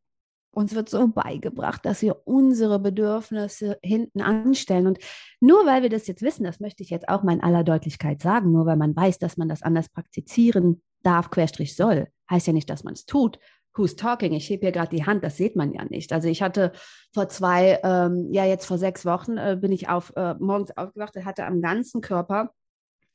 uns 0.52 0.76
wird 0.76 0.90
so 0.90 1.08
beigebracht, 1.08 1.86
dass 1.86 2.02
wir 2.02 2.22
unsere 2.26 2.80
Bedürfnisse 2.80 3.78
hinten 3.84 4.22
anstellen. 4.22 4.88
Und 4.88 5.00
nur 5.40 5.66
weil 5.66 5.84
wir 5.84 5.90
das 5.90 6.08
jetzt 6.08 6.22
wissen, 6.22 6.44
das 6.44 6.60
möchte 6.60 6.84
ich 6.84 6.90
jetzt 6.90 7.08
auch 7.08 7.24
mal 7.24 7.34
in 7.34 7.44
aller 7.44 7.64
Deutlichkeit 7.64 8.22
sagen, 8.22 8.52
nur 8.52 8.66
weil 8.66 8.78
man 8.78 8.96
weiß, 8.96 9.20
dass 9.20 9.38
man 9.38 9.50
das 9.50 9.62
anders 9.62 9.90
praktizieren 9.90 10.82
darf, 11.04 11.30
querstrich 11.30 11.76
soll, 11.76 12.08
heißt 12.30 12.48
ja 12.48 12.54
nicht, 12.54 12.70
dass 12.70 12.84
man 12.84 12.94
es 12.94 13.06
tut. 13.06 13.40
Who's 13.76 13.96
talking? 13.96 14.34
Ich 14.34 14.50
hebe 14.50 14.66
hier 14.66 14.72
gerade 14.72 14.94
die 14.94 15.06
Hand, 15.06 15.24
das 15.24 15.38
sieht 15.38 15.56
man 15.56 15.72
ja 15.72 15.86
nicht. 15.86 16.12
Also 16.12 16.28
ich 16.28 16.42
hatte 16.42 16.74
vor 17.14 17.30
zwei, 17.30 17.80
ähm, 17.84 18.28
ja 18.32 18.44
jetzt 18.44 18.66
vor 18.66 18.78
sechs 18.78 19.06
Wochen 19.06 19.38
äh, 19.38 19.58
bin 19.62 19.72
ich 19.72 19.88
auf, 19.88 20.12
äh, 20.16 20.34
morgens 20.40 20.76
aufgewacht, 20.76 21.16
hatte 21.24 21.46
am 21.46 21.62
ganzen 21.62 22.02
Körper 22.02 22.52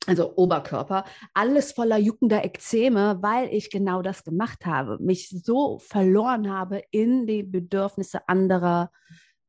also 0.07 0.33
Oberkörper, 0.35 1.05
alles 1.33 1.71
voller 1.71 1.97
juckender 1.97 2.43
Ekzeme, 2.43 3.17
weil 3.21 3.53
ich 3.53 3.69
genau 3.69 4.01
das 4.01 4.23
gemacht 4.23 4.65
habe, 4.65 4.97
mich 4.99 5.29
so 5.29 5.79
verloren 5.79 6.51
habe 6.51 6.81
in 6.91 7.25
die 7.27 7.43
Bedürfnisse 7.43 8.27
anderer, 8.27 8.91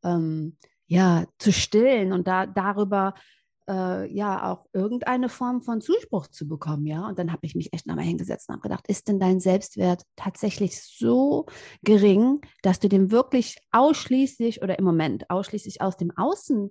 ähm, 0.05 0.57
ja, 0.87 1.27
zu 1.39 1.53
stillen 1.53 2.13
und 2.13 2.27
da 2.27 2.47
darüber 2.47 3.15
äh, 3.69 4.13
ja 4.13 4.53
auch 4.53 4.67
irgendeine 4.73 5.29
Form 5.29 5.63
von 5.63 5.81
Zuspruch 5.81 6.29
zu 6.29 6.47
bekommen, 6.47 6.87
ja. 6.87 7.07
Und 7.09 7.19
dann 7.19 7.33
habe 7.33 7.45
ich 7.45 7.55
mich 7.55 7.73
echt 7.73 7.87
nochmal 7.87 8.05
hingesetzt 8.05 8.49
und 8.49 8.55
habe 8.55 8.63
gedacht, 8.63 8.87
ist 8.89 9.09
denn 9.09 9.19
dein 9.19 9.41
Selbstwert 9.41 10.03
tatsächlich 10.15 10.81
so 10.83 11.47
gering, 11.83 12.41
dass 12.63 12.79
du 12.79 12.89
den 12.89 13.11
wirklich 13.11 13.59
ausschließlich 13.73 14.63
oder 14.63 14.79
im 14.79 14.85
Moment 14.85 15.29
ausschließlich 15.31 15.81
aus 15.81 15.97
dem 15.97 16.13
Außen 16.17 16.71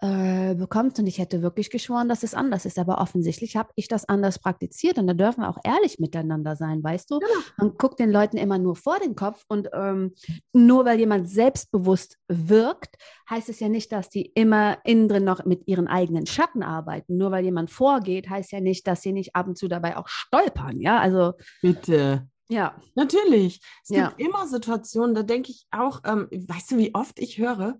äh, 0.00 0.54
bekommst. 0.54 0.98
Und 0.98 1.06
ich 1.06 1.18
hätte 1.18 1.42
wirklich 1.42 1.70
geschworen, 1.70 2.08
dass 2.08 2.22
es 2.22 2.34
anders 2.34 2.66
ist. 2.66 2.78
Aber 2.78 2.98
offensichtlich 2.98 3.56
habe 3.56 3.70
ich 3.76 3.88
das 3.88 4.08
anders 4.08 4.38
praktiziert. 4.38 4.98
Und 4.98 5.06
da 5.06 5.14
dürfen 5.14 5.40
wir 5.40 5.48
auch 5.48 5.58
ehrlich 5.64 5.98
miteinander 5.98 6.56
sein, 6.56 6.82
weißt 6.82 7.10
du? 7.10 7.18
Genau. 7.18 7.32
Man 7.56 7.74
guckt 7.78 7.98
den 7.98 8.10
Leuten 8.10 8.36
immer 8.36 8.58
nur 8.58 8.76
vor 8.76 8.98
den 8.98 9.14
Kopf. 9.16 9.44
Und 9.48 9.68
ähm, 9.72 10.14
nur 10.52 10.84
weil 10.84 10.98
jemand 10.98 11.28
selbstbewusst 11.28 12.18
wirkt, 12.28 12.96
heißt 13.30 13.48
es 13.48 13.60
ja 13.60 13.68
nicht, 13.68 13.90
dass 13.92 14.08
die 14.08 14.26
immer 14.34 14.78
innen 14.84 15.08
drin 15.08 15.24
noch 15.24 15.44
mit 15.44 15.66
ihren 15.66 15.88
eigenen 15.88 16.26
Schatten 16.26 16.62
arbeiten. 16.62 17.16
Nur 17.16 17.30
weil 17.30 17.44
jemand 17.44 17.70
vorgeht, 17.70 18.28
heißt 18.28 18.52
ja 18.52 18.60
nicht, 18.60 18.86
dass 18.86 19.02
sie 19.02 19.12
nicht 19.12 19.34
ab 19.34 19.48
und 19.48 19.56
zu 19.56 19.68
dabei 19.68 19.96
auch 19.96 20.08
stolpern. 20.08 20.80
Ja, 20.80 20.98
also. 20.98 21.32
Bitte. 21.62 22.28
Ja. 22.48 22.76
Natürlich. 22.94 23.60
Es 23.82 23.88
ja. 23.88 24.08
gibt 24.08 24.20
immer 24.20 24.46
Situationen, 24.46 25.14
da 25.14 25.22
denke 25.22 25.50
ich 25.50 25.66
auch, 25.70 26.00
ähm, 26.04 26.28
weißt 26.30 26.72
du, 26.72 26.78
wie 26.78 26.94
oft 26.94 27.18
ich 27.18 27.38
höre, 27.38 27.78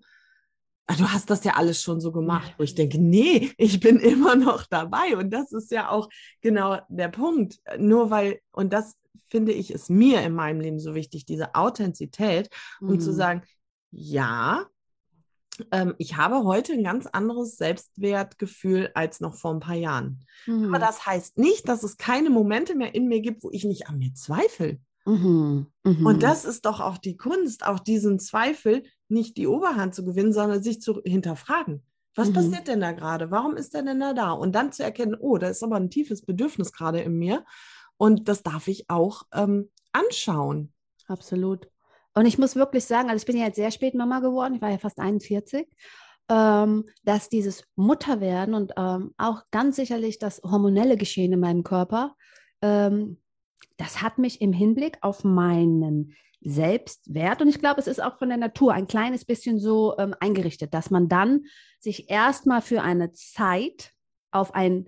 du 0.95 1.07
hast 1.07 1.29
das 1.29 1.43
ja 1.43 1.53
alles 1.53 1.81
schon 1.81 1.99
so 1.99 2.11
gemacht, 2.11 2.53
wo 2.57 2.63
ich 2.63 2.75
denke, 2.75 2.97
nee, 2.97 3.51
ich 3.57 3.79
bin 3.79 3.99
immer 3.99 4.35
noch 4.35 4.65
dabei. 4.65 5.17
Und 5.17 5.31
das 5.31 5.51
ist 5.51 5.71
ja 5.71 5.89
auch 5.89 6.09
genau 6.41 6.79
der 6.89 7.09
Punkt. 7.09 7.59
Nur 7.77 8.09
weil, 8.09 8.39
und 8.51 8.71
das 8.71 8.95
finde 9.29 9.51
ich, 9.51 9.71
ist 9.71 9.89
mir 9.89 10.21
in 10.21 10.33
meinem 10.33 10.61
Leben 10.61 10.79
so 10.79 10.95
wichtig, 10.95 11.25
diese 11.25 11.55
Authentizität, 11.55 12.49
um 12.79 12.91
mhm. 12.91 12.99
zu 12.99 13.11
sagen, 13.11 13.41
ja, 13.91 14.65
ähm, 15.71 15.95
ich 15.97 16.15
habe 16.15 16.43
heute 16.43 16.73
ein 16.73 16.83
ganz 16.83 17.07
anderes 17.07 17.57
Selbstwertgefühl 17.57 18.91
als 18.93 19.19
noch 19.19 19.35
vor 19.35 19.53
ein 19.53 19.59
paar 19.59 19.75
Jahren. 19.75 20.23
Mhm. 20.45 20.73
Aber 20.73 20.79
das 20.79 21.05
heißt 21.05 21.37
nicht, 21.37 21.67
dass 21.67 21.83
es 21.83 21.97
keine 21.97 22.29
Momente 22.29 22.75
mehr 22.75 22.95
in 22.95 23.07
mir 23.07 23.21
gibt, 23.21 23.43
wo 23.43 23.49
ich 23.51 23.65
nicht 23.65 23.87
an 23.87 23.97
mir 23.97 24.13
zweifle. 24.13 24.79
Mhm. 25.05 25.67
Und 25.83 26.03
mhm. 26.03 26.19
das 26.19 26.45
ist 26.45 26.65
doch 26.65 26.79
auch 26.79 26.97
die 26.97 27.17
Kunst, 27.17 27.65
auch 27.65 27.79
diesen 27.79 28.19
Zweifel 28.19 28.83
nicht 29.09 29.37
die 29.37 29.47
Oberhand 29.47 29.95
zu 29.95 30.03
gewinnen, 30.03 30.33
sondern 30.33 30.61
sich 30.61 30.81
zu 30.81 31.01
hinterfragen. 31.03 31.83
Was 32.15 32.29
mhm. 32.29 32.33
passiert 32.33 32.67
denn 32.67 32.81
da 32.81 32.91
gerade? 32.91 33.31
Warum 33.31 33.55
ist 33.55 33.73
der 33.73 33.83
denn 33.83 33.99
da 33.99 34.13
da? 34.13 34.31
Und 34.31 34.53
dann 34.53 34.71
zu 34.71 34.83
erkennen, 34.83 35.15
oh, 35.19 35.37
da 35.37 35.47
ist 35.47 35.63
aber 35.63 35.75
ein 35.75 35.89
tiefes 35.89 36.23
Bedürfnis 36.23 36.73
gerade 36.73 36.99
in 37.01 37.17
mir. 37.17 37.45
Und 37.97 38.27
das 38.27 38.43
darf 38.43 38.67
ich 38.67 38.89
auch 38.89 39.23
ähm, 39.33 39.69
anschauen. 39.91 40.73
Absolut. 41.07 41.69
Und 42.13 42.25
ich 42.25 42.37
muss 42.37 42.55
wirklich 42.55 42.85
sagen, 42.85 43.09
also 43.09 43.21
ich 43.21 43.27
bin 43.27 43.37
ja 43.37 43.45
jetzt 43.45 43.55
sehr 43.55 43.71
spät 43.71 43.93
Mama 43.95 44.19
geworden, 44.19 44.55
ich 44.55 44.61
war 44.61 44.71
ja 44.71 44.79
fast 44.79 44.99
41, 44.99 45.67
ähm, 46.29 46.85
dass 47.03 47.29
dieses 47.29 47.63
Mutterwerden 47.75 48.55
und 48.55 48.73
ähm, 48.75 49.13
auch 49.17 49.43
ganz 49.51 49.75
sicherlich 49.75 50.17
das 50.17 50.41
hormonelle 50.43 50.97
Geschehen 50.97 51.33
in 51.33 51.39
meinem 51.39 51.63
Körper 51.63 52.15
ähm, 52.61 53.17
das 53.77 54.01
hat 54.01 54.17
mich 54.17 54.41
im 54.41 54.53
Hinblick 54.53 54.97
auf 55.01 55.23
meinen 55.23 56.15
Selbstwert 56.41 57.41
und 57.41 57.47
ich 57.47 57.59
glaube, 57.59 57.79
es 57.79 57.87
ist 57.87 58.01
auch 58.01 58.17
von 58.17 58.29
der 58.29 58.37
Natur 58.37 58.73
ein 58.73 58.87
kleines 58.87 59.25
bisschen 59.25 59.59
so 59.59 59.97
ähm, 59.97 60.13
eingerichtet, 60.19 60.73
dass 60.73 60.91
man 60.91 61.09
dann 61.09 61.45
sich 61.79 62.09
erstmal 62.09 62.61
für 62.61 62.81
eine 62.81 63.11
Zeit 63.11 63.91
auf 64.31 64.53
ein 64.53 64.87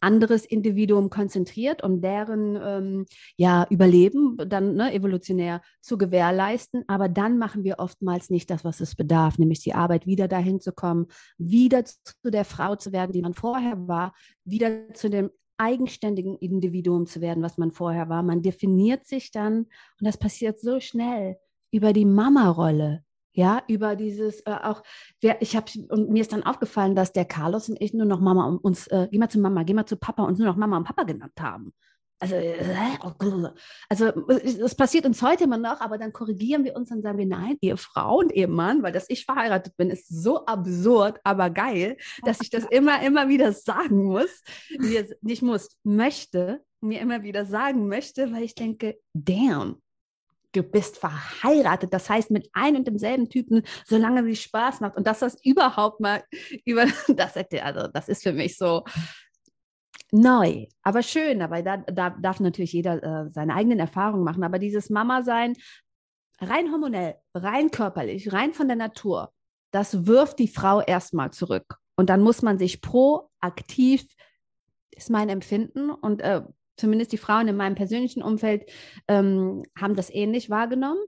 anderes 0.00 0.46
Individuum 0.46 1.10
konzentriert, 1.10 1.82
um 1.82 2.00
deren 2.00 2.56
ähm, 2.56 3.06
ja, 3.36 3.66
Überleben 3.68 4.36
dann 4.46 4.74
ne, 4.74 4.92
evolutionär 4.92 5.60
zu 5.80 5.98
gewährleisten. 5.98 6.84
Aber 6.88 7.08
dann 7.08 7.38
machen 7.38 7.64
wir 7.64 7.78
oftmals 7.78 8.30
nicht 8.30 8.50
das, 8.50 8.64
was 8.64 8.80
es 8.80 8.96
bedarf, 8.96 9.38
nämlich 9.38 9.60
die 9.60 9.74
Arbeit, 9.74 10.06
wieder 10.06 10.26
dahin 10.26 10.60
zu 10.60 10.72
kommen, 10.72 11.06
wieder 11.38 11.84
zu 11.84 11.96
der 12.24 12.44
Frau 12.44 12.76
zu 12.76 12.92
werden, 12.92 13.12
die 13.12 13.22
man 13.22 13.34
vorher 13.34 13.86
war, 13.86 14.14
wieder 14.44 14.92
zu 14.94 15.10
dem 15.10 15.30
eigenständigen 15.60 16.36
Individuum 16.38 17.06
zu 17.06 17.20
werden, 17.20 17.42
was 17.42 17.58
man 17.58 17.70
vorher 17.70 18.08
war. 18.08 18.22
Man 18.22 18.42
definiert 18.42 19.06
sich 19.06 19.30
dann, 19.30 19.58
und 19.58 19.68
das 20.00 20.16
passiert 20.16 20.58
so 20.58 20.80
schnell, 20.80 21.36
über 21.70 21.92
die 21.92 22.06
Mama-Rolle. 22.06 23.04
Ja, 23.32 23.62
über 23.68 23.94
dieses 23.94 24.40
äh, 24.40 24.56
auch, 24.62 24.82
wer, 25.20 25.40
ich 25.40 25.54
habe, 25.54 25.70
und 25.90 26.10
mir 26.10 26.22
ist 26.22 26.32
dann 26.32 26.42
aufgefallen, 26.42 26.96
dass 26.96 27.12
der 27.12 27.24
Carlos 27.24 27.68
und 27.68 27.80
ich 27.80 27.94
nur 27.94 28.06
noch 28.06 28.20
Mama 28.20 28.44
und 28.46 28.58
uns, 28.58 28.88
äh, 28.88 29.06
geh 29.10 29.18
mal 29.18 29.28
zu 29.28 29.38
Mama, 29.38 29.62
geh 29.62 29.72
mal 29.72 29.86
zu 29.86 29.96
Papa, 29.96 30.24
uns 30.24 30.38
nur 30.38 30.48
noch 30.48 30.56
Mama 30.56 30.76
und 30.76 30.84
Papa 30.84 31.04
genannt 31.04 31.34
haben. 31.38 31.72
Also, 32.20 32.36
oh, 33.02 33.48
also 33.88 34.06
es 34.28 34.74
passiert 34.74 35.06
uns 35.06 35.22
heute 35.22 35.44
immer 35.44 35.56
noch, 35.56 35.80
aber 35.80 35.96
dann 35.96 36.12
korrigieren 36.12 36.64
wir 36.64 36.76
uns 36.76 36.90
und 36.90 37.02
sagen 37.02 37.18
wir, 37.18 37.26
nein, 37.26 37.56
Ehefrau 37.62 38.18
und 38.18 38.32
Ehemann, 38.32 38.82
weil 38.82 38.92
dass 38.92 39.08
ich 39.08 39.24
verheiratet 39.24 39.74
bin, 39.78 39.90
ist 39.90 40.06
so 40.08 40.44
absurd, 40.44 41.18
aber 41.24 41.48
geil, 41.48 41.96
dass 42.24 42.40
ich 42.42 42.50
das 42.50 42.64
immer, 42.66 43.02
immer 43.02 43.28
wieder 43.28 43.52
sagen 43.52 44.04
muss, 44.04 44.42
nicht 45.22 45.42
muss, 45.42 45.78
möchte, 45.82 46.62
mir 46.82 47.00
immer 47.00 47.22
wieder 47.22 47.46
sagen 47.46 47.88
möchte, 47.88 48.30
weil 48.32 48.42
ich 48.42 48.54
denke, 48.54 48.98
damn, 49.14 49.80
du 50.52 50.62
bist 50.62 50.98
verheiratet, 50.98 51.94
das 51.94 52.10
heißt 52.10 52.30
mit 52.30 52.48
einem 52.52 52.78
und 52.78 52.86
demselben 52.86 53.28
Typen, 53.28 53.62
solange 53.86 54.28
es 54.30 54.42
Spaß 54.42 54.80
macht. 54.80 54.96
Und 54.96 55.06
dass 55.06 55.20
das 55.20 55.36
überhaupt 55.44 56.00
mal 56.00 56.22
über 56.64 56.86
das 57.08 57.36
also 57.36 57.88
das 57.92 58.08
ist 58.08 58.22
für 58.22 58.32
mich 58.32 58.56
so 58.56 58.84
neu, 60.12 60.66
aber 60.82 61.02
schön, 61.02 61.42
aber 61.42 61.62
da, 61.62 61.78
da 61.78 62.10
darf 62.10 62.40
natürlich 62.40 62.72
jeder 62.72 63.02
äh, 63.02 63.30
seine 63.30 63.54
eigenen 63.54 63.78
Erfahrungen 63.78 64.24
machen, 64.24 64.44
aber 64.44 64.58
dieses 64.58 64.90
Mama 64.90 65.22
sein 65.22 65.54
rein 66.40 66.72
hormonell, 66.72 67.16
rein 67.34 67.70
körperlich, 67.70 68.32
rein 68.32 68.52
von 68.54 68.66
der 68.66 68.76
Natur, 68.76 69.32
das 69.72 70.06
wirft 70.06 70.38
die 70.38 70.48
Frau 70.48 70.80
erstmal 70.80 71.32
zurück 71.32 71.76
und 71.96 72.10
dann 72.10 72.22
muss 72.22 72.42
man 72.42 72.58
sich 72.58 72.80
proaktiv 72.80 74.06
ist 74.90 75.10
mein 75.10 75.28
Empfinden 75.28 75.90
und 75.90 76.20
äh, 76.20 76.42
zumindest 76.76 77.12
die 77.12 77.18
Frauen 77.18 77.48
in 77.48 77.56
meinem 77.56 77.74
persönlichen 77.74 78.22
Umfeld 78.22 78.70
ähm, 79.08 79.62
haben 79.78 79.94
das 79.94 80.10
ähnlich 80.10 80.50
wahrgenommen. 80.50 81.00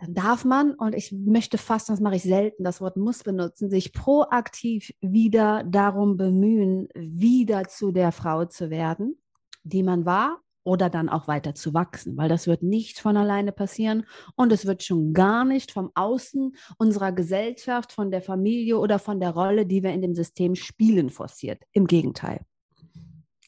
Dann 0.00 0.14
darf 0.14 0.44
man, 0.46 0.72
und 0.72 0.94
ich 0.94 1.12
möchte 1.12 1.58
fast, 1.58 1.90
das 1.90 2.00
mache 2.00 2.16
ich 2.16 2.22
selten, 2.22 2.64
das 2.64 2.80
Wort 2.80 2.96
muss 2.96 3.22
benutzen, 3.22 3.68
sich 3.68 3.92
proaktiv 3.92 4.92
wieder 5.00 5.62
darum 5.64 6.16
bemühen, 6.16 6.88
wieder 6.94 7.64
zu 7.64 7.92
der 7.92 8.10
Frau 8.10 8.46
zu 8.46 8.70
werden, 8.70 9.18
die 9.62 9.82
man 9.82 10.06
war 10.06 10.40
oder 10.64 10.88
dann 10.88 11.08
auch 11.08 11.28
weiter 11.28 11.54
zu 11.54 11.74
wachsen, 11.74 12.16
weil 12.16 12.28
das 12.28 12.46
wird 12.46 12.62
nicht 12.62 12.98
von 12.98 13.16
alleine 13.16 13.52
passieren 13.52 14.06
und 14.36 14.52
es 14.52 14.64
wird 14.64 14.82
schon 14.82 15.12
gar 15.12 15.44
nicht 15.44 15.70
vom 15.70 15.90
Außen 15.94 16.54
unserer 16.78 17.12
Gesellschaft, 17.12 17.92
von 17.92 18.10
der 18.10 18.22
Familie 18.22 18.78
oder 18.78 18.98
von 18.98 19.20
der 19.20 19.30
Rolle, 19.30 19.66
die 19.66 19.82
wir 19.82 19.92
in 19.92 20.02
dem 20.02 20.14
System 20.14 20.54
spielen, 20.54 21.10
forciert. 21.10 21.62
Im 21.72 21.86
Gegenteil. 21.86 22.40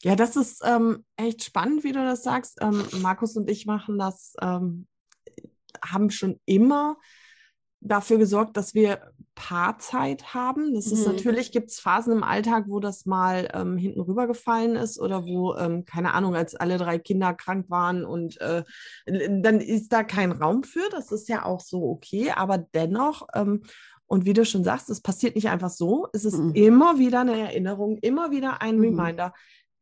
Ja, 0.03 0.15
das 0.15 0.35
ist 0.35 0.61
ähm, 0.65 1.05
echt 1.15 1.43
spannend, 1.43 1.83
wie 1.83 1.93
du 1.93 2.03
das 2.03 2.23
sagst. 2.23 2.59
Ähm, 2.61 2.83
Markus 3.01 3.37
und 3.37 3.49
ich 3.49 3.65
machen 3.65 3.97
das, 3.97 4.35
ähm, 4.41 4.85
haben 5.85 6.09
schon 6.09 6.39
immer 6.45 6.97
dafür 7.79 8.17
gesorgt, 8.17 8.55
dass 8.55 8.73
wir 8.73 9.11
Paarzeit 9.35 10.33
haben. 10.33 10.73
Das 10.73 10.87
ist 10.87 11.05
mhm. 11.05 11.15
natürlich, 11.15 11.51
gibt 11.51 11.69
es 11.69 11.79
Phasen 11.79 12.13
im 12.13 12.23
Alltag, 12.23 12.65
wo 12.67 12.79
das 12.79 13.05
mal 13.05 13.49
ähm, 13.53 13.77
hinten 13.77 13.99
rübergefallen 13.99 14.75
ist 14.75 14.99
oder 14.99 15.25
wo, 15.25 15.55
ähm, 15.55 15.83
keine 15.85 16.13
Ahnung, 16.13 16.35
als 16.35 16.55
alle 16.55 16.77
drei 16.77 16.99
Kinder 16.99 17.33
krank 17.33 17.69
waren 17.69 18.05
und 18.05 18.39
äh, 18.39 18.63
dann 19.05 19.59
ist 19.59 19.91
da 19.91 20.03
kein 20.03 20.31
Raum 20.31 20.63
für. 20.63 20.87
Das 20.91 21.11
ist 21.11 21.27
ja 21.27 21.45
auch 21.45 21.59
so 21.59 21.83
okay, 21.83 22.31
aber 22.31 22.57
dennoch 22.57 23.27
ähm, 23.33 23.63
und 24.05 24.25
wie 24.25 24.33
du 24.33 24.45
schon 24.45 24.63
sagst, 24.63 24.89
es 24.89 25.01
passiert 25.01 25.35
nicht 25.35 25.49
einfach 25.49 25.71
so. 25.71 26.07
Es 26.13 26.23
ist 26.23 26.37
mhm. 26.37 26.53
immer 26.53 26.99
wieder 26.99 27.21
eine 27.21 27.39
Erinnerung, 27.39 27.97
immer 27.97 28.31
wieder 28.31 28.61
ein 28.61 28.77
mhm. 28.77 28.83
Reminder 28.83 29.33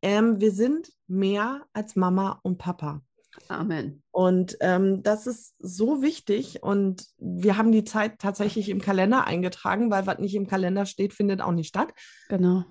ähm, 0.01 0.39
wir 0.39 0.51
sind 0.51 0.91
mehr 1.07 1.65
als 1.73 1.95
Mama 1.95 2.39
und 2.43 2.57
Papa. 2.57 3.01
Amen. 3.47 4.03
Und 4.11 4.57
ähm, 4.61 5.03
das 5.03 5.27
ist 5.27 5.55
so 5.59 6.01
wichtig 6.01 6.63
und 6.63 7.07
wir 7.17 7.57
haben 7.57 7.71
die 7.71 7.83
Zeit 7.83 8.19
tatsächlich 8.19 8.69
im 8.69 8.81
Kalender 8.81 9.25
eingetragen, 9.25 9.91
weil 9.91 10.05
was 10.07 10.19
nicht 10.19 10.35
im 10.35 10.47
Kalender 10.47 10.85
steht, 10.85 11.13
findet 11.13 11.41
auch 11.41 11.51
nicht 11.51 11.69
statt. 11.69 11.93
Genau. 12.29 12.63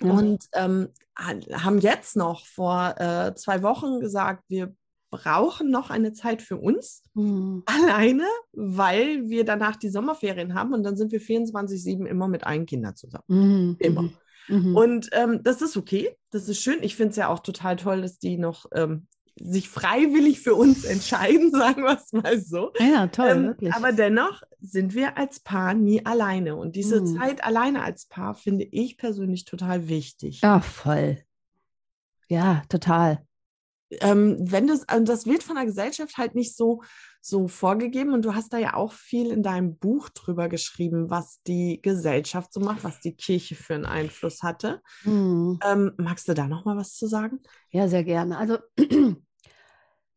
Ja. 0.00 0.12
Und 0.12 0.44
ähm, 0.54 0.88
haben 1.16 1.78
jetzt 1.80 2.16
noch 2.16 2.46
vor 2.46 2.94
äh, 2.98 3.34
zwei 3.34 3.62
Wochen 3.62 4.00
gesagt, 4.00 4.44
wir 4.48 4.74
brauchen 5.10 5.70
noch 5.70 5.90
eine 5.90 6.12
Zeit 6.12 6.42
für 6.42 6.58
uns 6.58 7.02
mhm. 7.14 7.62
alleine, 7.66 8.26
weil 8.52 9.28
wir 9.28 9.44
danach 9.44 9.76
die 9.76 9.88
Sommerferien 9.88 10.54
haben 10.54 10.74
und 10.74 10.82
dann 10.82 10.96
sind 10.96 11.12
wir 11.12 11.20
24-7 11.20 12.04
immer 12.06 12.28
mit 12.28 12.44
allen 12.44 12.66
Kindern 12.66 12.94
zusammen. 12.94 13.24
Mhm. 13.28 13.76
Immer. 13.78 14.02
Mhm. 14.02 14.12
Mhm. 14.48 14.76
Und 14.76 15.08
ähm, 15.12 15.42
das 15.42 15.62
ist 15.62 15.76
okay, 15.76 16.16
das 16.30 16.48
ist 16.48 16.60
schön. 16.60 16.82
Ich 16.82 16.96
finde 16.96 17.10
es 17.10 17.16
ja 17.16 17.28
auch 17.28 17.40
total 17.40 17.76
toll, 17.76 18.02
dass 18.02 18.18
die 18.18 18.38
noch 18.38 18.66
ähm, 18.72 19.06
sich 19.42 19.68
freiwillig 19.68 20.40
für 20.40 20.54
uns 20.54 20.84
entscheiden, 20.84 21.50
sagen 21.52 21.82
wir 21.82 21.96
es 21.96 22.12
mal 22.12 22.40
so. 22.40 22.72
Ja, 22.78 23.06
toll, 23.08 23.28
ähm, 23.30 23.44
wirklich. 23.44 23.74
Aber 23.74 23.92
dennoch 23.92 24.42
sind 24.60 24.94
wir 24.94 25.16
als 25.16 25.40
Paar 25.40 25.74
nie 25.74 26.04
alleine. 26.04 26.56
Und 26.56 26.76
diese 26.76 27.00
mhm. 27.00 27.18
Zeit 27.18 27.44
alleine 27.44 27.82
als 27.82 28.06
Paar 28.06 28.34
finde 28.34 28.64
ich 28.64 28.96
persönlich 28.96 29.44
total 29.44 29.88
wichtig. 29.88 30.40
Ja, 30.42 30.60
voll. 30.60 31.18
Ja, 32.28 32.62
total 32.68 33.22
ähm, 34.00 34.36
wenn 34.40 34.66
das, 34.66 34.88
also 34.88 35.04
das 35.04 35.26
wird 35.26 35.42
von 35.42 35.56
der 35.56 35.64
Gesellschaft 35.64 36.18
halt 36.18 36.34
nicht 36.34 36.56
so, 36.56 36.82
so 37.20 37.48
vorgegeben 37.48 38.12
und 38.12 38.24
du 38.24 38.34
hast 38.34 38.52
da 38.52 38.58
ja 38.58 38.74
auch 38.74 38.92
viel 38.92 39.30
in 39.30 39.42
deinem 39.42 39.76
Buch 39.76 40.08
drüber 40.10 40.48
geschrieben, 40.48 41.10
was 41.10 41.42
die 41.46 41.80
Gesellschaft 41.82 42.52
so 42.52 42.60
macht, 42.60 42.84
was 42.84 43.00
die 43.00 43.14
Kirche 43.16 43.54
für 43.54 43.74
einen 43.74 43.86
Einfluss 43.86 44.42
hatte. 44.42 44.82
Hm. 45.02 45.58
Ähm, 45.64 45.92
magst 45.96 46.28
du 46.28 46.34
da 46.34 46.46
noch 46.46 46.64
mal 46.64 46.76
was 46.76 46.94
zu 46.94 47.06
sagen? 47.06 47.40
Ja, 47.70 47.88
sehr 47.88 48.04
gerne. 48.04 48.38
Also 48.38 48.58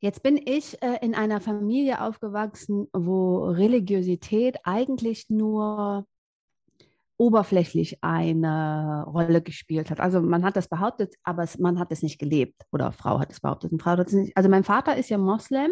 jetzt 0.01 0.23
bin 0.23 0.37
ich 0.37 0.81
äh, 0.81 0.97
in 1.01 1.15
einer 1.15 1.39
Familie 1.39 2.01
aufgewachsen, 2.01 2.87
wo 2.91 3.45
Religiosität 3.45 4.57
eigentlich 4.63 5.29
nur 5.29 6.05
oberflächlich 7.17 8.03
eine 8.03 9.05
Rolle 9.05 9.43
gespielt 9.43 9.91
hat. 9.91 9.99
Also 9.99 10.21
man 10.21 10.43
hat 10.43 10.55
das 10.55 10.67
behauptet, 10.67 11.13
aber 11.23 11.43
es, 11.43 11.59
man 11.59 11.77
hat 11.79 11.91
es 11.91 12.01
nicht 12.01 12.17
gelebt. 12.17 12.63
Oder 12.71 12.91
Frau 12.91 13.19
hat 13.19 13.31
es 13.31 13.39
behauptet 13.39 13.71
und 13.71 13.79
Frau 13.79 13.91
hat 13.91 14.07
es 14.07 14.13
nicht. 14.13 14.35
Also 14.35 14.49
mein 14.49 14.63
Vater 14.63 14.97
ist 14.97 15.11
ja 15.11 15.19
Moslem, 15.19 15.69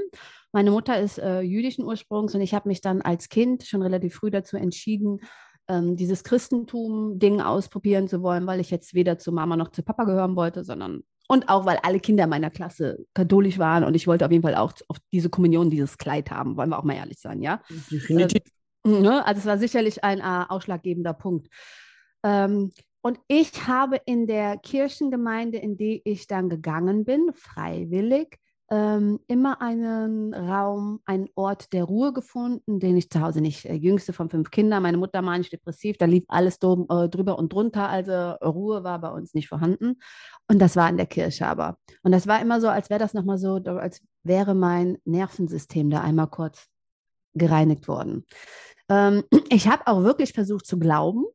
meine 0.51 0.69
Mutter 0.69 0.99
ist 0.99 1.17
äh, 1.17 1.41
jüdischen 1.41 1.83
Ursprungs 1.83 2.35
und 2.35 2.41
ich 2.41 2.53
habe 2.53 2.69
mich 2.69 2.81
dann 2.81 3.01
als 3.01 3.29
Kind 3.29 3.63
schon 3.63 3.81
relativ 3.81 4.13
früh 4.13 4.29
dazu 4.29 4.57
entschieden, 4.57 5.21
ähm, 5.67 5.95
dieses 5.95 6.23
Christentum-Ding 6.23 7.41
ausprobieren 7.41 8.07
zu 8.07 8.21
wollen, 8.21 8.45
weil 8.45 8.59
ich 8.59 8.69
jetzt 8.69 8.93
weder 8.93 9.17
zu 9.17 9.31
Mama 9.31 9.57
noch 9.57 9.69
zu 9.69 9.81
Papa 9.81 10.03
gehören 10.03 10.35
wollte, 10.35 10.63
sondern 10.63 11.01
und 11.29 11.47
auch 11.47 11.65
weil 11.65 11.77
alle 11.83 11.99
Kinder 11.99 12.27
meiner 12.27 12.49
Klasse 12.49 13.05
katholisch 13.13 13.59
waren 13.59 13.83
und 13.83 13.93
ich 13.93 14.07
wollte 14.07 14.25
auf 14.25 14.31
jeden 14.31 14.43
Fall 14.43 14.55
auch 14.55 14.73
auf 14.87 14.97
diese 15.13 15.29
Kommunion 15.29 15.69
dieses 15.69 15.97
Kleid 15.97 16.31
haben, 16.31 16.57
wollen 16.57 16.69
wir 16.69 16.79
auch 16.79 16.83
mal 16.83 16.95
ehrlich 16.95 17.19
sein, 17.19 17.41
ja? 17.41 17.61
Definitiv. 17.89 18.41
Äh, 18.45 18.49
Ne? 18.85 19.25
Also 19.25 19.39
es 19.39 19.45
war 19.45 19.57
sicherlich 19.57 20.03
ein 20.03 20.19
äh, 20.19 20.45
ausschlaggebender 20.47 21.13
Punkt. 21.13 21.47
Ähm, 22.23 22.71
und 23.01 23.19
ich 23.27 23.67
habe 23.67 23.99
in 24.05 24.27
der 24.27 24.57
Kirchengemeinde, 24.57 25.57
in 25.57 25.77
die 25.77 26.01
ich 26.05 26.27
dann 26.27 26.49
gegangen 26.49 27.05
bin, 27.05 27.31
freiwillig, 27.33 28.37
ähm, 28.71 29.19
immer 29.27 29.61
einen 29.61 30.33
Raum, 30.33 30.99
einen 31.05 31.27
Ort 31.35 31.73
der 31.73 31.83
Ruhe 31.83 32.13
gefunden, 32.13 32.79
den 32.79 32.97
ich 32.97 33.09
zu 33.09 33.21
Hause 33.21 33.41
nicht, 33.41 33.65
äh, 33.65 33.73
jüngste 33.73 34.13
von 34.13 34.29
fünf 34.29 34.51
Kindern, 34.51 34.83
meine 34.83 34.97
Mutter 34.97 35.21
manisch 35.21 35.49
depressiv, 35.49 35.97
da 35.97 36.05
lief 36.05 36.23
alles 36.27 36.59
drum, 36.59 36.85
äh, 36.89 37.09
drüber 37.09 37.39
und 37.39 37.51
drunter, 37.51 37.89
also 37.89 38.13
Ruhe 38.45 38.83
war 38.83 38.99
bei 38.99 39.09
uns 39.09 39.33
nicht 39.33 39.47
vorhanden. 39.47 39.99
Und 40.47 40.59
das 40.59 40.75
war 40.75 40.89
in 40.89 40.97
der 40.97 41.07
Kirche 41.07 41.47
aber. 41.47 41.77
Und 42.03 42.11
das 42.11 42.27
war 42.27 42.41
immer 42.41 42.61
so, 42.61 42.67
als 42.67 42.89
wäre 42.89 42.99
das 42.99 43.13
nochmal 43.13 43.37
so, 43.37 43.55
als 43.55 44.01
wäre 44.23 44.53
mein 44.53 44.97
Nervensystem 45.05 45.89
da 45.89 46.01
einmal 46.01 46.27
kurz 46.27 46.67
gereinigt 47.33 47.87
worden. 47.87 48.25
Ähm, 48.89 49.23
ich 49.49 49.67
habe 49.67 49.87
auch 49.87 50.03
wirklich 50.03 50.33
versucht 50.33 50.65
zu 50.65 50.77
glauben, 50.79 51.25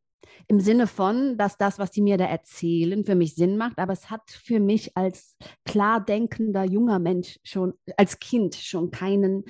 im 0.48 0.60
Sinne 0.60 0.86
von, 0.86 1.36
dass 1.36 1.56
das, 1.56 1.78
was 1.78 1.90
die 1.90 2.02
mir 2.02 2.16
da 2.16 2.24
erzählen, 2.26 3.04
für 3.04 3.14
mich 3.14 3.34
Sinn 3.34 3.56
macht, 3.56 3.78
aber 3.78 3.92
es 3.92 4.10
hat 4.10 4.30
für 4.30 4.60
mich 4.60 4.96
als 4.96 5.36
klar 5.64 6.04
denkender 6.04 6.64
junger 6.64 6.98
Mensch 6.98 7.38
schon, 7.44 7.74
als 7.96 8.18
Kind 8.18 8.54
schon 8.54 8.90
keinen 8.90 9.44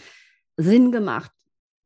Sinn 0.57 0.93
gemacht. 0.93 1.31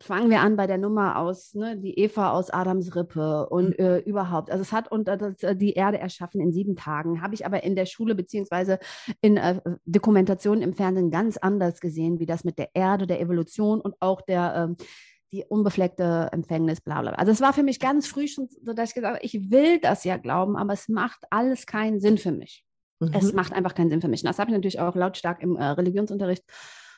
Fangen 0.01 0.31
wir 0.31 0.41
an 0.43 0.55
bei 0.55 0.69
der 0.69 0.79
Nummer 0.79 1.19
aus, 1.19 1.55
ne, 1.55 1.77
die 1.77 1.99
Eva 1.99 2.31
aus 2.31 2.51
Adams 2.51 2.95
Rippe 2.95 3.49
und 3.49 3.71
mhm. 3.71 3.85
äh, 3.85 3.99
überhaupt. 3.99 4.49
Also 4.49 4.63
es 4.63 4.73
hat 4.73 4.93
unter 4.93 5.17
das, 5.17 5.43
äh, 5.43 5.57
die 5.57 5.73
Erde 5.73 5.99
erschaffen 5.99 6.41
in 6.41 6.53
sieben 6.53 6.77
Tagen. 6.77 7.21
Habe 7.21 7.35
ich 7.35 7.45
aber 7.45 7.65
in 7.65 7.75
der 7.75 7.87
Schule 7.87 8.15
beziehungsweise 8.15 8.79
in 9.23 9.37
äh, 9.39 9.61
Dokumentationen 9.87 10.63
im 10.63 10.73
Fernsehen 10.73 11.11
ganz 11.11 11.37
anders 11.37 11.81
gesehen, 11.81 12.21
wie 12.21 12.27
das 12.27 12.45
mit 12.45 12.59
der 12.59 12.69
Erde, 12.75 13.09
der 13.09 13.21
Evolution 13.21 13.81
und 13.81 13.97
auch 13.99 14.21
der 14.21 14.77
äh, 14.79 14.85
die 15.33 15.45
unbefleckte 15.45 16.29
Empfängnis, 16.33 16.81
bla 16.81 17.01
bla. 17.03 17.13
Also 17.13 17.33
es 17.33 17.41
war 17.41 17.53
für 17.53 17.63
mich 17.63 17.81
ganz 17.81 18.07
früh 18.07 18.29
schon 18.29 18.49
so, 18.63 18.73
dass 18.73 18.91
ich 18.91 18.95
gesagt 18.95 19.15
habe, 19.15 19.25
ich 19.25 19.51
will 19.51 19.79
das 19.81 20.05
ja 20.05 20.17
glauben, 20.17 20.57
aber 20.57 20.73
es 20.73 20.89
macht 20.89 21.21
alles 21.31 21.67
keinen 21.67 22.01
Sinn 22.01 22.19
für 22.19 22.33
mich. 22.33 22.65
Mhm. 23.01 23.13
Es 23.13 23.33
macht 23.33 23.53
einfach 23.53 23.75
keinen 23.75 23.91
Sinn 23.91 24.01
für 24.01 24.09
mich. 24.09 24.23
Und 24.23 24.29
das 24.29 24.39
habe 24.39 24.51
ich 24.51 24.57
natürlich 24.57 24.81
auch 24.81 24.95
lautstark 24.95 25.43
im 25.43 25.57
äh, 25.57 25.65
Religionsunterricht 25.65 26.45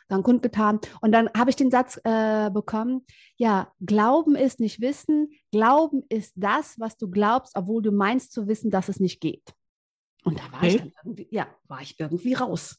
dann 0.08 0.22
kundgetan. 0.22 0.80
Und 1.00 1.12
dann 1.12 1.30
habe 1.36 1.50
ich 1.50 1.56
den 1.56 1.70
Satz 1.70 2.00
äh, 2.04 2.50
bekommen, 2.50 3.06
ja, 3.36 3.72
Glauben 3.80 4.34
ist 4.34 4.60
nicht 4.60 4.80
Wissen, 4.80 5.30
Glauben 5.52 6.02
ist 6.08 6.32
das, 6.36 6.78
was 6.78 6.96
du 6.96 7.08
glaubst, 7.10 7.56
obwohl 7.56 7.82
du 7.82 7.92
meinst 7.92 8.32
zu 8.32 8.48
wissen, 8.48 8.70
dass 8.70 8.88
es 8.88 9.00
nicht 9.00 9.20
geht. 9.20 9.54
Und 10.24 10.38
da 10.38 10.52
war 10.52 10.58
okay. 10.58 10.68
ich 10.68 10.76
dann 10.76 10.92
irgendwie, 11.04 11.28
ja, 11.30 11.46
war 11.68 11.80
ich 11.80 11.98
irgendwie 11.98 12.34
raus. 12.34 12.76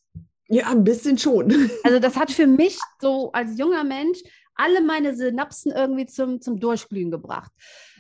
Ja, 0.50 0.70
ein 0.70 0.84
bisschen 0.84 1.18
schon. 1.18 1.70
Also 1.84 2.00
das 2.00 2.18
hat 2.18 2.30
für 2.30 2.46
mich 2.46 2.78
so 3.00 3.32
als 3.32 3.58
junger 3.58 3.86
Mensch 3.86 4.22
alle 4.56 4.82
meine 4.82 5.16
Synapsen 5.16 5.72
irgendwie 5.72 6.06
zum, 6.06 6.42
zum 6.42 6.60
Durchglühen 6.60 7.12
gebracht. 7.12 7.52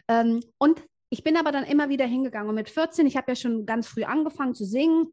Ähm, 0.07 0.41
und 0.57 0.81
ich 1.09 1.23
bin 1.23 1.37
aber 1.37 1.51
dann 1.51 1.65
immer 1.65 1.89
wieder 1.89 2.05
hingegangen. 2.05 2.49
Und 2.49 2.55
mit 2.55 2.69
14, 2.69 3.05
ich 3.05 3.17
habe 3.17 3.31
ja 3.31 3.35
schon 3.35 3.65
ganz 3.65 3.87
früh 3.87 4.03
angefangen 4.03 4.55
zu 4.55 4.65
singen 4.65 5.07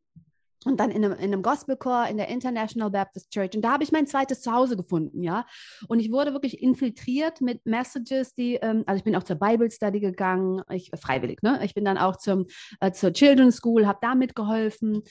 und 0.65 0.79
dann 0.81 0.91
in 0.91 1.05
einem, 1.05 1.15
in 1.15 1.33
einem 1.33 1.43
Gospelchor 1.43 2.07
in 2.09 2.17
der 2.17 2.29
International 2.29 2.91
Baptist 2.91 3.31
Church. 3.31 3.55
Und 3.55 3.63
da 3.63 3.73
habe 3.73 3.85
ich 3.85 3.93
mein 3.93 4.07
zweites 4.07 4.41
Zuhause 4.41 4.77
gefunden, 4.77 5.23
ja. 5.23 5.47
Und 5.89 6.01
ich 6.01 6.11
wurde 6.11 6.33
wirklich 6.33 6.63
infiltriert 6.63 7.41
mit 7.41 7.65
Messages, 7.65 8.35
die, 8.35 8.57
ähm, 8.57 8.83
also 8.87 8.99
ich 8.99 9.05
bin 9.05 9.15
auch 9.15 9.23
zur 9.23 9.37
Bible 9.37 9.71
Study 9.71 10.01
gegangen, 10.01 10.63
ich, 10.71 10.93
äh, 10.93 10.97
freiwillig, 10.97 11.43
ne? 11.43 11.61
Ich 11.65 11.75
bin 11.75 11.85
dann 11.85 11.99
auch 11.99 12.17
zum, 12.17 12.47
äh, 12.81 12.93
zur 12.93 13.13
Children's 13.13 13.57
School, 13.57 13.87
habe 13.87 13.99
da 14.03 14.15
mitgeholfen. 14.15 15.03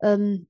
Ähm, 0.00 0.46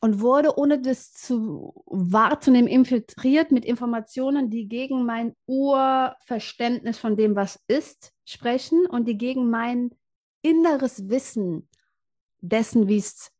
und 0.00 0.20
wurde, 0.20 0.58
ohne 0.58 0.80
das 0.80 1.12
zu 1.12 1.82
wahrzunehmen, 1.86 2.68
infiltriert 2.68 3.50
mit 3.50 3.64
Informationen, 3.64 4.50
die 4.50 4.68
gegen 4.68 5.04
mein 5.04 5.34
Urverständnis 5.46 6.98
von 6.98 7.16
dem, 7.16 7.36
was 7.36 7.62
ist, 7.68 8.12
sprechen 8.24 8.86
und 8.86 9.06
die 9.06 9.18
gegen 9.18 9.50
mein 9.50 9.90
inneres 10.42 11.08
Wissen 11.08 11.68
dessen, 12.40 12.88
wie 12.88 12.98
es 12.98 13.32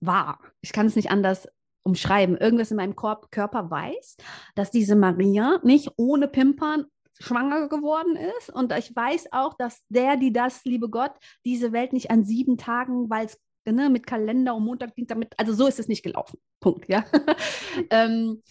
war. 0.00 0.40
Ich 0.60 0.72
kann 0.72 0.86
es 0.86 0.96
nicht 0.96 1.10
anders 1.10 1.48
umschreiben. 1.82 2.36
Irgendwas 2.36 2.70
in 2.70 2.76
meinem 2.76 2.96
Körper 2.96 3.70
weiß, 3.70 4.16
dass 4.54 4.70
diese 4.70 4.96
Maria 4.96 5.60
nicht 5.62 5.92
ohne 5.96 6.28
Pimpern 6.28 6.86
schwanger 7.18 7.68
geworden 7.68 8.16
ist. 8.38 8.50
Und 8.50 8.72
ich 8.72 8.94
weiß 8.94 9.32
auch, 9.32 9.54
dass 9.54 9.82
der, 9.88 10.16
die 10.16 10.32
das, 10.32 10.64
liebe 10.64 10.88
Gott, 10.88 11.12
diese 11.44 11.72
Welt 11.72 11.92
nicht 11.92 12.10
an 12.10 12.24
sieben 12.24 12.56
Tagen, 12.56 13.10
weil 13.10 13.26
es 13.26 13.38
ne, 13.66 13.90
mit 13.90 14.06
Kalender 14.06 14.54
und 14.54 14.64
Montag, 14.64 14.94
Dienstag, 14.94 15.18
mit, 15.18 15.38
also 15.38 15.52
so 15.52 15.66
ist 15.66 15.78
es 15.78 15.88
nicht 15.88 16.02
gelaufen. 16.02 16.38
Punkt, 16.60 16.88
ja. 16.88 17.04
ähm, 17.90 18.42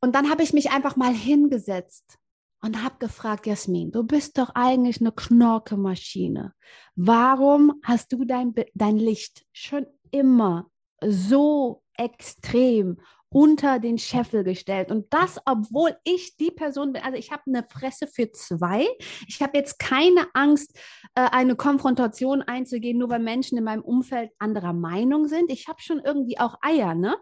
und 0.00 0.14
dann 0.14 0.30
habe 0.30 0.42
ich 0.42 0.52
mich 0.52 0.70
einfach 0.70 0.96
mal 0.96 1.12
hingesetzt 1.12 2.18
und 2.62 2.82
habe 2.82 2.96
gefragt, 2.98 3.46
Jasmin, 3.46 3.92
du 3.92 4.04
bist 4.04 4.38
doch 4.38 4.50
eigentlich 4.54 5.00
eine 5.00 5.12
Knorkemaschine. 5.12 6.54
Warum 6.94 7.80
hast 7.82 8.12
du 8.12 8.24
dein, 8.24 8.54
dein 8.74 8.96
Licht 8.96 9.44
schon 9.52 9.86
immer 10.10 10.70
so 11.02 11.82
extrem 11.94 12.98
unter 13.28 13.78
den 13.78 13.98
Scheffel 13.98 14.44
gestellt. 14.44 14.90
Und 14.90 15.12
das, 15.12 15.40
obwohl 15.44 15.96
ich 16.04 16.36
die 16.36 16.50
Person 16.50 16.92
bin, 16.92 17.02
also 17.02 17.18
ich 17.18 17.32
habe 17.32 17.42
eine 17.46 17.64
Fresse 17.68 18.06
für 18.06 18.30
zwei. 18.32 18.86
Ich 19.26 19.42
habe 19.42 19.58
jetzt 19.58 19.78
keine 19.78 20.26
Angst, 20.34 20.78
äh, 21.14 21.28
eine 21.30 21.56
Konfrontation 21.56 22.42
einzugehen, 22.42 22.98
nur 22.98 23.10
weil 23.10 23.20
Menschen 23.20 23.58
in 23.58 23.64
meinem 23.64 23.82
Umfeld 23.82 24.30
anderer 24.38 24.72
Meinung 24.72 25.28
sind. 25.28 25.50
Ich 25.50 25.68
habe 25.68 25.82
schon 25.82 26.00
irgendwie 26.00 26.38
auch 26.38 26.56
Eier, 26.62 26.94
ne? 26.94 27.16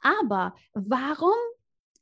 Aber 0.00 0.54
warum 0.72 1.34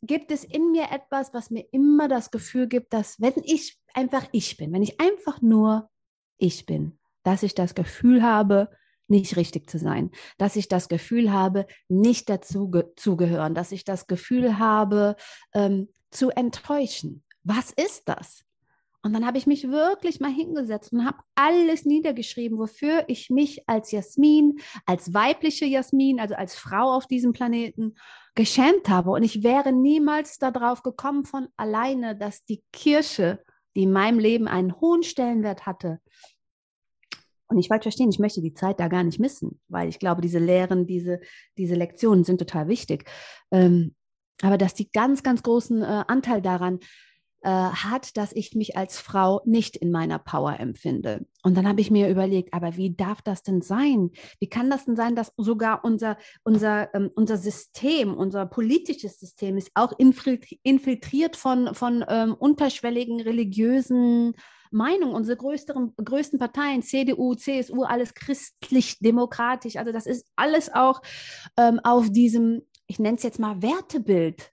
gibt 0.03 0.31
es 0.31 0.45
in 0.45 0.71
mir 0.71 0.91
etwas, 0.93 1.35
was 1.35 1.51
mir 1.51 1.67
immer 1.73 2.09
das 2.09 2.31
Gefühl 2.31 2.69
gibt, 2.69 2.93
dass 2.93 3.21
wenn 3.21 3.35
ich 3.43 3.79
einfach 3.95 4.25
ich 4.33 4.57
bin, 4.57 4.73
wenn 4.73 4.83
ich 4.83 5.01
einfach 5.01 5.43
nur 5.43 5.91
ich 6.39 6.67
bin, 6.67 6.99
dass 7.25 7.43
ich 7.43 7.55
das 7.55 7.75
Gefühl 7.75 8.23
habe, 8.23 8.71
nicht 9.09 9.37
richtig 9.37 9.69
zu 9.69 9.79
sein, 9.79 10.11
dass 10.37 10.57
ich 10.57 10.69
das 10.69 10.89
Gefühl 10.89 11.33
habe, 11.33 11.67
nicht 11.89 12.29
dazu 12.29 12.71
zu 12.97 13.17
gehören, 13.17 13.55
dass 13.55 13.73
ich 13.73 13.85
das 13.85 14.07
Gefühl 14.07 14.59
habe, 14.59 15.17
ähm, 15.55 15.89
zu 16.11 16.31
enttäuschen. 16.31 17.25
Was 17.43 17.71
ist 17.71 18.09
das? 18.09 18.45
Und 19.03 19.13
dann 19.13 19.25
habe 19.25 19.39
ich 19.39 19.47
mich 19.47 19.71
wirklich 19.71 20.19
mal 20.21 20.31
hingesetzt 20.31 20.93
und 20.93 21.07
habe 21.07 21.19
alles 21.35 21.85
niedergeschrieben, 21.85 22.59
wofür 22.59 23.05
ich 23.07 23.31
mich 23.31 23.69
als 23.69 23.93
Jasmin, 23.93 24.59
als 24.87 25.15
weibliche 25.15 25.67
Jasmin, 25.67 26.19
also 26.19 26.35
als 26.35 26.57
Frau 26.57 26.93
auf 26.93 27.07
diesem 27.07 27.33
Planeten 27.33 27.95
geschämt 28.35 28.89
habe. 28.89 29.11
Und 29.11 29.23
ich 29.23 29.43
wäre 29.45 29.73
niemals 29.73 30.39
darauf 30.39 30.83
gekommen 30.83 31.25
von 31.25 31.49
alleine, 31.57 32.17
dass 32.17 32.45
die 32.45 32.63
Kirche, 32.73 33.43
die 33.77 33.85
in 33.85 33.93
meinem 33.93 34.19
Leben 34.19 34.49
einen 34.49 34.81
hohen 34.81 35.05
Stellenwert 35.05 35.65
hatte, 35.65 36.01
und 37.49 37.59
ich 37.59 37.71
wollte 37.71 37.85
verstehen, 37.85 38.11
ich 38.11 38.19
möchte 38.19 38.43
die 38.43 38.55
Zeit 38.55 38.79
da 38.79 38.89
gar 38.89 39.03
nicht 39.03 39.19
missen, 39.19 39.61
weil 39.69 39.89
ich 39.89 39.99
glaube, 39.99 40.21
diese 40.21 40.39
Lehren, 40.39 40.87
diese, 40.87 41.21
diese 41.57 41.75
Lektionen 41.75 42.25
sind 42.25 42.39
total 42.39 42.69
wichtig. 42.69 43.09
Ähm, 43.51 43.95
aber 44.43 44.59
dass 44.59 44.75
die 44.75 44.91
ganz, 44.93 45.23
ganz 45.23 45.43
großen 45.43 45.83
äh, 45.83 46.05
Anteil 46.07 46.43
daran 46.43 46.79
äh, 47.41 47.51
hat, 47.51 48.17
dass 48.17 48.33
ich 48.33 48.55
mich 48.55 48.77
als 48.77 48.99
Frau 48.99 49.41
nicht 49.45 49.77
in 49.77 49.91
meiner 49.91 50.19
Power 50.19 50.59
empfinde. 50.59 51.27
Und 51.43 51.57
dann 51.57 51.67
habe 51.67 51.81
ich 51.81 51.91
mir 51.91 52.09
überlegt, 52.09 52.53
aber 52.53 52.77
wie 52.77 52.95
darf 52.95 53.23
das 53.23 53.43
denn 53.43 53.63
sein? 53.63 54.11
Wie 54.41 54.49
kann 54.49 54.71
das 54.71 54.85
denn 54.85 54.97
sein, 54.97 55.15
dass 55.15 55.33
sogar 55.37 55.85
unser, 55.85 56.19
unser, 56.45 56.93
ähm, 56.95 57.11
unser 57.15 57.37
System, 57.37 58.15
unser 58.15 58.45
politisches 58.45 59.19
System 59.19 59.57
ist 59.57 59.71
auch 59.75 59.93
infiltriert 59.99 61.37
von, 61.37 61.75
von 61.75 62.05
ähm, 62.09 62.35
unterschwelligen 62.35 63.21
religiösen 63.21 64.35
Meinung. 64.71 65.15
Unsere 65.15 65.37
größten, 65.37 65.95
größten 65.97 66.39
Parteien, 66.39 66.83
CDU, 66.83 67.35
CSU, 67.35 67.83
alles 67.83 68.15
christlich-demokratisch. 68.15 69.77
Also 69.77 69.93
das 69.93 70.07
ist 70.07 70.27
alles 70.37 70.73
auch 70.73 71.03
ähm, 71.57 71.81
auf 71.83 72.11
diesem, 72.11 72.63
ich 72.87 72.99
nenne 72.99 73.17
es 73.17 73.23
jetzt 73.23 73.39
mal 73.39 73.63
Wertebild 73.63 74.53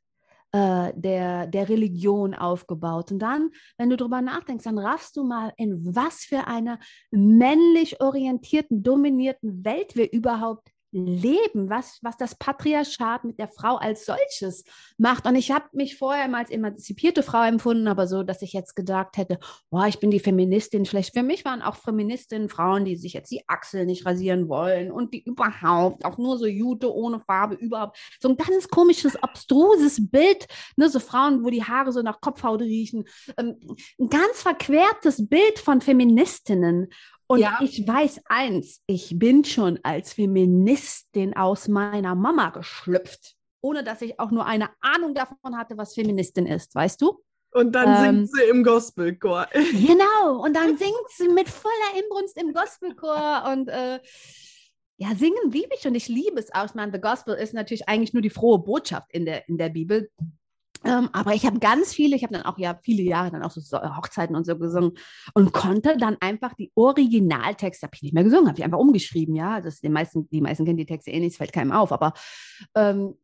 äh, 0.56 0.94
der, 0.96 1.48
der 1.48 1.68
Religion 1.68 2.34
aufgebaut. 2.34 3.12
Und 3.12 3.20
dann, 3.20 3.52
wenn 3.78 3.90
du 3.90 3.98
darüber 3.98 4.22
nachdenkst, 4.22 4.64
dann 4.64 4.80
raffst 4.80 5.18
du 5.18 5.26
mal, 5.26 5.52
in 5.58 5.96
was 5.96 6.24
für 6.24 6.48
einer 6.48 6.80
männlich 7.12 8.00
orientierten, 8.00 8.82
dominierten 8.82 9.66
Welt 9.66 9.98
wir 9.98 10.14
überhaupt 10.14 10.70
leben, 10.96 11.70
was, 11.70 12.00
was 12.02 12.16
das 12.18 12.36
Patriarchat 12.36 13.26
mit 13.26 13.38
der 13.38 13.50
Frau 13.50 13.76
als 13.76 14.06
solches 14.06 14.64
macht. 14.98 15.28
Und 15.28 15.36
ich 15.36 15.52
habe 15.52 15.66
mich 15.74 15.98
vorher 15.98 16.26
immer 16.26 16.38
als 16.38 16.50
emanzipierte 16.50 17.22
Frau 17.22 17.44
empfunden, 17.44 17.88
aber 17.88 18.08
so, 18.08 18.24
dass 18.24 18.42
ich 18.42 18.54
jetzt 18.54 18.76
gedacht 18.76 19.18
hätte, 19.18 19.40
oh, 19.72 19.84
ich 19.84 20.00
bin 20.00 20.10
die 20.10 20.20
Feministin 20.20 20.86
schlecht. 20.86 21.14
Für 21.14 21.24
mich 21.24 21.44
waren 21.44 21.62
auch 21.62 21.76
Feministinnen 21.76 22.48
Frauen, 22.48 22.86
die 22.86 22.96
sich 22.96 23.14
jetzt 23.14 23.30
die 23.30 23.44
Achsel 23.48 23.86
nicht 23.86 24.06
rasieren 24.06 24.48
wollen 24.48 24.90
und 24.90 25.14
die 25.14 25.24
überhaupt 25.24 26.06
auch 26.06 26.18
nur 26.18 26.38
so 26.38 26.46
Jute 26.46 26.94
ohne 26.94 27.20
Farbe 27.20 27.56
überhaupt. 27.56 27.98
So 28.22 28.30
ein 28.30 28.38
ganz 28.38 28.70
komisches, 28.70 29.16
abstruses 29.18 30.10
Bild, 30.10 30.48
ne, 30.78 30.90
so 30.90 31.00
Frauen, 31.00 31.44
wo 31.44 31.50
die 31.50 31.64
Haare 31.64 31.92
so 31.92 32.02
nach 32.02 32.22
Kopfhaut 32.22 32.62
riechen. 32.62 33.04
Ähm, 33.38 33.60
ein 34.00 34.10
ganz 34.10 34.42
verquertes 34.42 35.28
Bild 35.28 35.60
von 35.60 35.82
Feministinnen. 35.82 36.88
Und 37.28 37.40
ja. 37.40 37.60
ich 37.62 37.88
weiß 37.88 38.22
eins, 38.26 38.82
ich 38.86 39.18
bin 39.18 39.44
schon 39.44 39.80
als 39.84 40.14
Feministin 40.14 41.36
aus 41.36 41.68
meiner 41.68 42.14
Mama 42.14 42.50
geschlüpft, 42.52 43.36
ohne 43.62 43.84
dass 43.84 44.02
ich 44.02 44.20
auch 44.20 44.32
nur 44.32 44.46
eine 44.46 44.70
Ahnung 44.82 45.16
davon 45.16 45.58
hatte, 45.58 45.78
was 45.78 45.96
Feministin 45.96 46.46
ist, 46.46 46.76
weißt 46.76 47.02
du? 47.02 47.20
Und 47.52 47.72
dann 47.72 47.88
ähm, 47.88 48.26
singt 48.26 48.32
sie 48.36 48.50
im 48.50 48.64
Gospelchor. 48.64 49.48
Genau, 49.54 50.44
und 50.44 50.56
dann 50.56 50.78
singt 50.78 51.10
sie 51.10 51.30
mit 51.30 51.50
voller 51.50 52.00
Inbrunst 52.04 52.38
im 52.38 52.54
Gospelchor 52.54 53.50
und 53.52 53.70
äh, 53.70 54.00
ja, 54.98 55.16
singen 55.16 55.52
liebe 55.52 55.70
ich 55.78 55.88
und 55.88 55.96
ich 55.96 56.08
liebe 56.08 56.40
es 56.40 56.54
auch. 56.54 56.66
Ich 56.66 56.74
meine, 56.74 56.92
The 56.92 57.02
Gospel 57.02 57.36
ist 57.36 57.54
natürlich 57.54 57.88
eigentlich 57.88 58.14
nur 58.14 58.22
die 58.22 58.30
frohe 58.30 58.60
Botschaft 58.60 59.12
in 59.12 59.26
der, 59.26 59.48
in 59.50 59.58
der 59.58 59.70
Bibel. 59.70 60.10
Ähm, 60.86 61.10
aber 61.14 61.34
ich 61.34 61.46
habe 61.46 61.60
ganz 61.60 61.94
viele, 61.94 62.16
ich 62.16 62.24
habe 62.24 62.34
dann 62.34 62.44
auch 62.44 62.58
ja 62.60 62.80
viele 62.84 63.02
Jahre 63.02 63.32
dann 63.32 63.44
auch 63.44 63.52
so 63.52 63.78
Hochzeiten 63.78 64.36
und 64.36 64.46
so 64.46 64.58
gesungen 64.58 64.94
und 65.34 65.52
konnte 65.52 65.98
dann 65.98 66.18
einfach 66.20 66.54
die 66.54 66.72
Originaltexte, 66.76 67.88
habe 67.88 67.96
ich 67.96 68.04
nicht 68.04 68.14
mehr 68.14 68.24
gesungen, 68.24 68.48
habe 68.48 68.60
ich 68.60 68.64
einfach 68.64 68.78
umgeschrieben, 68.78 69.36
ja. 69.36 69.62
Das 69.62 69.82
die 69.82 69.90
meisten, 69.90 70.30
die 70.30 70.42
meisten 70.42 70.66
kennen 70.66 70.78
die 70.78 70.86
Texte 70.86 71.12
eh 71.12 71.20
nicht, 71.20 71.32
es 71.32 71.38
fällt 71.38 71.54
keinem 71.54 71.72
auf, 71.72 71.92
aber 71.92 72.14
ähm, 72.76 73.16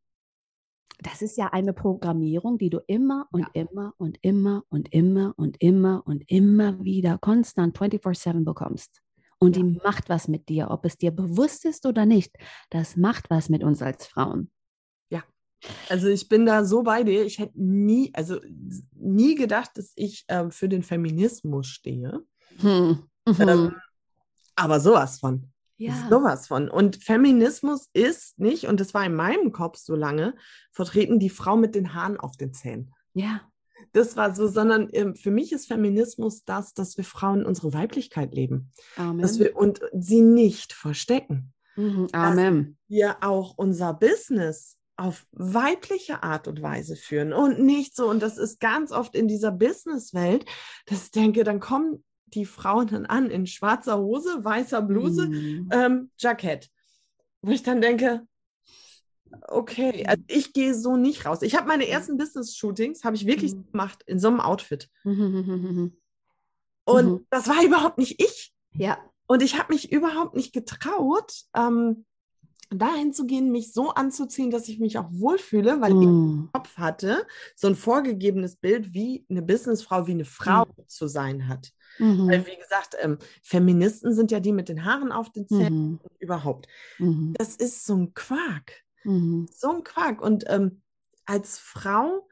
das 1.01 1.21
ist 1.21 1.37
ja 1.37 1.47
eine 1.47 1.73
Programmierung, 1.73 2.57
die 2.57 2.69
du 2.69 2.79
immer 2.87 3.27
und 3.31 3.41
ja. 3.41 3.49
immer 3.53 3.93
und 3.97 4.19
immer 4.21 4.63
und 4.69 4.93
immer 4.93 5.33
und 5.35 5.57
immer 5.59 6.03
und 6.05 6.23
immer 6.29 6.83
wieder 6.83 7.17
konstant 7.17 7.77
24-7 7.77 8.43
bekommst. 8.43 9.01
Und 9.39 9.57
ja. 9.57 9.63
die 9.63 9.79
macht 9.83 10.09
was 10.09 10.27
mit 10.27 10.49
dir, 10.49 10.69
ob 10.69 10.85
es 10.85 10.97
dir 10.97 11.11
bewusst 11.11 11.65
ist 11.65 11.87
oder 11.87 12.05
nicht. 12.05 12.35
Das 12.69 12.95
macht 12.95 13.29
was 13.31 13.49
mit 13.49 13.63
uns 13.63 13.81
als 13.81 14.05
Frauen. 14.05 14.51
Also 15.89 16.07
ich 16.07 16.27
bin 16.27 16.45
da 16.45 16.65
so 16.65 16.83
bei 16.83 17.03
dir. 17.03 17.25
Ich 17.25 17.39
hätte 17.39 17.61
nie, 17.61 18.11
also 18.13 18.39
nie 18.95 19.35
gedacht, 19.35 19.71
dass 19.75 19.91
ich 19.95 20.25
ähm, 20.27 20.51
für 20.51 20.69
den 20.69 20.83
Feminismus 20.83 21.67
stehe. 21.67 22.23
Hm. 22.59 23.03
Mhm. 23.25 23.35
Ähm, 23.39 23.75
aber 24.55 24.79
sowas 24.79 25.19
von. 25.19 25.51
Ja. 25.77 26.07
Sowas 26.09 26.47
von. 26.47 26.69
Und 26.69 27.03
Feminismus 27.03 27.89
ist 27.93 28.37
nicht, 28.39 28.65
und 28.65 28.79
das 28.79 28.93
war 28.93 29.05
in 29.05 29.15
meinem 29.15 29.51
Kopf 29.51 29.77
so 29.77 29.95
lange, 29.95 30.35
vertreten 30.71 31.17
die 31.17 31.29
Frau 31.29 31.57
mit 31.57 31.73
den 31.73 31.93
Haaren 31.95 32.17
auf 32.17 32.37
den 32.37 32.53
Zähnen. 32.53 32.93
Ja. 33.13 33.41
Das 33.93 34.15
war 34.15 34.35
so, 34.35 34.47
sondern 34.47 34.89
ähm, 34.93 35.15
für 35.15 35.31
mich 35.31 35.51
ist 35.51 35.67
Feminismus 35.67 36.45
das, 36.45 36.73
dass 36.73 36.97
wir 36.97 37.03
Frauen 37.03 37.45
unsere 37.45 37.73
Weiblichkeit 37.73 38.33
leben. 38.33 38.71
Amen. 38.95 39.21
Dass 39.21 39.39
wir 39.39 39.55
und 39.55 39.81
sie 39.91 40.21
nicht 40.21 40.71
verstecken. 40.73 41.53
Mhm. 41.75 42.07
Amen. 42.11 42.77
Dass 42.87 42.97
wir 42.97 43.17
auch 43.21 43.57
unser 43.57 43.93
Business 43.93 44.77
auf 45.01 45.25
weibliche 45.31 46.21
Art 46.21 46.47
und 46.47 46.61
Weise 46.61 46.95
führen 46.95 47.33
und 47.33 47.59
nicht 47.59 47.95
so. 47.95 48.09
Und 48.09 48.21
das 48.21 48.37
ist 48.37 48.59
ganz 48.59 48.91
oft 48.91 49.15
in 49.15 49.27
dieser 49.27 49.51
Businesswelt, 49.51 50.45
dass 50.85 51.05
ich 51.05 51.11
denke, 51.11 51.43
dann 51.43 51.59
kommen 51.59 52.03
die 52.27 52.45
Frauen 52.45 52.87
dann 52.87 53.05
an 53.05 53.29
in 53.29 53.47
schwarzer 53.47 53.97
Hose, 53.97 54.43
weißer 54.43 54.81
Bluse, 54.83 55.27
mhm. 55.27 55.69
ähm, 55.71 56.11
Jackett. 56.17 56.69
Wo 57.41 57.51
ich 57.51 57.63
dann 57.63 57.81
denke, 57.81 58.21
okay, 59.47 60.05
also 60.05 60.23
ich 60.27 60.53
gehe 60.53 60.75
so 60.75 60.97
nicht 60.97 61.25
raus. 61.25 61.41
Ich 61.41 61.55
habe 61.55 61.67
meine 61.67 61.87
ersten 61.87 62.17
Business-Shootings, 62.17 63.03
habe 63.03 63.15
ich 63.15 63.25
wirklich 63.25 63.55
mhm. 63.55 63.71
gemacht, 63.71 64.03
in 64.05 64.19
so 64.19 64.27
einem 64.27 64.39
Outfit. 64.39 64.89
Und 66.85 67.05
mhm. 67.05 67.25
das 67.29 67.47
war 67.47 67.63
überhaupt 67.63 67.97
nicht 67.97 68.21
ich. 68.21 68.53
Ja. 68.73 68.99
Und 69.25 69.41
ich 69.41 69.57
habe 69.57 69.73
mich 69.73 69.91
überhaupt 69.91 70.35
nicht 70.35 70.53
getraut, 70.53 71.33
ähm, 71.55 72.05
dahin 72.73 73.13
zu 73.13 73.25
gehen, 73.25 73.51
mich 73.51 73.73
so 73.73 73.89
anzuziehen, 73.89 74.51
dass 74.51 74.67
ich 74.67 74.79
mich 74.79 74.97
auch 74.97 75.09
wohlfühle, 75.11 75.81
weil 75.81 75.93
mm. 75.93 76.01
ich 76.01 76.07
im 76.07 76.49
Kopf 76.53 76.77
hatte, 76.77 77.27
so 77.55 77.67
ein 77.67 77.75
vorgegebenes 77.75 78.55
Bild, 78.55 78.93
wie 78.93 79.25
eine 79.29 79.41
Businessfrau, 79.41 80.07
wie 80.07 80.11
eine 80.11 80.25
Frau 80.25 80.65
mm. 80.65 80.87
zu 80.87 81.07
sein 81.07 81.47
hat. 81.47 81.71
Mhm. 81.99 82.29
Weil, 82.29 82.47
wie 82.47 82.57
gesagt, 82.57 82.95
ähm, 83.01 83.17
Feministen 83.43 84.13
sind 84.13 84.31
ja 84.31 84.39
die 84.39 84.53
mit 84.53 84.69
den 84.69 84.85
Haaren 84.85 85.11
auf 85.11 85.31
den 85.31 85.47
Zähnen 85.47 85.91
mhm. 85.91 85.99
überhaupt. 86.19 86.67
Mhm. 86.99 87.33
Das 87.37 87.55
ist 87.55 87.85
so 87.85 87.95
ein 87.95 88.13
Quark. 88.13 88.83
Mhm. 89.03 89.47
So 89.53 89.69
ein 89.71 89.83
Quark. 89.83 90.21
Und 90.21 90.45
ähm, 90.47 90.81
als 91.25 91.57
Frau 91.57 92.27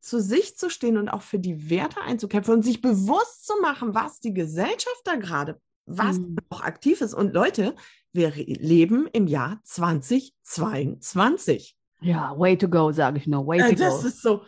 zu 0.00 0.20
sich 0.20 0.56
zu 0.56 0.70
stehen 0.70 0.96
und 0.96 1.08
auch 1.08 1.22
für 1.22 1.38
die 1.38 1.70
Werte 1.70 2.00
einzukämpfen 2.00 2.54
und 2.54 2.62
sich 2.62 2.80
bewusst 2.80 3.46
zu 3.46 3.54
machen, 3.60 3.94
was 3.94 4.20
die 4.20 4.32
Gesellschaft 4.32 5.02
da 5.04 5.16
gerade, 5.16 5.60
was 5.86 6.18
Mhm. 6.18 6.36
auch 6.48 6.62
aktiv 6.62 7.00
ist. 7.00 7.14
Und 7.14 7.34
Leute, 7.34 7.74
wir 8.12 8.32
leben 8.34 9.06
im 9.12 9.26
Jahr 9.26 9.60
2022. 9.64 11.76
Ja, 12.00 12.34
way 12.38 12.56
to 12.56 12.68
go, 12.68 12.92
sage 12.92 13.18
ich 13.18 13.26
nur. 13.26 13.46
Way 13.46 13.60
Äh, 13.60 13.74
to 13.74 13.82
das 13.82 14.02
go. 14.02 14.08
ist 14.08 14.22
so, 14.22 14.42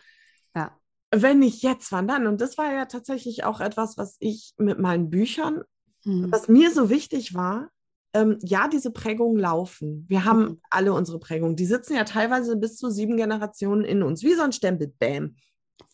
Ja. 0.54 0.72
wenn 1.10 1.38
nicht 1.40 1.62
jetzt, 1.62 1.90
wann 1.92 2.08
dann? 2.08 2.26
Und 2.26 2.40
das 2.40 2.56
war 2.58 2.72
ja 2.72 2.84
tatsächlich 2.86 3.44
auch 3.44 3.60
etwas, 3.60 3.96
was 3.98 4.16
ich 4.20 4.54
mit 4.58 4.78
meinen 4.78 5.10
Büchern, 5.10 5.62
Mhm. 6.04 6.30
was 6.32 6.48
mir 6.48 6.70
so 6.70 6.88
wichtig 6.90 7.34
war. 7.34 7.68
Ähm, 8.12 8.38
ja, 8.42 8.66
diese 8.66 8.90
Prägungen 8.90 9.38
laufen. 9.38 10.04
Wir 10.08 10.24
haben 10.24 10.40
Mhm. 10.42 10.60
alle 10.70 10.92
unsere 10.92 11.20
Prägungen. 11.20 11.54
Die 11.56 11.66
sitzen 11.66 11.94
ja 11.94 12.02
teilweise 12.04 12.56
bis 12.56 12.76
zu 12.76 12.90
sieben 12.90 13.16
Generationen 13.16 13.84
in 13.84 14.02
uns, 14.02 14.22
wie 14.24 14.34
so 14.34 14.42
ein 14.42 14.52
Stempel. 14.52 14.92
Bam. 14.98 15.36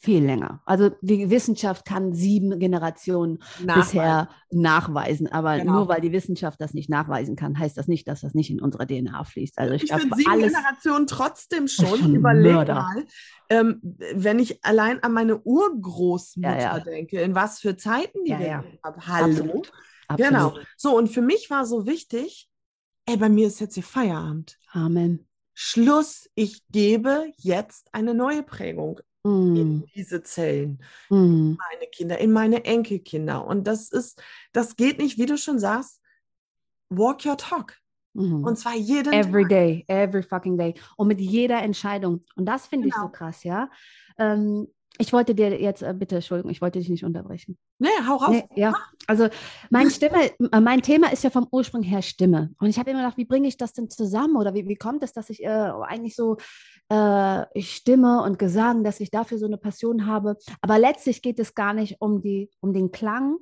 Viel 0.00 0.24
länger. 0.24 0.62
Also 0.66 0.90
die 1.00 1.30
Wissenschaft 1.30 1.84
kann 1.84 2.12
sieben 2.12 2.58
Generationen 2.58 3.38
bisher 3.74 4.28
nachweisen, 4.50 5.26
aber 5.30 5.58
Genau. 5.58 5.72
nur 5.72 5.88
weil 5.88 6.00
die 6.00 6.12
Wissenschaft 6.12 6.60
das 6.60 6.74
nicht 6.74 6.88
nachweisen 6.90 7.36
kann, 7.36 7.58
heißt 7.58 7.76
das 7.76 7.88
nicht, 7.88 8.06
dass 8.08 8.20
das 8.22 8.34
nicht 8.34 8.50
in 8.50 8.60
unserer 8.60 8.86
DNA 8.86 9.24
fließt. 9.24 9.58
Also 9.58 9.74
ich, 9.74 9.82
Ich 9.84 9.88
glaube, 9.88 10.02
finde 10.02 10.16
sieben 10.16 10.30
alles. 10.30 10.52
Generationen 10.52 11.06
trotzdem 11.06 11.68
schon 11.68 11.86
schon. 11.98 12.14
Überleg 12.14 12.52
Mörder. 12.52 12.74
mal, 12.74 13.04
ähm, 13.50 13.80
wenn 14.14 14.38
ich 14.38 14.64
allein 14.64 15.02
an 15.02 15.12
meine 15.12 15.38
Urgroßmutter 15.40 16.56
Ja, 16.58 16.76
ja. 16.78 16.80
denke, 16.80 17.20
in 17.20 17.34
was 17.34 17.60
für 17.60 17.76
Zeiten 17.76 18.24
die 18.24 18.30
Ja, 18.32 18.40
ja. 18.40 18.64
hat. 18.82 19.06
Hallo. 19.06 19.26
Absolut. 19.26 19.72
Absolut. 20.08 20.32
Genau. 20.32 20.54
So, 20.76 20.96
und 20.96 21.08
für 21.08 21.22
mich 21.22 21.50
war 21.50 21.66
so 21.66 21.86
wichtig, 21.86 22.48
ey, 23.06 23.16
bei 23.16 23.28
mir 23.28 23.46
ist 23.48 23.60
jetzt 23.60 23.74
hier 23.74 23.82
Feierabend. 23.82 24.56
Amen. 24.72 25.26
Schluss, 25.54 26.28
ich 26.34 26.66
gebe 26.68 27.32
jetzt 27.38 27.88
eine 27.92 28.14
neue 28.14 28.42
Prägung 28.42 29.00
Mm, 29.26 29.56
in 29.56 29.84
diese 29.94 30.22
Zellen, 30.22 30.78
mm, 31.10 31.52
meine 31.58 31.86
Kinder, 31.90 32.18
in 32.18 32.32
meine 32.32 32.64
Enkelkinder. 32.64 33.44
Und 33.46 33.66
das 33.66 33.90
ist, 33.90 34.22
das 34.52 34.76
geht 34.76 34.98
nicht, 34.98 35.18
wie 35.18 35.26
du 35.26 35.36
schon 35.36 35.58
sagst, 35.58 36.00
walk 36.90 37.24
your 37.26 37.36
talk. 37.36 37.76
mm. 38.14 38.44
Und 38.44 38.56
zwar 38.58 38.74
jeden 38.76 39.12
Every 39.12 39.42
Tag. 39.42 39.50
day, 39.50 39.84
every 39.88 40.22
fucking 40.22 40.56
day. 40.56 40.74
Und 40.96 41.08
mit 41.08 41.20
jeder 41.20 41.60
Entscheidung. 41.62 42.24
Und 42.36 42.46
das 42.46 42.66
finde 42.66 42.88
ich 42.88 42.94
so 42.94 43.00
Genau. 43.00 43.12
krass, 43.12 43.42
ja. 43.44 43.68
Ähm, 44.18 44.68
ich 44.98 45.12
wollte 45.12 45.34
dir 45.34 45.60
jetzt, 45.60 45.82
äh, 45.82 45.94
bitte, 45.94 46.16
Entschuldigung, 46.16 46.50
ich 46.50 46.60
wollte 46.60 46.78
dich 46.78 46.88
nicht 46.88 47.04
unterbrechen. 47.04 47.58
Nee, 47.78 47.88
hau 48.06 48.16
raus. 48.16 48.30
Nee, 48.30 48.44
ja, 48.54 48.74
also 49.06 49.28
mein 49.70 49.90
Stimme, 49.90 50.30
äh, 50.52 50.60
mein 50.60 50.82
Thema 50.82 51.12
ist 51.12 51.24
ja 51.24 51.30
vom 51.30 51.46
Ursprung 51.50 51.82
her 51.82 52.02
Stimme. 52.02 52.50
Und 52.58 52.68
ich 52.68 52.78
habe 52.78 52.90
immer 52.90 53.00
gedacht, 53.00 53.18
wie 53.18 53.24
bringe 53.24 53.48
ich 53.48 53.56
das 53.56 53.72
denn 53.72 53.90
zusammen? 53.90 54.36
Oder 54.36 54.54
wie, 54.54 54.66
wie 54.68 54.76
kommt 54.76 55.02
es, 55.02 55.12
dass 55.12 55.30
ich 55.30 55.42
äh, 55.42 55.48
eigentlich 55.48 56.16
so 56.16 56.36
äh, 56.88 57.44
Stimme 57.60 58.22
und 58.22 58.38
Gesang, 58.38 58.84
dass 58.84 59.00
ich 59.00 59.10
dafür 59.10 59.38
so 59.38 59.46
eine 59.46 59.58
Passion 59.58 60.06
habe? 60.06 60.36
Aber 60.60 60.78
letztlich 60.78 61.22
geht 61.22 61.38
es 61.38 61.54
gar 61.54 61.74
nicht 61.74 61.96
um 62.00 62.22
die, 62.22 62.50
um 62.60 62.72
den 62.72 62.92
Klang 62.92 63.36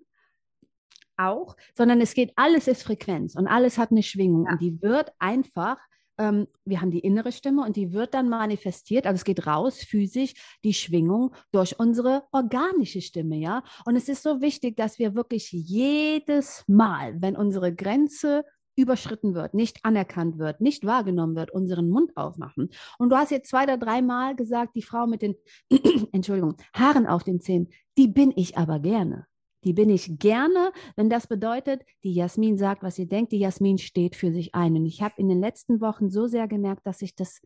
auch, 1.17 1.57
sondern 1.77 2.01
es 2.01 2.15
geht, 2.15 2.33
alles 2.37 2.67
ist 2.67 2.83
Frequenz 2.83 3.37
und 3.37 3.47
alles 3.47 3.79
hat 3.79 3.91
eine 3.91 4.03
Schwingung. 4.03 4.47
Und 4.51 4.61
die 4.61 4.81
wird 4.83 5.13
einfach 5.19 5.79
ähm, 6.19 6.47
wir 6.65 6.81
haben 6.81 6.91
die 6.91 7.01
innere 7.01 7.33
Stimme 7.33 7.63
und 7.65 7.77
die 7.77 7.93
wird 7.93 8.15
dann 8.15 8.29
manifestiert, 8.29 9.07
also 9.07 9.17
es 9.17 9.25
geht 9.25 9.47
raus 9.47 9.79
physisch, 9.79 10.35
die 10.65 10.75
Schwingung 10.75 11.35
durch 11.53 11.79
unsere 11.79 12.25
organische 12.33 13.01
Stimme, 13.01 13.37
ja. 13.37 13.63
Und 13.85 13.97
es 13.97 14.09
ist 14.09 14.23
so 14.23 14.41
wichtig, 14.41 14.77
dass 14.77 14.99
wir 14.99 15.15
wirklich 15.15 15.51
jedes 15.53 16.65
Mal, 16.67 17.21
wenn 17.21 17.37
unsere 17.37 17.75
Grenze 17.75 18.45
überschritten 18.77 19.35
wird, 19.35 19.55
nicht 19.55 19.85
anerkannt 19.85 20.39
wird, 20.39 20.61
nicht 20.61 20.85
wahrgenommen 20.85 21.37
wird, 21.37 21.51
unseren 21.53 21.89
Mund 21.89 22.17
aufmachen. 22.17 22.71
Und 22.99 23.11
du 23.11 23.17
hast 23.17 23.31
jetzt 23.31 23.49
zwei 23.49 23.65
oder 23.65 23.79
dreimal 23.79 24.35
gesagt, 24.35 24.75
die 24.75 24.83
Frau 24.83 25.07
mit 25.07 25.23
den, 25.23 25.37
Entschuldigung, 26.13 26.57
Haaren 26.75 27.07
auf 27.07 27.23
den 27.23 27.41
Zähnen, 27.41 27.69
die 27.97 28.09
bin 28.09 28.33
ich 28.35 28.59
aber 28.59 28.81
gerne. 28.81 29.27
Die 29.65 29.73
bin 29.73 29.91
ich 29.91 30.19
gerne, 30.19 30.73
wenn 30.97 31.09
das 31.11 31.27
bedeutet, 31.27 31.83
die 32.03 32.15
Jasmin 32.15 32.59
sagt, 32.59 32.83
was 32.83 32.97
sie 32.97 33.09
denkt, 33.09 33.33
die 33.33 33.39
Jasmin 33.39 33.79
steht 33.79 34.17
für 34.17 34.33
sich 34.33 34.55
ein. 34.55 34.77
Und 34.77 34.87
ich 34.87 35.03
habe 35.03 35.15
in 35.17 35.29
den 35.29 35.41
letzten 35.41 35.81
Wochen 35.81 36.11
so 36.11 36.27
sehr 36.27 36.47
gemerkt, 36.49 36.87
dass 36.87 37.03
ich 37.03 37.15
das 37.15 37.41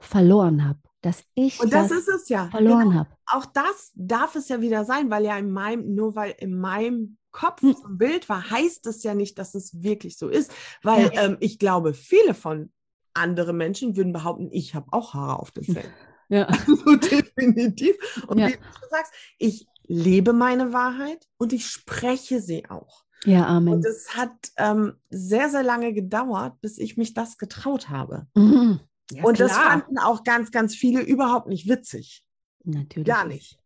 verloren 0.00 0.64
habe, 0.66 0.78
dass 1.02 1.24
ich 1.34 1.60
Und 1.60 1.72
das, 1.72 1.88
das, 1.88 1.98
ist 1.98 2.08
es 2.08 2.28
ja. 2.28 2.48
verloren 2.50 2.88
Genau. 2.90 3.00
habe. 3.00 3.10
Auch 3.26 3.46
das 3.46 3.92
darf 3.94 4.34
es 4.36 4.48
ja 4.48 4.60
wieder 4.60 4.84
sein, 4.84 5.10
weil 5.10 5.24
ja 5.24 5.36
in 5.36 5.50
meinem, 5.50 5.94
nur 5.94 6.14
weil 6.14 6.34
in 6.38 6.58
meinem 6.58 7.18
Kopf 7.30 7.60
Hm. 7.62 7.76
ein 7.84 7.98
Bild 7.98 8.28
war, 8.28 8.50
heißt 8.50 8.86
es 8.86 9.02
ja 9.02 9.14
nicht, 9.14 9.38
dass 9.38 9.54
es 9.54 9.82
wirklich 9.82 10.16
so 10.16 10.28
ist. 10.28 10.50
Weil 10.82 11.10
ähm, 11.14 11.36
ich 11.40 11.58
glaube, 11.58 11.92
viele 11.94 12.32
von 12.32 12.72
anderen 13.14 13.56
Menschen 13.56 13.96
würden 13.96 14.12
behaupten, 14.12 14.48
ich 14.52 14.74
habe 14.74 14.86
auch 14.92 15.12
Haare 15.14 15.38
auf 15.40 15.50
den 15.50 15.64
Zähnen. 15.64 15.92
Ja. 16.30 16.48
so 16.66 16.96
definitiv. 16.96 17.96
Und 18.28 18.38
Ja. 18.38 18.48
wie 18.48 18.52
du 18.52 18.88
sagst, 18.90 19.12
ich 19.38 19.66
lebe 19.88 20.32
meine 20.32 20.72
Wahrheit 20.72 21.26
und 21.38 21.52
ich 21.52 21.66
spreche 21.66 22.40
sie 22.40 22.68
auch. 22.68 23.04
ja, 23.24 23.46
Amen. 23.46 23.74
Und 23.74 23.86
es 23.86 24.14
hat 24.14 24.30
ähm, 24.56 24.94
sehr, 25.10 25.48
sehr 25.50 25.64
lange 25.64 25.92
gedauert, 25.92 26.60
bis 26.60 26.78
ich 26.78 26.96
mich 26.96 27.14
das 27.14 27.38
getraut 27.38 27.88
habe. 27.88 28.26
Mhm. 28.34 28.80
Ja, 29.10 29.24
und 29.24 29.40
das 29.40 29.52
klar. 29.52 29.70
fanden 29.70 29.98
auch 29.98 30.22
ganz, 30.22 30.50
ganz 30.50 30.74
viele 30.74 31.00
überhaupt 31.00 31.48
nicht 31.48 31.68
witzig. 31.68 32.22
Natürlich 32.64 33.08
Gar 33.08 33.26
nicht. 33.26 33.58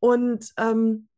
Und 0.00 0.52
ähm, 0.56 1.08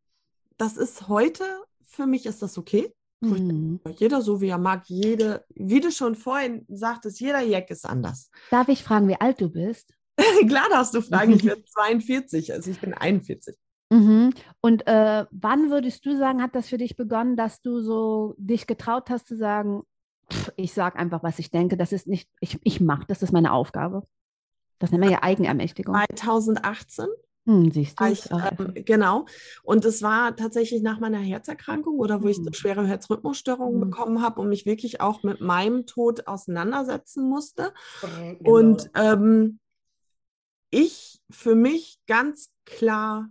das 0.56 0.76
ist 0.76 1.08
heute, 1.08 1.44
für 1.84 2.06
mich 2.06 2.26
ist 2.26 2.42
das 2.42 2.58
okay. 2.58 2.92
Mhm. 3.20 3.80
Jeder 3.96 4.22
so, 4.22 4.40
wie 4.40 4.48
er 4.48 4.58
mag, 4.58 4.84
jede, 4.86 5.44
wie 5.54 5.80
du 5.80 5.90
schon 5.90 6.14
vorhin 6.14 6.64
sagtest, 6.68 7.20
jeder 7.20 7.40
Jack 7.40 7.70
ist 7.70 7.86
anders. 7.86 8.30
Darf 8.50 8.68
ich 8.68 8.84
fragen, 8.84 9.08
wie 9.08 9.20
alt 9.20 9.40
du 9.40 9.50
bist? 9.50 9.94
Klar 10.48 10.68
darfst 10.70 10.94
du 10.94 11.00
fragen, 11.00 11.32
ich 11.32 11.42
bin 11.44 11.64
42, 11.64 12.52
also 12.52 12.70
ich 12.70 12.80
bin 12.80 12.94
41. 12.94 13.56
Mhm. 13.90 14.32
Und 14.60 14.86
äh, 14.86 15.24
wann 15.30 15.70
würdest 15.70 16.04
du 16.04 16.16
sagen, 16.16 16.42
hat 16.42 16.54
das 16.54 16.68
für 16.68 16.78
dich 16.78 16.96
begonnen, 16.96 17.36
dass 17.36 17.62
du 17.62 17.80
so 17.80 18.34
dich 18.36 18.66
getraut 18.66 19.08
hast 19.10 19.26
zu 19.26 19.36
sagen, 19.36 19.82
pff, 20.30 20.52
ich 20.56 20.72
sage 20.74 20.98
einfach, 20.98 21.22
was 21.22 21.38
ich 21.38 21.50
denke, 21.50 21.76
das 21.76 21.92
ist 21.92 22.06
nicht, 22.06 22.28
ich, 22.40 22.58
ich 22.62 22.80
mache, 22.80 23.04
das 23.08 23.22
ist 23.22 23.32
meine 23.32 23.52
Aufgabe. 23.52 24.06
Das 24.78 24.90
nennen 24.90 25.04
wir 25.04 25.10
ja 25.10 25.22
Eigenermächtigung. 25.22 25.96
2018 26.14 27.06
Hm, 27.46 27.70
siehst 27.70 27.98
du, 27.98 28.04
ich, 28.04 28.30
ähm, 28.30 28.74
genau. 28.84 29.24
Und 29.62 29.86
es 29.86 30.02
war 30.02 30.36
tatsächlich 30.36 30.82
nach 30.82 31.00
meiner 31.00 31.18
Herzerkrankung 31.18 31.98
oder 31.98 32.22
wo 32.22 32.28
ich 32.28 32.36
so 32.36 32.42
Mhm. 32.42 32.52
schwere 32.52 32.86
Herzrhythmusstörungen 32.86 33.76
Mhm. 33.76 33.80
bekommen 33.80 34.22
habe 34.22 34.42
und 34.42 34.50
mich 34.50 34.66
wirklich 34.66 35.00
auch 35.00 35.22
mit 35.22 35.40
meinem 35.40 35.86
Tod 35.86 36.26
auseinandersetzen 36.26 37.26
musste. 37.26 37.72
Genau. 38.02 38.50
Und 38.52 38.90
ähm, 38.94 39.60
ich 40.68 41.22
für 41.30 41.54
mich 41.54 41.98
ganz 42.06 42.52
klar 42.66 43.30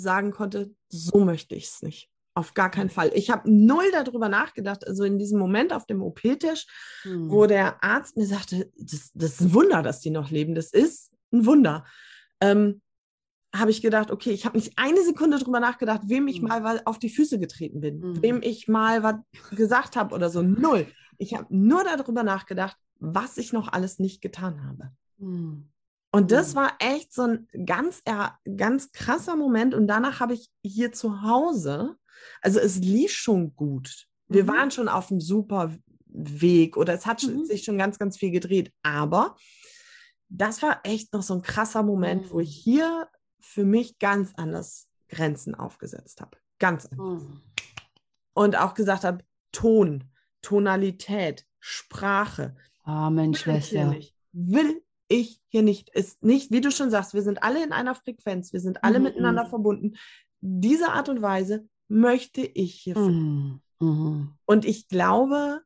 sagen 0.00 0.30
konnte, 0.32 0.74
so 0.88 1.24
möchte 1.24 1.54
ich 1.54 1.66
es 1.66 1.82
nicht. 1.82 2.10
Auf 2.34 2.54
gar 2.54 2.70
keinen 2.70 2.90
Fall. 2.90 3.10
Ich 3.14 3.28
habe 3.30 3.50
null 3.50 3.90
darüber 3.92 4.28
nachgedacht. 4.28 4.86
Also 4.86 5.04
in 5.04 5.18
diesem 5.18 5.38
Moment 5.38 5.72
auf 5.72 5.86
dem 5.86 6.00
OP-Tisch, 6.02 6.66
Hm. 7.02 7.30
wo 7.30 7.46
der 7.46 7.82
Arzt 7.82 8.16
mir 8.16 8.26
sagte, 8.26 8.70
das, 8.76 9.10
das 9.14 9.32
ist 9.32 9.40
ein 9.40 9.54
Wunder, 9.54 9.82
dass 9.82 10.00
die 10.00 10.10
noch 10.10 10.30
leben. 10.30 10.54
Das 10.54 10.72
ist 10.72 11.12
ein 11.32 11.44
Wunder. 11.46 11.84
Ähm, 12.40 12.80
habe 13.54 13.72
ich 13.72 13.82
gedacht, 13.82 14.12
okay, 14.12 14.30
ich 14.30 14.46
habe 14.46 14.56
nicht 14.56 14.72
eine 14.76 15.02
Sekunde 15.02 15.38
darüber 15.38 15.58
nachgedacht, 15.58 16.02
wem 16.04 16.28
ich 16.28 16.40
Mhm. 16.40 16.48
mal 16.48 16.80
auf 16.84 17.00
die 17.00 17.10
Füße 17.10 17.38
getreten 17.40 17.80
bin, 17.80 17.98
Mhm. 17.98 18.22
wem 18.22 18.42
ich 18.42 18.68
mal 18.68 19.02
was 19.02 19.16
gesagt 19.56 19.96
habe 19.96 20.14
oder 20.14 20.30
so. 20.30 20.40
Null. 20.40 20.86
Ich 21.18 21.34
habe 21.34 21.46
nur 21.50 21.82
darüber 21.84 22.22
nachgedacht, 22.22 22.76
was 23.00 23.38
ich 23.38 23.52
noch 23.52 23.72
alles 23.72 23.98
nicht 23.98 24.22
getan 24.22 24.64
habe. 24.64 24.92
Hm. 25.18 25.68
Und 26.12 26.32
das 26.32 26.52
Mhm. 26.52 26.56
war 26.58 26.72
echt 26.80 27.12
so 27.12 27.22
ein 27.22 27.48
ganz, 27.66 28.02
ganz 28.56 28.92
krasser 28.92 29.36
Moment. 29.36 29.74
Und 29.74 29.86
danach 29.86 30.20
habe 30.20 30.34
ich 30.34 30.50
hier 30.62 30.92
zu 30.92 31.22
Hause, 31.22 31.96
also 32.42 32.58
es 32.58 32.78
lief 32.78 33.12
schon 33.12 33.54
gut. 33.54 34.06
Wir 34.28 34.44
Mhm. 34.44 34.48
waren 34.48 34.70
schon 34.70 34.88
auf 34.88 35.10
einem 35.10 35.20
super 35.20 35.72
Weg 36.06 36.76
oder 36.76 36.94
es 36.94 37.06
hat 37.06 37.22
Mhm. 37.22 37.44
sich 37.44 37.62
schon 37.64 37.78
ganz, 37.78 37.98
ganz 37.98 38.16
viel 38.16 38.32
gedreht. 38.32 38.72
Aber 38.82 39.36
das 40.28 40.62
war 40.62 40.80
echt 40.84 41.12
noch 41.12 41.22
so 41.22 41.34
ein 41.34 41.42
krasser 41.42 41.82
Moment, 41.84 42.30
wo 42.30 42.36
Mhm. 42.36 42.40
ich 42.42 42.56
hier 42.56 43.08
für 43.40 43.64
mich 43.64 43.98
ganz 43.98 44.32
anders 44.36 44.88
Grenzen 45.08 45.54
aufgesetzt 45.54 46.20
habe. 46.20 46.36
Ganz 46.58 46.86
anders. 46.86 47.22
Hm. 47.22 47.40
Und 48.34 48.56
auch 48.56 48.74
gesagt 48.74 49.04
habe, 49.04 49.24
Ton, 49.52 50.04
Tonalität, 50.42 51.46
Sprache, 51.58 52.56
Amen, 52.84 53.32
will 53.32 53.34
ich 53.34 53.44
hier 53.44 53.52
Schwester. 53.54 53.84
nicht. 53.90 54.14
Will 54.32 54.82
ich 55.10 55.40
hier 55.48 55.62
nicht. 55.62 55.90
Ist 55.90 56.22
nicht, 56.24 56.50
wie 56.50 56.60
du 56.62 56.70
schon 56.70 56.90
sagst, 56.90 57.12
wir 57.12 57.22
sind 57.22 57.42
alle 57.42 57.62
in 57.62 57.72
einer 57.72 57.94
Frequenz, 57.94 58.52
wir 58.54 58.60
sind 58.60 58.82
alle 58.84 58.98
Mhm. 58.98 59.04
miteinander 59.04 59.44
verbunden. 59.44 59.96
Diese 60.40 60.90
Art 60.92 61.08
und 61.10 61.20
Weise 61.20 61.68
möchte 61.88 62.40
ich 62.40 62.74
hier 62.76 62.94
finden. 62.94 63.60
Mhm. 63.80 63.88
Mhm. 63.88 64.32
Und 64.46 64.64
ich 64.64 64.88
glaube, 64.88 65.60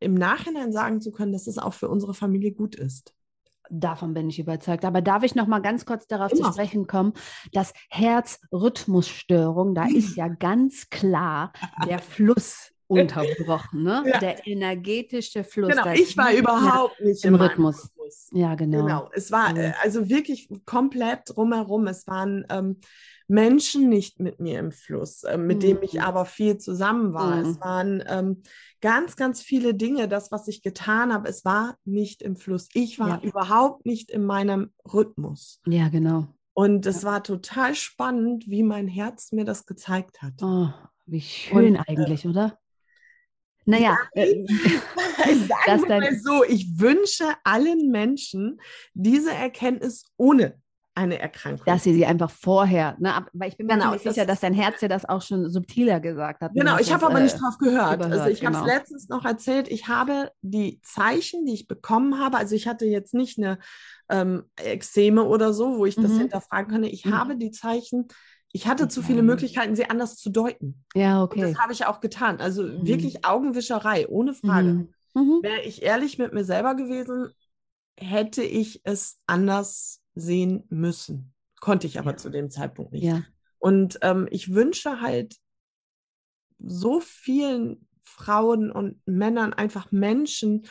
im 0.00 0.14
Nachhinein 0.14 0.72
sagen 0.72 1.00
zu 1.00 1.10
können, 1.12 1.32
dass 1.32 1.46
es 1.46 1.58
auch 1.58 1.74
für 1.74 1.88
unsere 1.88 2.14
Familie 2.14 2.52
gut 2.52 2.74
ist. 2.74 3.14
Davon 3.70 4.12
bin 4.12 4.28
ich 4.28 4.38
überzeugt. 4.38 4.84
Aber 4.84 5.00
darf 5.00 5.22
ich 5.22 5.34
noch 5.34 5.46
mal 5.46 5.60
ganz 5.60 5.86
kurz 5.86 6.06
darauf 6.06 6.30
zu 6.32 6.40
Immer. 6.40 6.52
sprechen 6.52 6.86
kommen, 6.86 7.14
dass 7.52 7.72
Herzrhythmusstörung, 7.88 9.74
da 9.74 9.84
ist 9.88 10.16
ja 10.16 10.28
ganz 10.28 10.90
klar 10.90 11.52
der 11.86 11.98
Fluss 12.00 12.72
unterbrochen, 13.00 13.82
ne? 13.82 14.02
Ja. 14.06 14.18
Der 14.18 14.46
energetische 14.46 15.44
Fluss. 15.44 15.70
Genau, 15.70 15.92
ich 15.92 16.16
war 16.16 16.32
überhaupt 16.32 17.00
nicht 17.00 17.24
im 17.24 17.34
Rhythmus. 17.34 17.90
Fluss. 17.94 18.28
Ja, 18.32 18.54
genau. 18.54 18.82
Genau. 18.82 19.10
Es 19.12 19.30
war 19.30 19.56
äh, 19.56 19.72
also 19.82 20.08
wirklich 20.08 20.48
komplett 20.64 21.20
drumherum. 21.26 21.86
Es 21.86 22.06
waren 22.06 22.44
ähm, 22.50 22.80
Menschen 23.28 23.88
nicht 23.88 24.20
mit 24.20 24.40
mir 24.40 24.58
im 24.58 24.72
Fluss, 24.72 25.24
äh, 25.24 25.38
mit 25.38 25.58
mhm. 25.58 25.60
denen 25.60 25.82
ich 25.82 26.02
aber 26.02 26.26
viel 26.26 26.58
zusammen 26.58 27.14
war. 27.14 27.36
Mhm. 27.36 27.50
Es 27.50 27.60
waren 27.60 28.04
ähm, 28.06 28.42
ganz, 28.80 29.16
ganz 29.16 29.42
viele 29.42 29.74
Dinge, 29.74 30.08
das, 30.08 30.30
was 30.30 30.48
ich 30.48 30.62
getan 30.62 31.12
habe, 31.12 31.28
es 31.28 31.44
war 31.44 31.76
nicht 31.84 32.22
im 32.22 32.36
Fluss. 32.36 32.68
Ich 32.74 32.98
war 32.98 33.08
ja. 33.08 33.20
überhaupt 33.22 33.86
nicht 33.86 34.10
in 34.10 34.24
meinem 34.24 34.72
Rhythmus. 34.92 35.60
Ja, 35.66 35.88
genau. 35.88 36.26
Und 36.54 36.84
es 36.84 37.02
ja. 37.02 37.12
war 37.12 37.22
total 37.22 37.74
spannend, 37.74 38.44
wie 38.48 38.62
mein 38.62 38.86
Herz 38.86 39.32
mir 39.32 39.44
das 39.44 39.64
gezeigt 39.64 40.20
hat. 40.20 40.34
Oh, 40.42 40.68
wie 41.06 41.22
schön 41.22 41.76
Und, 41.76 41.76
äh, 41.76 41.82
eigentlich, 41.86 42.24
äh, 42.24 42.28
oder? 42.28 42.58
Naja, 43.64 43.96
ja, 44.14 44.22
äh, 44.22 44.44
sagen 45.66 45.88
wir 45.88 46.00
mal 46.00 46.18
so, 46.18 46.44
ich 46.44 46.78
wünsche 46.78 47.24
allen 47.44 47.90
Menschen 47.90 48.60
diese 48.94 49.32
Erkenntnis 49.32 50.04
ohne 50.16 50.60
eine 50.94 51.18
Erkrankung. 51.18 51.64
Dass 51.64 51.84
sie 51.84 51.94
sie 51.94 52.04
einfach 52.04 52.30
vorher, 52.30 52.96
ne, 52.98 53.26
weil 53.32 53.48
ich 53.48 53.56
bin 53.56 53.66
mir 53.66 53.74
genau, 53.74 53.96
sicher, 53.96 54.26
dass 54.26 54.40
dein 54.40 54.52
Herz 54.52 54.80
ja 54.82 54.88
das 54.88 55.08
auch 55.08 55.22
schon 55.22 55.48
subtiler 55.48 56.00
gesagt 56.00 56.42
hat. 56.42 56.52
Genau, 56.54 56.78
ich 56.78 56.92
habe 56.92 57.06
aber 57.06 57.18
äh, 57.18 57.22
nicht 57.22 57.40
drauf 57.40 57.56
gehört. 57.58 58.02
Also 58.02 58.26
ich 58.26 58.40
genau. 58.40 58.58
habe 58.58 58.68
es 58.68 58.74
letztens 58.74 59.08
noch 59.08 59.24
erzählt, 59.24 59.68
ich 59.68 59.88
habe 59.88 60.30
die 60.42 60.80
Zeichen, 60.82 61.46
die 61.46 61.54
ich 61.54 61.66
bekommen 61.66 62.18
habe, 62.18 62.36
also 62.36 62.54
ich 62.54 62.68
hatte 62.68 62.84
jetzt 62.84 63.14
nicht 63.14 63.38
eine 63.38 63.58
ähm, 64.10 64.44
Exzeme 64.56 65.24
oder 65.24 65.54
so, 65.54 65.78
wo 65.78 65.86
ich 65.86 65.96
das 65.96 66.10
mhm. 66.10 66.18
hinterfragen 66.18 66.70
kann. 66.70 66.84
Ich 66.84 67.06
mhm. 67.06 67.18
habe 67.18 67.36
die 67.36 67.52
Zeichen 67.52 68.08
ich 68.52 68.66
hatte 68.66 68.86
zu 68.88 69.02
viele 69.02 69.22
Möglichkeiten, 69.22 69.74
sie 69.74 69.88
anders 69.88 70.16
zu 70.16 70.30
deuten. 70.30 70.84
Ja, 70.94 71.22
okay. 71.22 71.40
Und 71.40 71.50
das 71.50 71.58
habe 71.58 71.72
ich 71.72 71.86
auch 71.86 72.00
getan. 72.00 72.40
Also 72.40 72.62
mhm. 72.64 72.86
wirklich 72.86 73.24
Augenwischerei, 73.24 74.08
ohne 74.08 74.34
Frage. 74.34 74.68
Mhm. 74.68 74.88
Mhm. 75.14 75.42
Wäre 75.42 75.62
ich 75.62 75.82
ehrlich 75.82 76.18
mit 76.18 76.32
mir 76.32 76.44
selber 76.44 76.74
gewesen, 76.74 77.32
hätte 77.98 78.42
ich 78.42 78.82
es 78.84 79.20
anders 79.26 80.02
sehen 80.14 80.64
müssen. 80.68 81.32
Konnte 81.60 81.86
ich 81.86 81.98
aber 81.98 82.12
ja. 82.12 82.16
zu 82.16 82.30
dem 82.30 82.50
Zeitpunkt 82.50 82.92
nicht. 82.92 83.04
Ja. 83.04 83.22
Und 83.58 83.98
ähm, 84.02 84.28
ich 84.30 84.52
wünsche 84.52 85.00
halt 85.00 85.36
so 86.58 87.00
vielen 87.00 87.88
Frauen 88.02 88.70
und 88.70 89.00
Männern, 89.06 89.52
einfach 89.52 89.92
Menschen, 89.92 90.66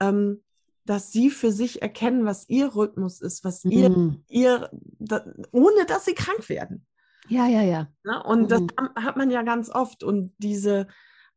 ähm, 0.00 0.42
dass 0.84 1.12
sie 1.12 1.30
für 1.30 1.52
sich 1.52 1.80
erkennen, 1.80 2.24
was 2.24 2.48
ihr 2.48 2.74
Rhythmus 2.74 3.20
ist, 3.20 3.44
was 3.44 3.64
ihr, 3.64 3.90
mhm. 3.90 4.24
ihr 4.28 4.70
da, 4.98 5.24
ohne 5.52 5.86
dass 5.86 6.04
sie 6.04 6.14
krank 6.14 6.48
werden. 6.48 6.86
Ja, 7.28 7.46
ja, 7.46 7.62
ja. 7.62 7.62
ja 7.62 7.88
ne? 8.04 8.22
und 8.24 8.42
mhm. 8.42 8.48
das 8.48 8.62
hat 8.96 9.16
man 9.16 9.30
ja 9.30 9.42
ganz 9.42 9.70
oft. 9.70 10.02
Und 10.02 10.34
diese, 10.38 10.88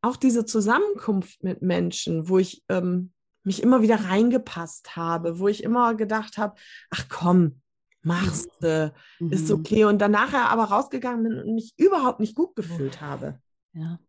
auch 0.02 0.16
diese 0.16 0.46
Zusammenkunft 0.46 1.44
mit 1.44 1.62
Menschen, 1.62 2.30
wo 2.30 2.38
ich 2.38 2.64
ähm, 2.70 3.12
mich 3.44 3.62
immer 3.62 3.82
wieder 3.82 4.06
reingepasst 4.06 4.96
habe, 4.96 5.40
wo 5.40 5.48
ich 5.48 5.64
immer 5.64 5.96
gedacht 5.96 6.38
habe, 6.38 6.56
ach 6.90 7.06
komm, 7.10 7.62
machst 8.02 8.50
du, 8.62 8.94
mhm. 9.20 9.32
ist 9.32 9.52
okay. 9.52 9.86
Und 9.86 10.00
dann 10.00 10.12
nachher 10.12 10.50
aber 10.50 10.66
rausgegangen 10.66 11.24
bin 11.24 11.40
und 11.40 11.56
mich 11.56 11.74
überhaupt 11.78 12.20
nicht 12.20 12.36
gut 12.36 12.56
gefühlt 12.56 13.02
habe. 13.02 13.40
Ja. 13.74 14.00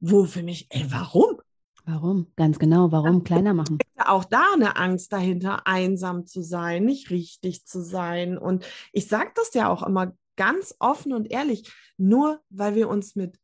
Wo 0.00 0.24
für 0.24 0.42
mich, 0.42 0.66
ey, 0.70 0.86
warum? 0.90 1.40
Warum? 1.84 2.32
Ganz 2.34 2.58
genau, 2.58 2.90
warum 2.90 3.22
kleiner 3.22 3.54
machen? 3.54 3.78
Auch 3.96 4.24
da 4.24 4.44
eine 4.54 4.76
Angst 4.76 5.12
dahinter, 5.12 5.66
einsam 5.66 6.26
zu 6.26 6.42
sein, 6.42 6.84
nicht 6.84 7.10
richtig 7.10 7.64
zu 7.64 7.80
sein. 7.80 8.36
Und 8.38 8.66
ich 8.92 9.06
sage 9.06 9.30
das 9.36 9.54
ja 9.54 9.70
auch 9.70 9.84
immer 9.84 10.12
ganz 10.36 10.74
offen 10.78 11.12
und 11.12 11.30
ehrlich, 11.30 11.72
nur 11.96 12.40
weil 12.50 12.74
wir 12.74 12.88
uns 12.88 13.16
mit 13.16 13.38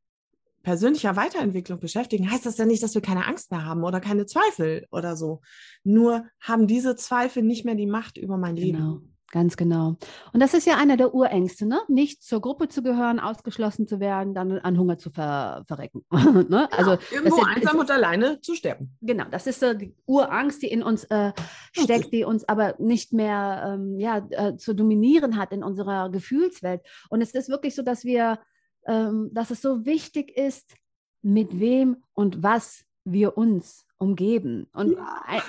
persönlicher 0.62 1.16
Weiterentwicklung 1.16 1.80
beschäftigen, 1.80 2.30
heißt 2.30 2.46
das 2.46 2.58
ja 2.58 2.66
nicht, 2.66 2.82
dass 2.82 2.94
wir 2.94 3.02
keine 3.02 3.26
Angst 3.26 3.50
mehr 3.50 3.64
haben 3.64 3.82
oder 3.82 4.00
keine 4.00 4.26
Zweifel 4.26 4.86
oder 4.90 5.16
so. 5.16 5.40
Nur 5.82 6.26
haben 6.40 6.66
diese 6.66 6.94
Zweifel 6.96 7.42
nicht 7.42 7.64
mehr 7.64 7.74
die 7.74 7.86
Macht 7.86 8.16
über 8.16 8.36
mein 8.36 8.54
genau. 8.56 8.92
Leben. 8.94 9.11
Ganz 9.32 9.56
genau. 9.56 9.96
Und 10.34 10.40
das 10.40 10.52
ist 10.52 10.66
ja 10.66 10.76
einer 10.76 10.98
der 10.98 11.14
Urängste, 11.14 11.66
ne? 11.66 11.80
Nicht 11.88 12.22
zur 12.22 12.42
Gruppe 12.42 12.68
zu 12.68 12.82
gehören, 12.82 13.18
ausgeschlossen 13.18 13.88
zu 13.88 13.98
werden, 13.98 14.34
dann 14.34 14.58
an 14.58 14.78
Hunger 14.78 14.98
zu 14.98 15.10
ver 15.10 15.64
verrecken. 15.66 16.04
ne? 16.10 16.44
Genau. 16.48 16.66
Also 16.70 16.98
irgendwo 17.10 17.38
ist, 17.38 17.46
einsam 17.48 17.78
und 17.78 17.90
alleine 17.90 18.40
zu 18.42 18.54
sterben. 18.54 18.94
Genau, 19.00 19.24
das 19.30 19.46
ist 19.46 19.60
so 19.60 19.72
die 19.72 19.94
Urangst, 20.04 20.62
die 20.62 20.68
in 20.68 20.82
uns 20.82 21.04
äh, 21.04 21.32
steckt, 21.72 22.12
die 22.12 22.24
uns 22.24 22.46
aber 22.46 22.74
nicht 22.78 23.14
mehr 23.14 23.74
ähm, 23.74 23.98
ja, 23.98 24.18
äh, 24.30 24.56
zu 24.56 24.74
dominieren 24.74 25.38
hat 25.38 25.50
in 25.52 25.64
unserer 25.64 26.10
Gefühlswelt. 26.10 26.82
Und 27.08 27.22
es 27.22 27.32
ist 27.32 27.48
wirklich 27.48 27.74
so, 27.74 27.82
dass 27.82 28.04
wir 28.04 28.38
ähm, 28.86 29.30
dass 29.32 29.50
es 29.50 29.62
so 29.62 29.84
wichtig 29.86 30.36
ist, 30.36 30.74
mit 31.22 31.58
wem 31.58 32.02
und 32.14 32.42
was 32.42 32.84
wir 33.04 33.36
uns 33.36 33.86
umgeben. 33.98 34.66
Und 34.72 34.96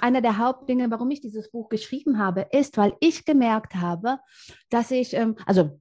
einer 0.02 0.22
der 0.22 0.38
Hauptdinge, 0.38 0.90
warum 0.92 1.10
ich 1.12 1.22
dieses 1.22 1.52
Buch 1.52 1.70
geschrieben 1.70 2.20
habe, 2.20 2.48
ist, 2.52 2.78
weil 2.78 2.94
ich 3.00 3.26
gemerkt 3.26 3.76
habe, 3.76 4.20
dass 4.70 4.92
ich, 4.92 5.14
ähm, 5.14 5.36
also 5.46 5.80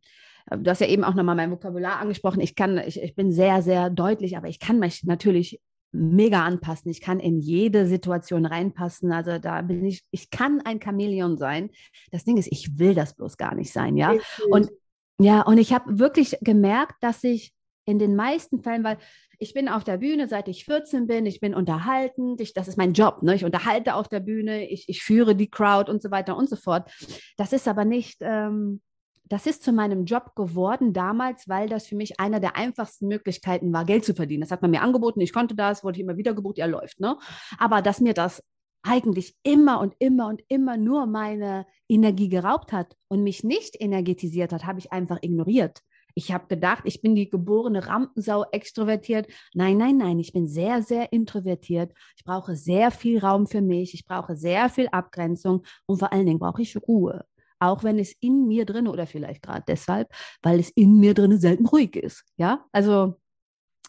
du 0.51 0.71
hast 0.71 0.81
ja 0.81 0.87
eben 0.87 1.05
auch 1.05 1.15
nochmal 1.15 1.37
mein 1.37 1.51
Vokabular 1.51 2.01
angesprochen, 2.01 2.41
ich 2.41 2.55
kann, 2.55 2.79
ich, 2.79 3.01
ich 3.01 3.15
bin 3.15 3.33
sehr, 3.33 3.63
sehr 3.63 3.91
deutlich, 3.91 4.37
aber 4.37 4.49
ich 4.49 4.59
kann 4.59 4.79
mich 4.79 5.05
natürlich 5.05 5.61
mega 5.93 6.43
anpassen. 6.45 6.91
Ich 6.91 7.03
kann 7.03 7.21
in 7.21 7.39
jede 7.39 7.87
Situation 7.87 8.47
reinpassen. 8.47 9.13
Also 9.13 9.39
da 9.39 9.61
bin 9.61 9.85
ich, 9.85 10.03
ich 10.11 10.31
kann 10.31 10.63
ein 10.65 10.81
Chamäleon 10.81 11.37
sein. 11.37 11.71
Das 12.11 12.25
Ding 12.25 12.39
ist, 12.39 12.51
ich 12.51 12.79
will 12.79 12.95
das 12.95 13.15
bloß 13.15 13.37
gar 13.37 13.55
nicht 13.55 13.73
sein, 13.73 13.97
ja. 13.97 14.15
Und 14.51 14.71
ja, 15.19 15.43
und 15.43 15.59
ich 15.59 15.73
habe 15.73 15.99
wirklich 15.99 16.37
gemerkt, 16.41 16.95
dass 17.01 17.23
ich 17.23 17.53
in 17.85 17.99
den 17.99 18.17
meisten 18.17 18.63
Fällen, 18.63 18.85
weil 18.85 18.99
ich 19.43 19.55
bin 19.55 19.69
auf 19.69 19.83
der 19.83 19.99
Bühne, 19.99 20.29
seit 20.29 20.47
ich 20.47 20.65
14 20.65 21.09
bin, 21.09 21.27
ich 21.27 21.41
bin 21.41 21.53
unterhaltend, 21.53 22.41
ich, 22.41 22.55
das 22.55 22.69
ist 22.69 22.79
mein 22.79 22.93
Job, 22.93 23.25
ne? 23.25 23.35
ich 23.35 23.45
unterhalte 23.45 23.97
auf 23.97 24.07
der 24.09 24.21
Bühne, 24.21 24.69
ich, 24.69 24.89
ich 24.89 25.03
führe 25.03 25.35
die 25.35 25.51
Crowd 25.51 25.91
und 25.91 26.01
so 26.01 26.13
weiter 26.13 26.37
und 26.37 26.49
so 26.49 26.55
fort. 26.55 26.89
Das 27.37 27.53
ist 27.53 27.67
aber 27.67 27.85
nicht, 27.85 28.19
ähm, 28.21 28.81
das 29.25 29.47
ist 29.47 29.65
zu 29.65 29.73
meinem 29.73 30.05
Job 30.05 30.37
geworden 30.37 30.93
damals, 30.93 31.49
weil 31.49 31.69
das 31.69 31.89
für 31.89 31.97
mich 31.97 32.21
einer 32.21 32.39
der 32.39 32.55
einfachsten 32.57 33.09
Möglichkeiten 33.09 33.73
war, 33.73 33.85
Geld 33.85 34.05
zu 34.05 34.15
verdienen. 34.15 34.43
Das 34.43 34.53
hat 34.53 34.63
man 34.63 34.71
mir 34.71 34.83
angeboten, 34.83 35.21
ich 35.21 35.33
konnte 35.33 35.57
das, 35.57 35.83
wurde 35.83 35.97
ich 35.97 36.05
immer 36.05 36.17
wieder 36.17 36.35
gebucht, 36.35 36.59
ja 36.59 36.67
läuft. 36.67 37.01
Ne? 37.01 37.19
Aber 37.59 37.83
dass 37.83 38.01
mir 38.01 38.15
das 38.15 38.45
eigentlich 38.85 39.35
immer 39.43 39.81
und 39.81 39.95
immer 39.99 40.29
und 40.29 40.43
immer 40.47 40.77
nur 40.77 41.07
meine 41.07 41.67
Energie 41.89 42.29
geraubt 42.29 42.73
hat 42.73 42.97
und 43.09 43.25
mich 43.25 43.43
nicht 43.43 43.81
energetisiert 43.81 44.53
hat, 44.53 44.67
habe 44.67 44.79
ich 44.79 44.93
einfach 44.93 45.19
ignoriert. 45.21 45.81
Ich 46.15 46.33
habe 46.33 46.47
gedacht, 46.47 46.83
ich 46.87 47.01
bin 47.01 47.15
die 47.15 47.29
geborene 47.29 47.87
Rampensau 47.87 48.45
extrovertiert. 48.53 49.27
Nein, 49.55 49.79
nein, 49.79 49.97
nein, 49.97 50.19
ich 50.19 50.33
bin 50.33 50.47
sehr, 50.47 50.83
sehr 50.83 51.13
introvertiert. 51.13 51.93
Ich 52.17 52.25
brauche 52.25 52.57
sehr 52.57 52.91
viel 52.91 53.19
Raum 53.19 53.47
für 53.47 53.63
mich. 53.63 53.95
Ich 53.95 54.05
brauche 54.05 54.37
sehr 54.37 54.69
viel 54.69 54.89
Abgrenzung 54.89 55.63
und 55.87 55.99
vor 55.99 56.13
allen 56.13 56.27
Dingen 56.27 56.39
brauche 56.39 56.63
ich 56.63 56.77
Ruhe. 56.77 57.25
Auch 57.59 57.85
wenn 57.85 57.99
es 57.99 58.13
in 58.21 58.49
mir 58.49 58.67
drin 58.67 58.89
oder 58.89 59.07
vielleicht 59.07 59.43
gerade 59.43 59.65
deshalb, 59.67 60.09
weil 60.43 60.59
es 60.59 60.71
in 60.71 60.99
mir 60.99 61.15
drin 61.15 61.39
selten 61.39 61.67
ruhig 61.67 61.95
ist. 61.97 62.25
Ja, 62.37 62.65
also 62.73 63.15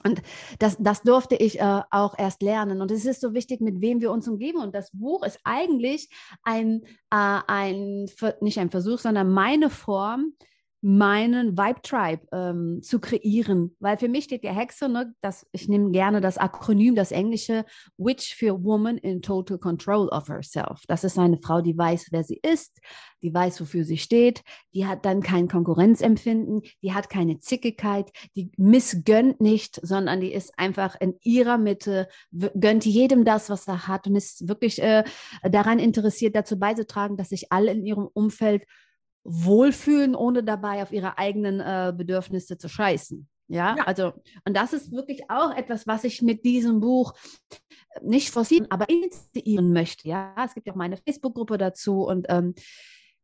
und 0.03 0.21
das, 0.59 0.78
das 0.80 1.01
durfte 1.01 1.36
ich 1.36 1.59
äh, 1.59 1.82
auch 1.89 2.17
erst 2.17 2.41
lernen. 2.41 2.82
Und 2.82 2.91
es 2.91 3.05
ist 3.05 3.21
so 3.21 3.34
wichtig, 3.34 3.61
mit 3.61 3.82
wem 3.82 4.01
wir 4.01 4.11
uns 4.11 4.28
umgeben. 4.28 4.59
Und 4.59 4.76
das 4.76 4.91
Buch 4.91 5.24
ist 5.24 5.39
eigentlich 5.43 6.09
ein, 6.43 6.84
äh, 7.09 7.39
ein 7.47 8.09
nicht 8.41 8.59
ein 8.59 8.69
Versuch, 8.69 8.99
sondern 8.99 9.32
meine 9.32 9.69
Form, 9.69 10.34
meinen 10.86 11.57
Vibe 11.57 11.81
Tribe 11.81 12.27
ähm, 12.34 12.81
zu 12.81 12.99
kreieren. 12.99 13.73
Weil 13.79 13.97
für 13.97 14.09
mich 14.09 14.25
steht 14.25 14.43
der 14.43 14.53
Hexe, 14.53 14.89
ne, 14.89 15.13
das, 15.21 15.47
ich 15.53 15.69
nehme 15.69 15.91
gerne 15.91 16.19
das 16.19 16.38
Akronym, 16.38 16.93
das 16.93 17.13
englische 17.13 17.63
Witch 17.97 18.36
für 18.36 18.61
Woman 18.65 18.97
in 18.97 19.21
Total 19.21 19.57
Control 19.57 20.09
of 20.09 20.27
Herself. 20.27 20.84
Das 20.88 21.05
ist 21.05 21.17
eine 21.17 21.39
Frau, 21.41 21.61
die 21.61 21.77
weiß, 21.77 22.07
wer 22.11 22.25
sie 22.25 22.41
ist, 22.43 22.81
die 23.21 23.34
weiß, 23.34 23.61
wofür 23.61 23.86
sie 23.86 23.97
steht, 23.97 24.43
die 24.73 24.86
hat 24.86 25.05
dann 25.05 25.21
kein 25.21 25.47
Konkurrenzempfinden, 25.47 26.63
die 26.81 26.93
hat 26.93 27.09
keine 27.09 27.39
Zickigkeit, 27.39 28.11
die 28.36 28.51
missgönnt 28.57 29.39
nicht, 29.39 29.79
sondern 29.81 30.19
die 30.19 30.34
ist 30.34 30.59
einfach 30.59 30.99
in 30.99 31.15
ihrer 31.21 31.57
Mitte, 31.57 32.09
gönnt 32.59 32.86
jedem 32.86 33.23
das, 33.23 33.49
was 33.49 33.69
er 33.69 33.88
hat 33.88 34.05
und 34.07 34.17
ist 34.17 34.49
wirklich 34.49 34.81
äh, 34.81 35.05
daran 35.49 35.79
interessiert, 35.79 36.36
dazu 36.36 36.59
beizutragen, 36.59 37.15
dass 37.15 37.29
sich 37.29 37.53
alle 37.53 37.71
in 37.71 37.86
ihrem 37.86 38.09
Umfeld 38.11 38.65
wohlfühlen, 39.24 40.15
ohne 40.15 40.43
dabei 40.43 40.84
auf 40.84 40.91
ihre 40.91 41.17
eigenen 41.17 41.59
äh, 41.59 41.93
Bedürfnisse 41.95 42.57
zu 42.57 42.67
scheißen. 42.67 43.28
Ja? 43.47 43.76
ja? 43.78 43.84
also, 43.86 44.13
und 44.45 44.55
das 44.55 44.74
ist 44.74 44.91
wirklich 44.91 45.30
auch 45.30 45.55
etwas, 45.55 45.88
was 45.88 46.03
ich 46.03 46.21
mit 46.21 46.43
diesem 46.45 46.80
Buch 46.80 47.13
nicht 48.01 48.32
forcieren, 48.32 48.67
aber 48.69 48.89
initiieren 48.89 49.71
möchte. 49.71 50.07
Ja, 50.07 50.34
es 50.45 50.53
gibt 50.53 50.67
ja 50.67 50.74
auch 50.74 50.78
meine 50.78 50.97
Facebook-Gruppe 50.97 51.57
dazu 51.57 52.03
und 52.03 52.26
ähm, 52.30 52.55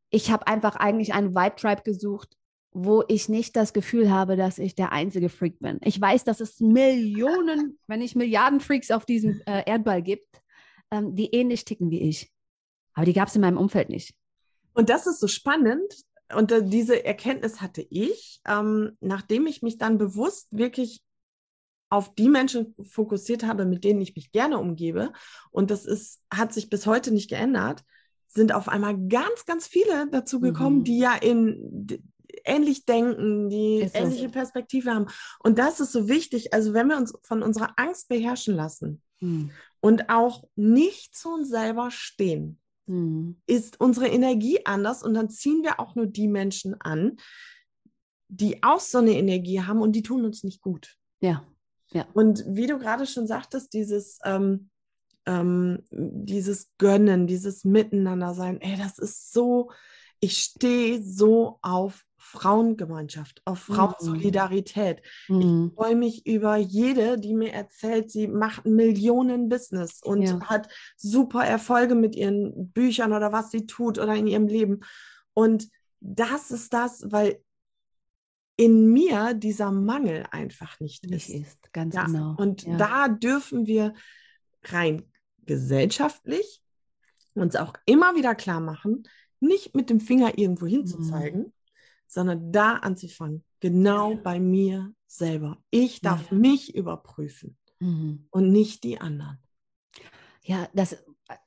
ich 0.09 0.31
habe 0.31 0.47
einfach 0.47 0.75
eigentlich 0.75 1.13
einen 1.13 1.35
Vibe-Tribe 1.35 1.83
gesucht, 1.83 2.35
wo 2.71 3.03
ich 3.07 3.29
nicht 3.29 3.55
das 3.55 3.73
Gefühl 3.73 4.11
habe, 4.11 4.35
dass 4.35 4.59
ich 4.59 4.75
der 4.75 4.91
einzige 4.91 5.29
Freak 5.29 5.59
bin. 5.59 5.79
Ich 5.83 5.99
weiß, 5.99 6.23
dass 6.23 6.39
es 6.39 6.59
Millionen, 6.59 7.77
wenn 7.87 7.99
nicht 7.99 8.15
Milliarden 8.15 8.59
Freaks 8.59 8.91
auf 8.91 9.05
diesem 9.05 9.41
äh, 9.45 9.63
Erdball 9.65 10.01
gibt, 10.01 10.41
ähm, 10.91 11.15
die 11.15 11.33
ähnlich 11.33 11.65
ticken 11.65 11.89
wie 11.89 12.01
ich. 12.01 12.31
Aber 12.93 13.05
die 13.05 13.13
gab 13.13 13.27
es 13.27 13.35
in 13.35 13.41
meinem 13.41 13.57
Umfeld 13.57 13.89
nicht. 13.89 14.13
Und 14.73 14.89
das 14.89 15.07
ist 15.07 15.19
so 15.19 15.27
spannend. 15.27 15.93
Und 16.35 16.53
diese 16.65 17.03
Erkenntnis 17.05 17.59
hatte 17.61 17.81
ich, 17.89 18.39
ähm, 18.47 18.95
nachdem 19.01 19.47
ich 19.47 19.61
mich 19.63 19.77
dann 19.77 19.97
bewusst 19.97 20.47
wirklich 20.51 21.01
auf 21.89 22.13
die 22.13 22.29
Menschen 22.29 22.75
fokussiert 22.83 23.43
habe, 23.43 23.65
mit 23.65 23.83
denen 23.83 23.99
ich 23.99 24.15
mich 24.15 24.31
gerne 24.31 24.59
umgebe. 24.59 25.11
Und 25.49 25.71
das 25.71 25.85
ist, 25.85 26.21
hat 26.31 26.53
sich 26.53 26.69
bis 26.69 26.85
heute 26.85 27.11
nicht 27.11 27.29
geändert. 27.29 27.83
sind 28.31 28.53
auf 28.53 28.69
einmal 28.69 28.95
ganz, 29.07 29.45
ganz 29.47 29.65
viele 29.65 30.07
dazu 30.11 30.39
gekommen, 30.39 30.79
Mhm. 30.79 30.83
die 30.83 30.99
ja 30.99 31.15
in 31.15 31.97
ähnlich 32.45 32.85
denken, 32.85 33.49
die 33.49 33.79
Ist 33.81 33.95
ähnliche 33.95 34.29
Perspektive 34.29 34.93
haben. 34.93 35.07
Und 35.39 35.57
das 35.57 35.79
ist 35.79 35.91
so 35.91 36.07
wichtig. 36.07 36.53
Also 36.53 36.73
wenn 36.75 36.89
wir 36.89 36.97
uns 36.97 37.11
von 37.23 37.41
unserer 37.41 37.73
Angst 37.77 38.07
beherrschen 38.07 38.53
lassen 38.55 39.01
Mhm. 39.19 39.49
und 39.81 40.09
auch 40.09 40.43
nicht 40.55 41.15
zu 41.17 41.29
uns 41.33 41.49
selber 41.49 41.89
stehen, 41.89 42.59
Mhm. 42.89 43.39
ist 43.45 43.79
unsere 43.79 44.07
Energie 44.07 44.65
anders 44.65 45.03
und 45.03 45.13
dann 45.13 45.29
ziehen 45.29 45.61
wir 45.61 45.79
auch 45.79 45.93
nur 45.93 46.07
die 46.07 46.27
Menschen 46.27 46.73
an, 46.81 47.17
die 48.29 48.63
auch 48.63 48.79
so 48.79 48.97
eine 48.97 49.11
Energie 49.11 49.61
haben 49.61 49.81
und 49.81 49.91
die 49.91 50.01
tun 50.01 50.25
uns 50.25 50.43
nicht 50.43 50.61
gut. 50.61 50.95
Ja. 51.91 52.07
Und 52.13 52.43
wie 52.47 52.65
du 52.65 52.79
gerade 52.79 53.05
schon 53.05 53.27
sagtest, 53.27 53.73
dieses, 53.73 54.19
ähm, 54.25 54.71
ähm, 55.27 55.83
dieses 55.91 56.71
Gönnen, 56.79 57.27
dieses 57.27 57.63
Miteinander 57.63 58.33
sein, 58.33 58.59
ey, 58.59 58.75
das 58.75 58.97
ist 58.97 59.33
so, 59.33 59.71
ich 60.19 60.39
stehe 60.39 61.01
so 61.03 61.59
auf 61.61 62.05
Frauengemeinschaft, 62.19 63.41
auf 63.45 63.67
Mhm. 63.69 63.73
Frauensolidarität. 63.73 65.01
Mhm. 65.27 65.69
Ich 65.71 65.75
freue 65.75 65.95
mich 65.95 66.25
über 66.27 66.57
jede, 66.57 67.17
die 67.19 67.33
mir 67.33 67.51
erzählt, 67.53 68.11
sie 68.11 68.27
macht 68.27 68.65
ein 68.65 68.75
Millionen-Business 68.75 70.01
und 70.03 70.21
Ja. 70.23 70.39
hat 70.41 70.67
super 70.97 71.43
Erfolge 71.45 71.95
mit 71.95 72.15
ihren 72.15 72.69
Büchern 72.71 73.13
oder 73.13 73.31
was 73.31 73.51
sie 73.51 73.65
tut 73.65 73.97
oder 73.97 74.13
in 74.15 74.27
ihrem 74.27 74.47
Leben. 74.47 74.81
Und 75.33 75.69
das 76.01 76.51
ist 76.51 76.73
das, 76.73 77.03
weil 77.11 77.41
in 78.57 78.91
mir 78.91 79.33
dieser 79.33 79.71
Mangel 79.71 80.25
einfach 80.31 80.79
nicht 80.81 81.09
Nicht 81.09 81.29
ist. 81.29 81.47
ist, 81.47 81.73
ganz 81.73 81.95
Ja, 81.95 82.05
genau. 82.05 82.35
und 82.37 82.63
ja. 82.63 82.77
da 82.77 83.07
dürfen 83.07 83.65
wir 83.67 83.93
rein 84.65 85.03
gesellschaftlich 85.45 86.61
uns 87.35 87.55
auch 87.55 87.73
immer 87.85 88.15
wieder 88.15 88.35
klar 88.35 88.59
machen, 88.59 89.03
nicht 89.39 89.73
mit 89.75 89.89
dem 89.89 90.01
Finger 90.01 90.37
irgendwo 90.37 90.65
hinzuzeigen, 90.65 91.53
sondern 92.09 92.51
da 92.51 92.73
anzufangen, 92.73 93.43
genau 93.59 94.11
Ja. 94.11 94.17
bei 94.21 94.39
mir 94.39 94.91
selber. 95.07 95.57
Ich 95.69 96.01
darf 96.01 96.31
ja. 96.31 96.37
mich 96.37 96.75
überprüfen 96.75 97.57
Mhm. 97.79 98.27
und 98.31 98.51
nicht 98.51 98.83
die 98.83 98.99
anderen. 98.99 99.37
Ja, 100.43 100.67
das, 100.73 100.97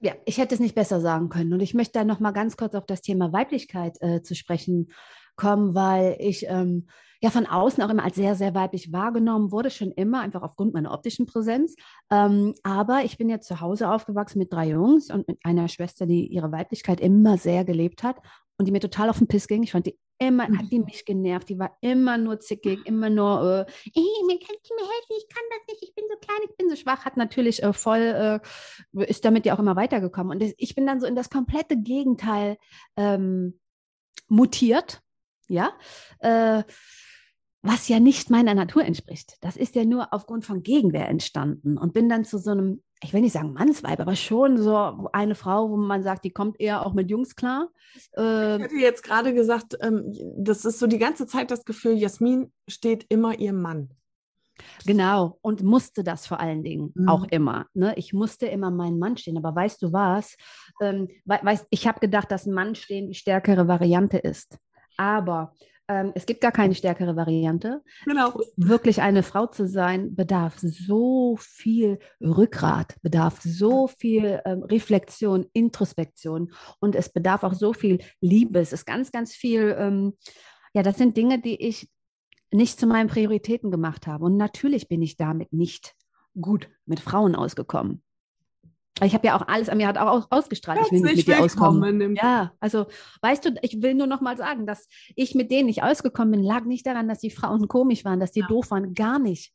ja, 0.01 0.15
ich 0.25 0.39
hätte 0.39 0.55
es 0.55 0.61
nicht 0.61 0.75
besser 0.75 1.01
sagen 1.01 1.29
können. 1.29 1.53
Und 1.53 1.61
ich 1.61 1.75
möchte 1.75 1.99
da 1.99 2.05
noch 2.05 2.21
mal 2.21 2.31
ganz 2.31 2.57
kurz 2.57 2.75
auf 2.75 2.87
das 2.87 3.03
Thema 3.03 3.33
Weiblichkeit 3.33 3.97
äh, 4.01 4.23
zu 4.23 4.35
sprechen 4.35 4.93
kommen, 5.37 5.75
weil 5.75 6.17
ich 6.21 6.47
ähm, 6.49 6.87
ja 7.21 7.31
von 7.31 7.47
außen 7.47 7.83
auch 7.83 7.91
immer 7.91 8.05
als 8.05 8.17
sehr, 8.17 8.35
sehr 8.35 8.55
weiblich 8.55 8.93
wahrgenommen 8.93 9.51
wurde, 9.53 9.71
schon 9.71 9.91
immer, 9.93 10.21
einfach 10.21 10.43
aufgrund 10.43 10.73
meiner 10.75 10.93
optischen 10.93 11.27
Präsenz. 11.27 11.75
Ähm, 12.11 12.55
aber 12.63 13.05
ich 13.05 13.19
bin 13.19 13.29
ja 13.29 13.41
zu 13.41 13.61
Hause 13.61 13.91
aufgewachsen 13.91 14.39
mit 14.39 14.53
drei 14.53 14.69
Jungs 14.69 15.11
und 15.11 15.27
mit 15.29 15.39
einer 15.45 15.69
Schwester, 15.69 16.07
die 16.07 16.27
ihre 16.29 16.53
Weiblichkeit 16.53 17.01
immer 17.01 17.37
sehr 17.39 17.65
gelebt 17.65 18.03
hat 18.03 18.17
und 18.59 18.67
die 18.67 18.73
mir 18.73 18.81
total 18.81 19.09
auf 19.11 19.19
den 19.19 19.27
Piss 19.29 19.49
ging. 19.49 19.63
Ich 19.63 19.73
fand 19.73 19.87
die 19.87 19.99
immer, 20.29 20.45
hat 20.45 20.71
die 20.71 20.79
mich 20.79 21.05
genervt. 21.05 21.49
Die 21.49 21.59
war 21.59 21.77
immer 21.81 22.19
nur 22.19 22.41
zickig, 22.41 22.87
immer 22.87 23.11
nur, 23.11 23.67
äh, 23.67 23.73
ey, 23.95 24.27
mir 24.27 24.39
kannst 24.39 24.71
du 24.71 24.75
mir 24.75 24.83
helfen, 24.83 25.17
ich 25.19 25.29
kann 25.29 25.43
das 25.51 25.67
nicht, 25.69 25.83
ich 25.83 25.95
bin 25.95 26.05
so 26.11 26.17
klein, 26.19 26.41
ich 26.49 26.57
bin 26.57 26.71
so 26.71 26.77
schwach, 26.77 27.05
hat 27.05 27.17
natürlich 27.17 27.63
äh, 27.63 27.73
voll, 27.73 28.41
äh, 28.95 29.05
ist 29.05 29.25
damit 29.25 29.47
ja 29.47 29.55
auch 29.55 29.59
immer 29.59 29.77
weitergekommen. 29.77 30.41
Und 30.41 30.55
ich 30.57 30.75
bin 30.75 30.87
dann 30.87 31.01
so 31.01 31.07
in 31.07 31.17
das 31.17 31.31
komplette 31.31 31.77
Gegenteil 31.77 32.57
ähm, 32.97 33.59
mutiert, 34.29 35.01
ja, 35.49 35.73
äh, 36.21 36.63
was 37.63 37.89
ja 37.89 38.01
nicht 38.01 38.31
meiner 38.31 38.55
Natur 38.55 38.85
entspricht. 38.85 39.37
Das 39.41 39.57
ist 39.57 39.77
ja 39.77 39.85
nur 39.85 40.13
aufgrund 40.13 40.45
von 40.45 40.63
Gegenwehr 40.63 41.09
entstanden 41.09 41.79
und 41.79 41.93
bin 41.93 42.09
dann 42.09 42.25
zu 42.25 42.39
so 42.39 42.51
einem, 42.51 42.83
ich 43.03 43.13
will 43.13 43.21
nicht 43.21 43.33
sagen 43.33 43.53
Mannsweib, 43.53 44.01
aber 44.01 44.15
schon 44.17 44.59
so 44.59 45.09
eine 45.13 45.35
Frau, 45.35 45.71
wo 45.71 45.77
man 45.77 46.03
sagt, 46.03 46.25
die 46.25 46.31
kommt 46.31 46.61
eher 46.61 46.87
auch 46.87 46.93
mit 46.95 47.11
Jungs 47.11 47.35
klar. 47.37 47.69
Äh, 48.17 48.57
Ich 48.57 48.63
hätte 48.63 48.75
jetzt 48.77 49.03
gerade 49.03 49.35
gesagt, 49.35 49.77
ähm, 49.81 50.13
das 50.37 50.65
ist 50.65 50.79
so 50.79 50.87
die 50.87 50.99
ganze 50.99 51.27
Zeit 51.27 51.51
das 51.51 51.65
Gefühl, 51.65 51.95
Jasmin 51.95 52.53
steht 52.69 53.07
immer 53.09 53.39
ihrem 53.39 53.61
Mann. 53.61 53.91
Genau, 54.87 55.39
und 55.41 55.63
musste 55.63 56.05
das 56.05 56.27
vor 56.27 56.39
allen 56.39 56.63
Dingen 56.63 56.93
Mhm. 56.95 57.09
auch 57.09 57.25
immer. 57.31 57.67
Ne? 57.75 57.95
Ich 57.97 58.13
musste 58.13 58.47
immer 58.47 58.71
meinen 58.71 58.99
Mann 58.99 59.17
stehen. 59.17 59.39
Aber 59.39 59.55
weißt 59.55 59.83
du 59.83 59.93
was? 59.93 60.37
Ähm, 60.81 61.09
we 61.25 61.39
weißt, 61.43 61.67
ich 61.71 61.87
habe 61.89 62.01
gedacht, 62.01 62.31
dass 62.31 62.47
Mann 62.47 62.75
stehen 62.75 63.09
die 63.09 63.15
stärkere 63.15 63.67
Variante 63.67 64.19
ist. 64.19 64.59
Aber 64.97 65.55
ähm, 65.93 66.13
es 66.15 66.27
gibt 66.27 66.41
gar 66.41 66.53
keine 66.53 66.75
stärkere 66.75 67.17
Variante. 67.17 67.83
Genau. 68.07 68.41
Wirklich 68.57 69.03
eine 69.03 69.23
Frau 69.23 69.47
zu 69.47 69.69
sein, 69.69 70.15
bedarf 70.15 70.59
so 70.59 71.37
viel 71.39 71.99
Rückgrat, 72.21 72.97
bedarf 73.03 73.41
so 73.43 73.89
viel 73.89 74.41
ähm, 74.45 74.63
Reflexion, 74.63 75.47
Introspektion 75.53 76.53
und 76.81 76.95
es 76.95 77.11
bedarf 77.11 77.43
auch 77.43 77.55
so 77.55 77.73
viel 77.75 77.99
Liebe. 78.21 78.59
Es 78.59 78.73
ist 78.73 78.87
ganz, 78.87 79.13
ganz 79.13 79.35
viel, 79.35 79.77
ähm, 79.79 80.15
ja, 80.73 80.83
das 80.83 80.97
sind 80.97 81.17
Dinge, 81.17 81.41
die 81.41 81.61
ich 81.63 81.91
nicht 82.51 82.81
zu 82.81 82.87
meinen 82.87 83.09
Prioritäten 83.09 83.71
gemacht 83.71 84.07
habe. 84.07 84.25
Und 84.25 84.37
natürlich 84.37 84.89
bin 84.89 85.03
ich 85.03 85.17
damit 85.17 85.53
nicht 85.53 85.95
gut 86.41 86.69
mit 86.87 87.01
Frauen 87.01 87.35
ausgekommen. 87.35 88.03
Ich 89.05 89.15
habe 89.15 89.27
ja 89.27 89.37
auch 89.37 89.47
alles 89.49 89.69
an 89.69 89.79
mir 89.79 89.87
hat 89.89 89.99
auch 89.99 90.09
aus, 90.09 90.27
ausgestrahlt. 90.31 90.81
ich 90.87 90.93
will 90.93 91.01
nicht 91.01 91.17
mit 91.17 91.29
dir 91.29 91.43
auskommen. 91.43 92.17
Ja, 92.17 92.53
also 92.61 92.87
weißt 93.21 93.45
du, 93.45 93.55
ich 93.63 93.83
will 93.83 93.95
nur 93.95 94.07
noch 94.07 94.21
mal 94.21 94.37
sagen, 94.37 94.67
dass 94.67 94.89
ich 95.17 95.35
mit 95.35 95.51
denen 95.51 95.67
nicht 95.67 95.83
ausgekommen 95.83 96.33
bin, 96.33 96.43
lag 96.43 96.65
nicht 96.65 96.87
daran, 96.87 97.09
dass 97.09 97.19
die 97.19 97.31
Frauen 97.31 97.69
komisch 97.69 98.05
waren, 98.05 98.21
dass 98.21 98.33
die 98.33 98.41
Ja. 98.41 98.47
doof 98.47 98.71
waren, 98.71 98.95
gar 98.95 99.19
nicht. 99.19 99.53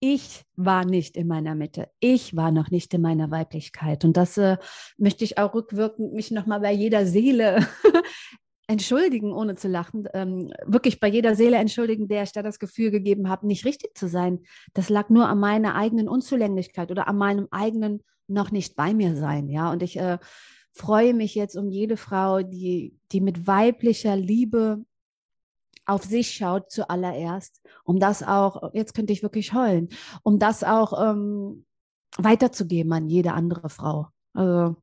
Ich 0.00 0.44
war 0.54 0.84
nicht 0.84 1.16
in 1.16 1.26
meiner 1.26 1.56
Mitte. 1.56 1.88
Ich 1.98 2.36
war 2.36 2.52
noch 2.52 2.70
nicht 2.70 2.94
in 2.94 3.00
meiner 3.00 3.32
Weiblichkeit. 3.32 4.04
Und 4.04 4.16
das 4.16 4.38
äh, 4.38 4.56
möchte 4.96 5.24
ich 5.24 5.38
auch 5.38 5.54
rückwirkend 5.54 6.12
mich 6.12 6.30
noch 6.30 6.46
mal 6.46 6.60
bei 6.60 6.72
jeder 6.72 7.04
Seele 7.04 7.66
entschuldigen, 8.68 9.32
ohne 9.32 9.56
zu 9.56 9.66
lachen. 9.66 10.08
Ähm, 10.14 10.52
wirklich 10.64 11.00
bei 11.00 11.08
jeder 11.08 11.34
Seele 11.34 11.56
entschuldigen, 11.56 12.06
der 12.06 12.22
ich 12.22 12.32
da 12.32 12.42
das 12.42 12.60
Gefühl 12.60 12.92
gegeben 12.92 13.28
habe, 13.28 13.46
nicht 13.46 13.64
richtig 13.64 13.96
zu 13.96 14.06
sein. 14.08 14.40
Das 14.72 14.88
lag 14.88 15.08
nur 15.08 15.28
an 15.28 15.40
meiner 15.40 15.74
eigenen 15.74 16.08
Unzulänglichkeit 16.08 16.92
oder 16.92 17.08
an 17.08 17.16
meinem 17.16 17.48
eigenen 17.50 18.04
noch 18.28 18.50
nicht 18.50 18.76
bei 18.76 18.94
mir 18.94 19.16
sein. 19.16 19.48
Ja, 19.48 19.70
und 19.72 19.82
ich 19.82 19.98
äh, 19.98 20.18
freue 20.72 21.14
mich 21.14 21.34
jetzt 21.34 21.56
um 21.56 21.70
jede 21.70 21.96
Frau, 21.96 22.42
die, 22.42 22.96
die 23.12 23.20
mit 23.20 23.46
weiblicher 23.46 24.16
Liebe 24.16 24.84
auf 25.86 26.04
sich 26.04 26.32
schaut 26.32 26.70
zuallererst, 26.70 27.62
um 27.82 27.98
das 27.98 28.22
auch, 28.22 28.74
jetzt 28.74 28.94
könnte 28.94 29.12
ich 29.12 29.22
wirklich 29.22 29.54
heulen, 29.54 29.88
um 30.22 30.38
das 30.38 30.62
auch 30.62 30.92
ähm, 31.02 31.64
weiterzugeben 32.18 32.92
an 32.92 33.08
jede 33.08 33.32
andere 33.32 33.70
Frau. 33.70 34.08
Also, 34.34 34.76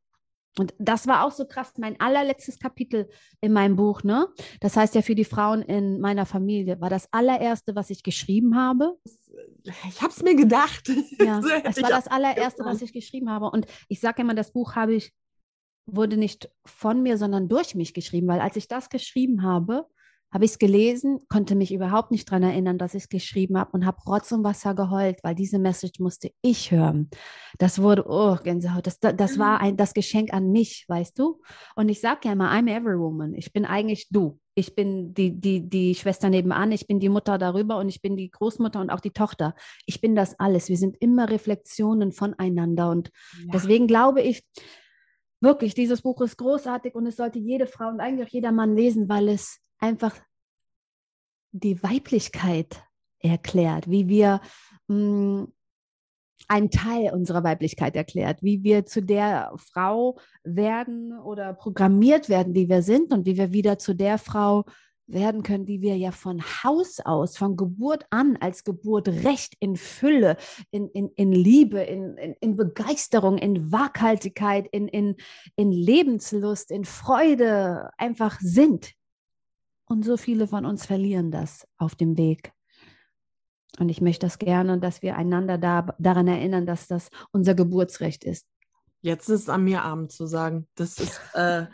und 0.58 0.74
das 0.80 1.08
war 1.08 1.26
auch 1.26 1.32
so 1.32 1.46
krass, 1.46 1.74
mein 1.78 2.00
allerletztes 2.00 2.60
Kapitel 2.60 3.10
in 3.42 3.52
meinem 3.52 3.76
Buch, 3.76 4.04
ne? 4.04 4.28
Das 4.62 4.78
heißt 4.78 4.96
ja 4.96 5.02
für 5.02 5.16
die 5.16 5.26
Frauen 5.26 5.62
in 5.62 6.00
meiner 6.00 6.26
Familie, 6.26 6.80
war 6.80 6.90
das 6.90 7.12
allererste, 7.12 7.76
was 7.76 7.90
ich 7.90 8.04
geschrieben 8.04 8.56
habe. 8.56 8.98
Ich 9.64 10.02
habe 10.02 10.12
es 10.12 10.24
mir 10.24 10.36
gedacht. 10.36 10.90
Ja, 11.20 11.40
es 11.64 11.82
war 11.82 11.90
das 11.90 12.08
allererste, 12.08 12.64
was 12.64 12.82
ich 12.82 12.94
geschrieben 12.94 13.30
habe. 13.30 13.50
Und 13.50 13.66
ich 13.90 14.00
sage 14.00 14.22
immer, 14.22 14.34
das 14.34 14.54
Buch 14.54 14.76
habe 14.76 14.96
ich, 14.96 15.12
wurde 15.86 16.18
nicht 16.18 16.50
von 16.66 17.04
mir, 17.04 17.18
sondern 17.18 17.50
durch 17.50 17.76
mich 17.76 17.94
geschrieben, 17.94 18.28
weil 18.28 18.40
als 18.40 18.56
ich 18.56 18.68
das 18.68 18.90
geschrieben 18.90 19.44
habe, 19.44 19.88
habe 20.36 20.44
ich 20.44 20.52
es 20.52 20.60
gelesen, 20.60 21.22
konnte 21.30 21.56
mich 21.56 21.74
überhaupt 21.74 22.12
nicht 22.12 22.30
daran 22.30 22.44
erinnern, 22.44 22.78
dass 22.78 22.94
ich 22.94 23.04
es 23.04 23.10
geschrieben 23.10 23.58
habe 23.58 23.72
und 23.72 23.86
habe 23.86 24.02
Rotz 24.06 24.34
und 24.34 24.44
Wasser 24.44 24.76
geheult, 24.76 25.20
weil 25.24 25.34
diese 25.34 25.60
Message 25.60 26.02
musste 26.02 26.30
ich 26.42 26.72
hören. 26.72 27.10
Das 27.58 27.82
wurde, 27.82 28.04
oh, 28.06 28.36
Gänsehaut, 28.44 28.86
das, 28.86 29.00
das, 29.00 29.40
war 29.40 29.62
ein, 29.62 29.78
das 29.78 29.94
Geschenk 29.94 30.34
an 30.34 30.52
mich, 30.52 30.84
weißt 30.90 31.18
du? 31.18 31.42
Und 31.78 31.88
ich 31.88 32.02
sage 32.02 32.20
ja 32.26 32.34
immer, 32.34 32.52
I'm 32.52 32.70
every 32.70 33.00
woman. 33.00 33.34
Ich 33.34 33.54
bin 33.54 33.64
eigentlich 33.64 34.10
du. 34.10 34.38
Ich 34.56 34.76
bin 34.76 35.14
die, 35.14 35.40
die, 35.40 35.70
die 35.70 35.96
Schwester 35.96 36.30
nebenan, 36.30 36.74
ich 36.74 36.86
bin 36.86 37.00
die 37.00 37.08
Mutter 37.08 37.38
darüber 37.38 37.78
und 37.78 37.88
ich 37.88 38.02
bin 38.02 38.18
die 38.18 38.30
Großmutter 38.30 38.82
und 38.82 38.90
auch 38.90 39.00
die 39.00 39.12
Tochter. 39.12 39.56
Ich 39.86 40.02
bin 40.02 40.16
das 40.16 40.38
alles. 40.38 40.68
Wir 40.68 40.78
sind 40.78 40.98
immer 41.00 41.30
Reflexionen 41.30 42.12
voneinander 42.12 42.90
und 42.90 43.10
Ja. 43.40 43.52
Deswegen 43.54 43.88
glaube 43.88 44.22
ich 44.22 44.44
wirklich, 45.40 45.76
dieses 45.76 46.02
Buch 46.02 46.20
ist 46.20 46.36
großartig 46.36 46.94
und 46.94 47.08
es 47.08 47.16
sollte 47.16 47.40
jede 47.40 47.68
Frau 47.68 47.88
und 47.88 48.02
eigentlich 48.02 48.28
auch 48.28 48.34
jeder 48.34 48.52
Mann 48.52 48.76
lesen, 48.76 49.08
weil 49.08 49.30
es 49.30 49.62
einfach 49.80 50.16
die 51.52 51.82
Weiblichkeit 51.82 52.84
erklärt, 53.20 53.90
wie 53.90 54.08
wir 54.08 54.42
mh, 54.88 55.48
einen 56.48 56.70
Teil 56.70 57.12
unserer 57.14 57.44
Weiblichkeit 57.44 57.96
erklärt, 57.96 58.44
wie 58.44 58.64
wir 58.64 58.86
zu 58.86 59.02
der 59.02 59.54
Frau 59.58 60.20
werden 60.44 61.18
oder 61.18 61.54
programmiert 61.54 62.30
werden, 62.30 62.54
die 62.54 62.70
wir 62.70 62.82
sind 62.82 63.12
und 63.12 63.26
wie 63.26 63.38
wir 63.38 63.52
wieder 63.52 63.80
zu 63.80 63.96
der 63.96 64.18
Frau 64.18 64.66
werden 65.08 65.44
können, 65.44 65.66
die 65.66 65.82
wir 65.82 65.96
ja 65.98 66.12
von 66.12 66.42
Haus 66.42 67.00
aus, 67.00 67.38
von 67.38 67.56
Geburt 67.56 68.06
an, 68.10 68.38
als 68.40 68.64
Geburt 68.64 69.08
recht 69.08 69.56
in 69.60 69.76
Fülle, 69.76 70.36
in, 70.72 70.90
in, 70.90 71.10
in 71.10 71.32
Liebe, 71.32 71.82
in, 71.82 72.18
in, 72.18 72.36
in 72.42 72.56
Begeisterung, 72.56 73.38
in 73.38 73.72
Waghaltigkeit, 73.72 74.68
in, 74.72 74.88
in, 74.88 75.16
in 75.56 75.72
Lebenslust, 75.72 76.72
in 76.72 76.86
Freude 76.86 77.92
einfach 77.98 78.40
sind. 78.40 78.94
Und 79.86 80.04
so 80.04 80.18
viele 80.18 80.48
von 80.48 80.66
uns 80.66 80.86
verlieren 80.86 81.32
das 81.32 81.68
auf 81.78 81.96
dem 81.96 82.18
Weg. 82.18 82.52
Und 83.80 83.90
ich 83.90 84.02
möchte 84.02 84.26
das 84.26 84.40
gerne, 84.40 84.80
dass 84.80 85.02
wir 85.02 85.16
einander 85.16 85.58
da, 85.58 85.96
daran 86.00 86.28
erinnern, 86.28 86.66
dass 86.66 86.88
das 86.88 87.10
unser 87.32 87.56
Geburtsrecht 87.56 88.24
ist. 88.24 88.48
Jetzt 89.02 89.30
ist 89.30 89.42
es 89.42 89.50
an 89.50 89.64
mir, 89.64 89.84
Abend 89.84 90.12
zu 90.12 90.26
sagen. 90.26 90.68
Das 90.76 90.98
ist 90.98 91.20
äh, 91.34 91.66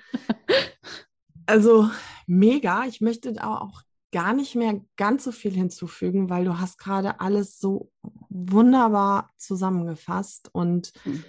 also 1.45 1.89
mega. 2.27 2.85
Ich 2.85 2.99
möchte 2.99 3.33
da 3.33 3.59
auch 3.59 3.83
gar 4.11 4.33
nicht 4.33 4.55
mehr 4.55 4.81
ganz 4.97 5.23
so 5.23 5.31
viel 5.31 5.51
hinzufügen, 5.51 6.29
weil 6.29 6.43
du 6.43 6.59
hast 6.59 6.77
gerade 6.77 7.21
alles 7.21 7.59
so 7.59 7.89
wunderbar 8.29 9.29
zusammengefasst 9.37 10.49
und 10.51 10.91
hm. 11.03 11.23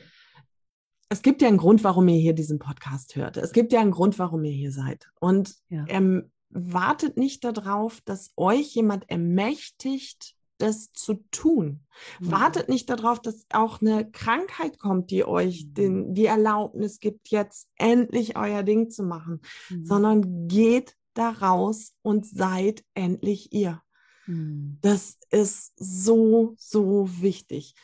es 1.09 1.23
gibt 1.23 1.43
ja 1.43 1.49
einen 1.49 1.59
Grund, 1.59 1.85
warum 1.85 2.09
ihr 2.09 2.19
hier 2.19 2.33
diesen 2.33 2.59
Podcast 2.59 3.15
hört. 3.15 3.37
Es 3.37 3.53
gibt 3.53 3.73
ja 3.73 3.81
einen 3.81 3.93
Grund, 3.93 4.19
warum 4.19 4.43
ihr 4.43 4.53
hier 4.53 4.73
seid. 4.73 5.09
Und 5.21 5.55
ja. 5.69 5.85
ähm, 5.87 6.32
wartet 6.53 7.17
nicht 7.17 7.45
darauf, 7.45 8.01
dass 8.03 8.31
euch 8.37 8.75
jemand 8.75 9.09
ermächtigt, 9.11 10.35
das 10.59 10.93
zu 10.93 11.15
tun. 11.33 11.81
Mhm. 12.21 12.31
Wartet 12.31 12.69
nicht 12.69 12.89
darauf, 12.89 13.21
dass 13.21 13.47
auch 13.53 13.81
eine 13.81 14.11
Krankheit 14.11 14.79
kommt, 14.79 15.11
die 15.11 15.25
euch 15.25 15.67
mhm. 15.67 15.75
den, 15.75 16.15
die 16.15 16.27
Erlaubnis 16.27 17.01
gibt, 17.01 17.31
jetzt 17.31 17.69
endlich 17.77 18.37
euer 18.37 18.63
Ding 18.63 18.91
zu 18.91 19.03
machen, 19.03 19.41
mhm. 19.71 19.85
sondern 19.85 20.49
geht 20.49 20.97
da 21.15 21.31
raus 21.31 21.95
und 22.03 22.27
seid 22.27 22.85
endlich 22.95 23.53
ihr. 23.53 23.83
Mhm. 24.27 24.79
Das 24.81 25.19
ist 25.31 25.73
so, 25.77 26.55
so 26.57 27.09
wichtig. 27.21 27.75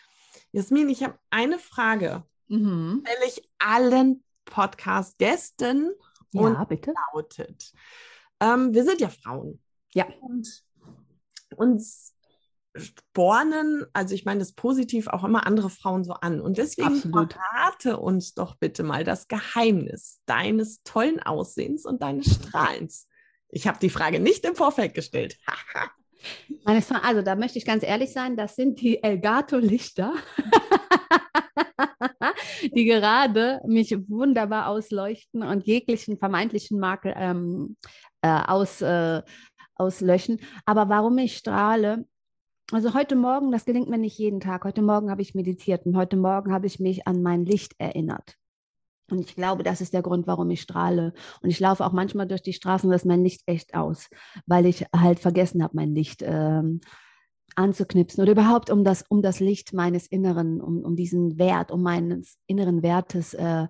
Jasmin, 0.52 0.88
ich 0.88 1.02
habe 1.02 1.18
eine 1.30 1.58
Frage. 1.58 2.24
Mhm. 2.46 3.02
Stelle 3.04 3.28
ich 3.28 3.50
allen 3.58 4.22
Podcast-Gästen 4.44 5.92
ja, 6.32 6.40
und 6.40 6.68
bitte. 6.68 6.94
lautet, 7.12 7.72
ähm, 8.40 8.74
wir 8.74 8.84
sind 8.84 9.00
ja 9.00 9.08
Frauen. 9.08 9.60
Ja. 9.94 10.06
Und 10.20 10.62
uns 11.56 12.14
spornen, 12.76 13.86
also 13.92 14.14
ich 14.14 14.24
meine 14.24 14.40
das 14.40 14.52
positiv 14.52 15.08
auch 15.08 15.24
immer 15.24 15.46
andere 15.46 15.70
Frauen 15.70 16.04
so 16.04 16.12
an. 16.12 16.40
Und 16.40 16.58
deswegen 16.58 16.96
Absolut. 16.96 17.34
verrate 17.34 17.98
uns 17.98 18.34
doch 18.34 18.56
bitte 18.56 18.82
mal 18.82 19.04
das 19.04 19.28
Geheimnis 19.28 20.20
deines 20.26 20.82
tollen 20.82 21.20
Aussehens 21.20 21.84
und 21.84 22.02
deines 22.02 22.34
Strahlens. 22.34 23.08
Ich 23.50 23.66
habe 23.66 23.78
die 23.80 23.90
Frage 23.90 24.20
nicht 24.20 24.44
im 24.44 24.54
Vorfeld 24.54 24.94
gestellt. 24.94 25.38
also 26.64 27.22
da 27.22 27.34
möchte 27.34 27.58
ich 27.58 27.64
ganz 27.64 27.82
ehrlich 27.82 28.12
sein, 28.12 28.36
das 28.36 28.56
sind 28.56 28.80
die 28.80 29.02
Elgato-Lichter, 29.02 30.12
die 32.74 32.84
gerade 32.84 33.60
mich 33.66 33.96
wunderbar 34.08 34.68
ausleuchten 34.68 35.42
und 35.42 35.66
jeglichen 35.66 36.18
vermeintlichen 36.18 36.78
Makel 36.78 37.14
ähm, 37.16 37.76
äh, 38.22 38.28
aus, 38.28 38.80
äh, 38.82 39.22
auslöschen. 39.74 40.40
Aber 40.66 40.88
warum 40.88 41.18
ich 41.18 41.36
strahle, 41.36 42.06
also 42.70 42.92
heute 42.92 43.16
Morgen, 43.16 43.50
das 43.50 43.64
gelingt 43.64 43.88
mir 43.88 43.98
nicht 43.98 44.18
jeden 44.18 44.40
Tag. 44.40 44.64
Heute 44.64 44.82
Morgen 44.82 45.10
habe 45.10 45.22
ich 45.22 45.34
meditiert 45.34 45.86
und 45.86 45.96
heute 45.96 46.16
Morgen 46.16 46.52
habe 46.52 46.66
ich 46.66 46.78
mich 46.78 47.06
an 47.06 47.22
mein 47.22 47.44
Licht 47.44 47.74
erinnert. 47.78 48.36
Und 49.10 49.20
ich 49.20 49.34
glaube, 49.34 49.62
das 49.62 49.80
ist 49.80 49.94
der 49.94 50.02
Grund, 50.02 50.26
warum 50.26 50.50
ich 50.50 50.60
strahle. 50.60 51.14
Und 51.40 51.48
ich 51.48 51.60
laufe 51.60 51.84
auch 51.84 51.92
manchmal 51.92 52.26
durch 52.26 52.42
die 52.42 52.52
Straßen 52.52 52.86
und 52.86 52.92
das 52.92 53.06
mein 53.06 53.24
Licht 53.24 53.42
echt 53.46 53.74
aus, 53.74 54.10
weil 54.46 54.66
ich 54.66 54.84
halt 54.94 55.18
vergessen 55.18 55.62
habe, 55.62 55.76
mein 55.76 55.94
Licht 55.94 56.22
ähm, 56.22 56.80
anzuknipsen 57.56 58.22
oder 58.22 58.32
überhaupt 58.32 58.68
um 58.68 58.84
das, 58.84 59.04
um 59.08 59.22
das 59.22 59.40
Licht 59.40 59.72
meines 59.72 60.06
Inneren, 60.06 60.60
um, 60.60 60.84
um 60.84 60.94
diesen 60.94 61.38
Wert, 61.38 61.70
um 61.70 61.82
meines 61.82 62.36
inneren 62.46 62.82
Wertes 62.82 63.32
äh, 63.32 63.68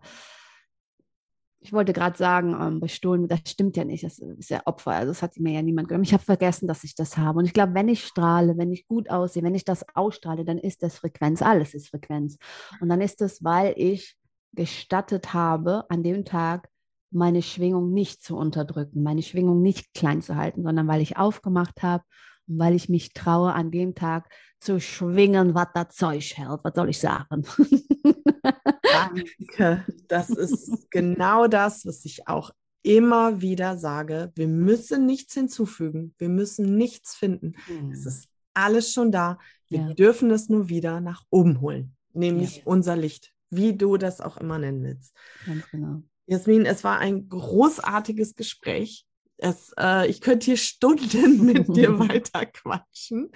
ich 1.60 1.72
wollte 1.72 1.92
gerade 1.92 2.16
sagen, 2.16 2.56
ähm, 2.60 2.80
bestohlen, 2.80 3.26
das 3.26 3.40
stimmt 3.46 3.76
ja 3.76 3.84
nicht, 3.84 4.04
das 4.04 4.18
ist 4.18 4.50
ja 4.50 4.62
Opfer, 4.64 4.92
also 4.92 5.10
das 5.10 5.22
hat 5.22 5.36
mir 5.38 5.54
ja 5.54 5.62
niemand 5.62 5.88
genommen. 5.88 6.04
Ich 6.04 6.12
habe 6.12 6.22
vergessen, 6.22 6.68
dass 6.68 6.84
ich 6.84 6.94
das 6.94 7.16
habe. 7.18 7.40
Und 7.40 7.46
ich 7.46 7.52
glaube, 7.52 7.74
wenn 7.74 7.88
ich 7.88 8.04
strahle, 8.04 8.56
wenn 8.56 8.72
ich 8.72 8.86
gut 8.86 9.10
aussehe, 9.10 9.42
wenn 9.42 9.54
ich 9.54 9.64
das 9.64 9.84
ausstrahle, 9.94 10.44
dann 10.44 10.58
ist 10.58 10.82
das 10.82 10.98
Frequenz, 10.98 11.42
alles 11.42 11.74
ist 11.74 11.88
Frequenz. 11.88 12.38
Und 12.80 12.88
dann 12.88 13.00
ist 13.00 13.20
es, 13.22 13.42
weil 13.42 13.74
ich 13.76 14.16
gestattet 14.52 15.34
habe, 15.34 15.84
an 15.88 16.02
dem 16.02 16.24
Tag 16.24 16.68
meine 17.10 17.42
Schwingung 17.42 17.92
nicht 17.92 18.22
zu 18.22 18.36
unterdrücken, 18.36 19.02
meine 19.02 19.22
Schwingung 19.22 19.62
nicht 19.62 19.94
klein 19.94 20.22
zu 20.22 20.36
halten, 20.36 20.62
sondern 20.62 20.86
weil 20.86 21.00
ich 21.00 21.16
aufgemacht 21.16 21.82
habe 21.82 22.04
und 22.46 22.58
weil 22.58 22.74
ich 22.74 22.88
mich 22.88 23.12
traue, 23.14 23.52
an 23.52 23.70
dem 23.70 23.94
Tag 23.94 24.28
zu 24.60 24.80
schwingen, 24.80 25.54
was 25.54 25.68
das 25.74 25.94
Zeug 25.94 26.36
hält. 26.36 26.60
Was 26.62 26.74
soll 26.74 26.90
ich 26.90 26.98
sagen? 26.98 27.44
Danke. 28.92 29.84
Das 30.08 30.30
ist 30.30 30.90
genau 30.90 31.46
das, 31.46 31.86
was 31.86 32.04
ich 32.04 32.28
auch 32.28 32.50
immer 32.82 33.40
wieder 33.40 33.76
sage. 33.76 34.32
Wir 34.34 34.48
müssen 34.48 35.06
nichts 35.06 35.34
hinzufügen. 35.34 36.14
Wir 36.18 36.28
müssen 36.28 36.76
nichts 36.76 37.14
finden. 37.14 37.54
Mhm. 37.68 37.92
Es 37.92 38.06
ist 38.06 38.28
alles 38.54 38.92
schon 38.92 39.12
da. 39.12 39.38
Wir 39.68 39.80
ja. 39.80 39.94
dürfen 39.94 40.30
es 40.30 40.48
nur 40.48 40.68
wieder 40.68 41.00
nach 41.00 41.24
oben 41.30 41.60
holen, 41.60 41.96
nämlich 42.12 42.58
ja. 42.58 42.62
unser 42.64 42.96
Licht, 42.96 43.32
wie 43.50 43.76
du 43.76 43.96
das 43.96 44.20
auch 44.20 44.36
immer 44.38 44.58
nennen 44.58 44.82
willst. 44.82 45.14
Ganz 45.44 45.68
genau. 45.70 46.02
Jasmin, 46.26 46.66
es 46.66 46.84
war 46.84 46.98
ein 46.98 47.28
großartiges 47.28 48.34
Gespräch. 48.34 49.06
Es, 49.36 49.72
äh, 49.78 50.08
ich 50.08 50.20
könnte 50.20 50.46
hier 50.46 50.56
Stunden 50.56 51.44
mit 51.44 51.68
dir 51.68 51.98
weiter 51.98 52.46
quatschen. 52.46 53.30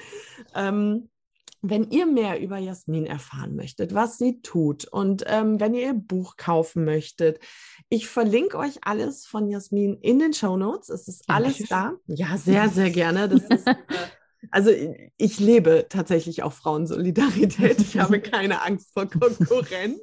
Ähm, 0.54 1.10
wenn 1.62 1.90
ihr 1.90 2.06
mehr 2.06 2.40
über 2.40 2.58
Jasmin 2.58 3.06
erfahren 3.06 3.54
möchtet, 3.54 3.94
was 3.94 4.18
sie 4.18 4.42
tut 4.42 4.84
und 4.84 5.24
ähm, 5.26 5.60
wenn 5.60 5.74
ihr 5.74 5.82
ihr 5.82 5.94
Buch 5.94 6.36
kaufen 6.36 6.84
möchtet, 6.84 7.40
ich 7.88 8.08
verlinke 8.08 8.58
euch 8.58 8.78
alles 8.82 9.26
von 9.26 9.48
Jasmin 9.48 9.98
in 10.00 10.18
den 10.18 10.32
Show 10.32 10.56
Notes. 10.56 10.88
Es 10.88 11.08
ist 11.08 11.24
alles 11.28 11.58
da. 11.68 11.92
Ja, 12.06 12.36
sehr, 12.38 12.68
sehr 12.68 12.90
gerne. 12.90 13.28
Das 13.28 13.42
ist, 13.42 13.66
äh, 13.66 13.74
also 14.50 14.70
ich 15.16 15.38
lebe 15.38 15.86
tatsächlich 15.88 16.42
auch 16.42 16.52
Frauensolidarität. 16.52 17.78
Ich 17.80 17.98
habe 17.98 18.20
keine 18.20 18.62
Angst 18.62 18.92
vor 18.92 19.06
Konkurrenz. 19.06 20.00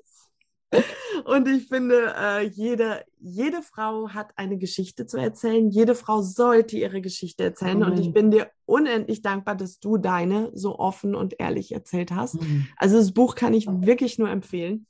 Und 1.25 1.47
ich 1.47 1.67
finde, 1.67 2.13
äh, 2.17 2.47
jede, 2.47 3.03
jede 3.19 3.61
Frau 3.61 4.09
hat 4.09 4.31
eine 4.35 4.57
Geschichte 4.57 5.05
zu 5.05 5.17
erzählen. 5.17 5.69
Jede 5.69 5.95
Frau 5.95 6.21
sollte 6.21 6.77
ihre 6.77 7.01
Geschichte 7.01 7.43
erzählen. 7.43 7.79
Mhm. 7.79 7.85
Und 7.85 7.99
ich 7.99 8.13
bin 8.13 8.31
dir 8.31 8.49
unendlich 8.65 9.21
dankbar, 9.21 9.55
dass 9.55 9.79
du 9.79 9.97
deine 9.97 10.51
so 10.53 10.77
offen 10.77 11.15
und 11.15 11.39
ehrlich 11.39 11.71
erzählt 11.71 12.11
hast. 12.11 12.41
Mhm. 12.41 12.67
Also 12.77 12.97
das 12.97 13.11
Buch 13.13 13.35
kann 13.35 13.53
ich 13.53 13.67
wirklich 13.67 14.17
nur 14.17 14.29
empfehlen. 14.29 14.85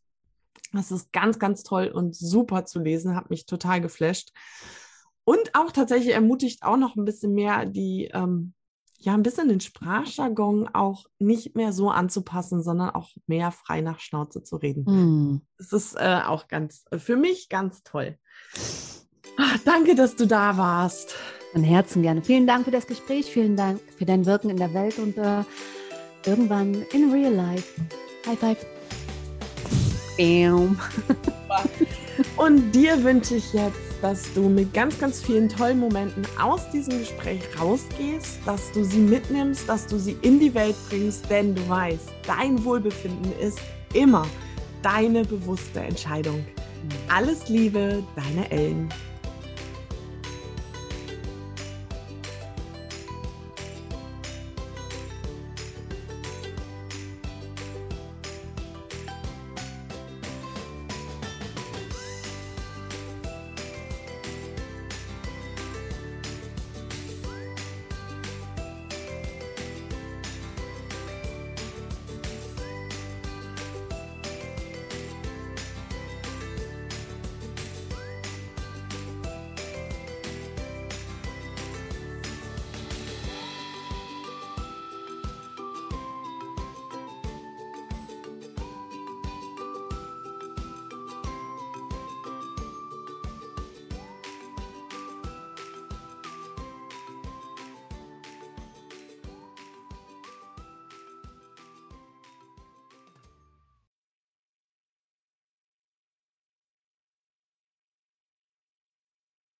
Das 0.73 0.91
ist 0.91 1.11
ganz, 1.11 1.39
ganz 1.39 1.63
toll 1.63 1.87
und 1.87 2.15
super 2.15 2.65
zu 2.65 2.79
lesen. 2.79 3.15
Hat 3.15 3.29
mich 3.29 3.45
total 3.45 3.81
geflasht. 3.81 4.31
Und 5.23 5.51
auch 5.53 5.71
tatsächlich 5.71 6.13
ermutigt 6.13 6.63
auch 6.63 6.77
noch 6.77 6.95
ein 6.95 7.05
bisschen 7.05 7.33
mehr 7.33 7.65
die 7.65 8.09
ähm, 8.13 8.53
ja 8.99 9.13
ein 9.13 9.23
bisschen 9.23 9.47
den 9.47 9.61
Sprachjargon 9.61 10.67
auch 10.73 11.05
nicht 11.19 11.55
mehr 11.55 11.73
so 11.73 11.89
anzupassen, 11.89 12.61
sondern 12.61 12.89
auch 12.89 13.09
mehr 13.27 13.51
frei 13.51 13.81
nach 13.81 13.99
Schnauze 13.99 14.43
zu 14.43 14.57
reden. 14.57 14.83
Mm. 14.83 15.41
Das 15.57 15.73
ist 15.73 15.95
äh, 15.95 16.21
auch 16.25 16.47
ganz 16.47 16.85
für 16.97 17.15
mich 17.15 17.49
ganz 17.49 17.83
toll. 17.83 18.17
Ach, 19.37 19.57
danke, 19.63 19.95
dass 19.95 20.15
du 20.15 20.27
da 20.27 20.57
warst. 20.57 21.15
Von 21.53 21.63
Herzen 21.63 22.03
gerne. 22.03 22.21
Vielen 22.21 22.45
Dank 22.45 22.65
für 22.65 22.71
das 22.71 22.85
Gespräch, 22.85 23.25
vielen 23.25 23.55
Dank 23.55 23.79
für 23.97 24.05
dein 24.05 24.25
Wirken 24.25 24.49
in 24.49 24.57
der 24.57 24.73
Welt 24.73 24.99
und 24.99 25.17
äh, 25.17 25.43
irgendwann 26.25 26.85
in 26.93 27.11
real 27.11 27.33
life. 27.33 27.81
High 28.27 28.37
five. 28.37 28.65
Bam. 30.17 30.77
und 32.37 32.71
dir 32.73 33.01
wünsche 33.03 33.35
ich 33.35 33.53
jetzt 33.53 33.88
dass 34.01 34.33
du 34.33 34.49
mit 34.49 34.73
ganz, 34.73 34.97
ganz 34.99 35.21
vielen 35.21 35.49
tollen 35.49 35.79
Momenten 35.79 36.25
aus 36.41 36.69
diesem 36.71 36.99
Gespräch 36.99 37.41
rausgehst, 37.59 38.39
dass 38.45 38.71
du 38.71 38.83
sie 38.83 38.99
mitnimmst, 38.99 39.67
dass 39.67 39.87
du 39.87 39.97
sie 39.97 40.17
in 40.21 40.39
die 40.39 40.53
Welt 40.53 40.75
bringst, 40.89 41.29
denn 41.29 41.55
du 41.55 41.67
weißt, 41.67 42.09
dein 42.25 42.63
Wohlbefinden 42.63 43.31
ist 43.39 43.59
immer 43.93 44.25
deine 44.81 45.23
bewusste 45.23 45.81
Entscheidung. 45.81 46.45
Alles 47.09 47.49
Liebe, 47.49 48.03
deine 48.15 48.49
Ellen. 48.51 48.89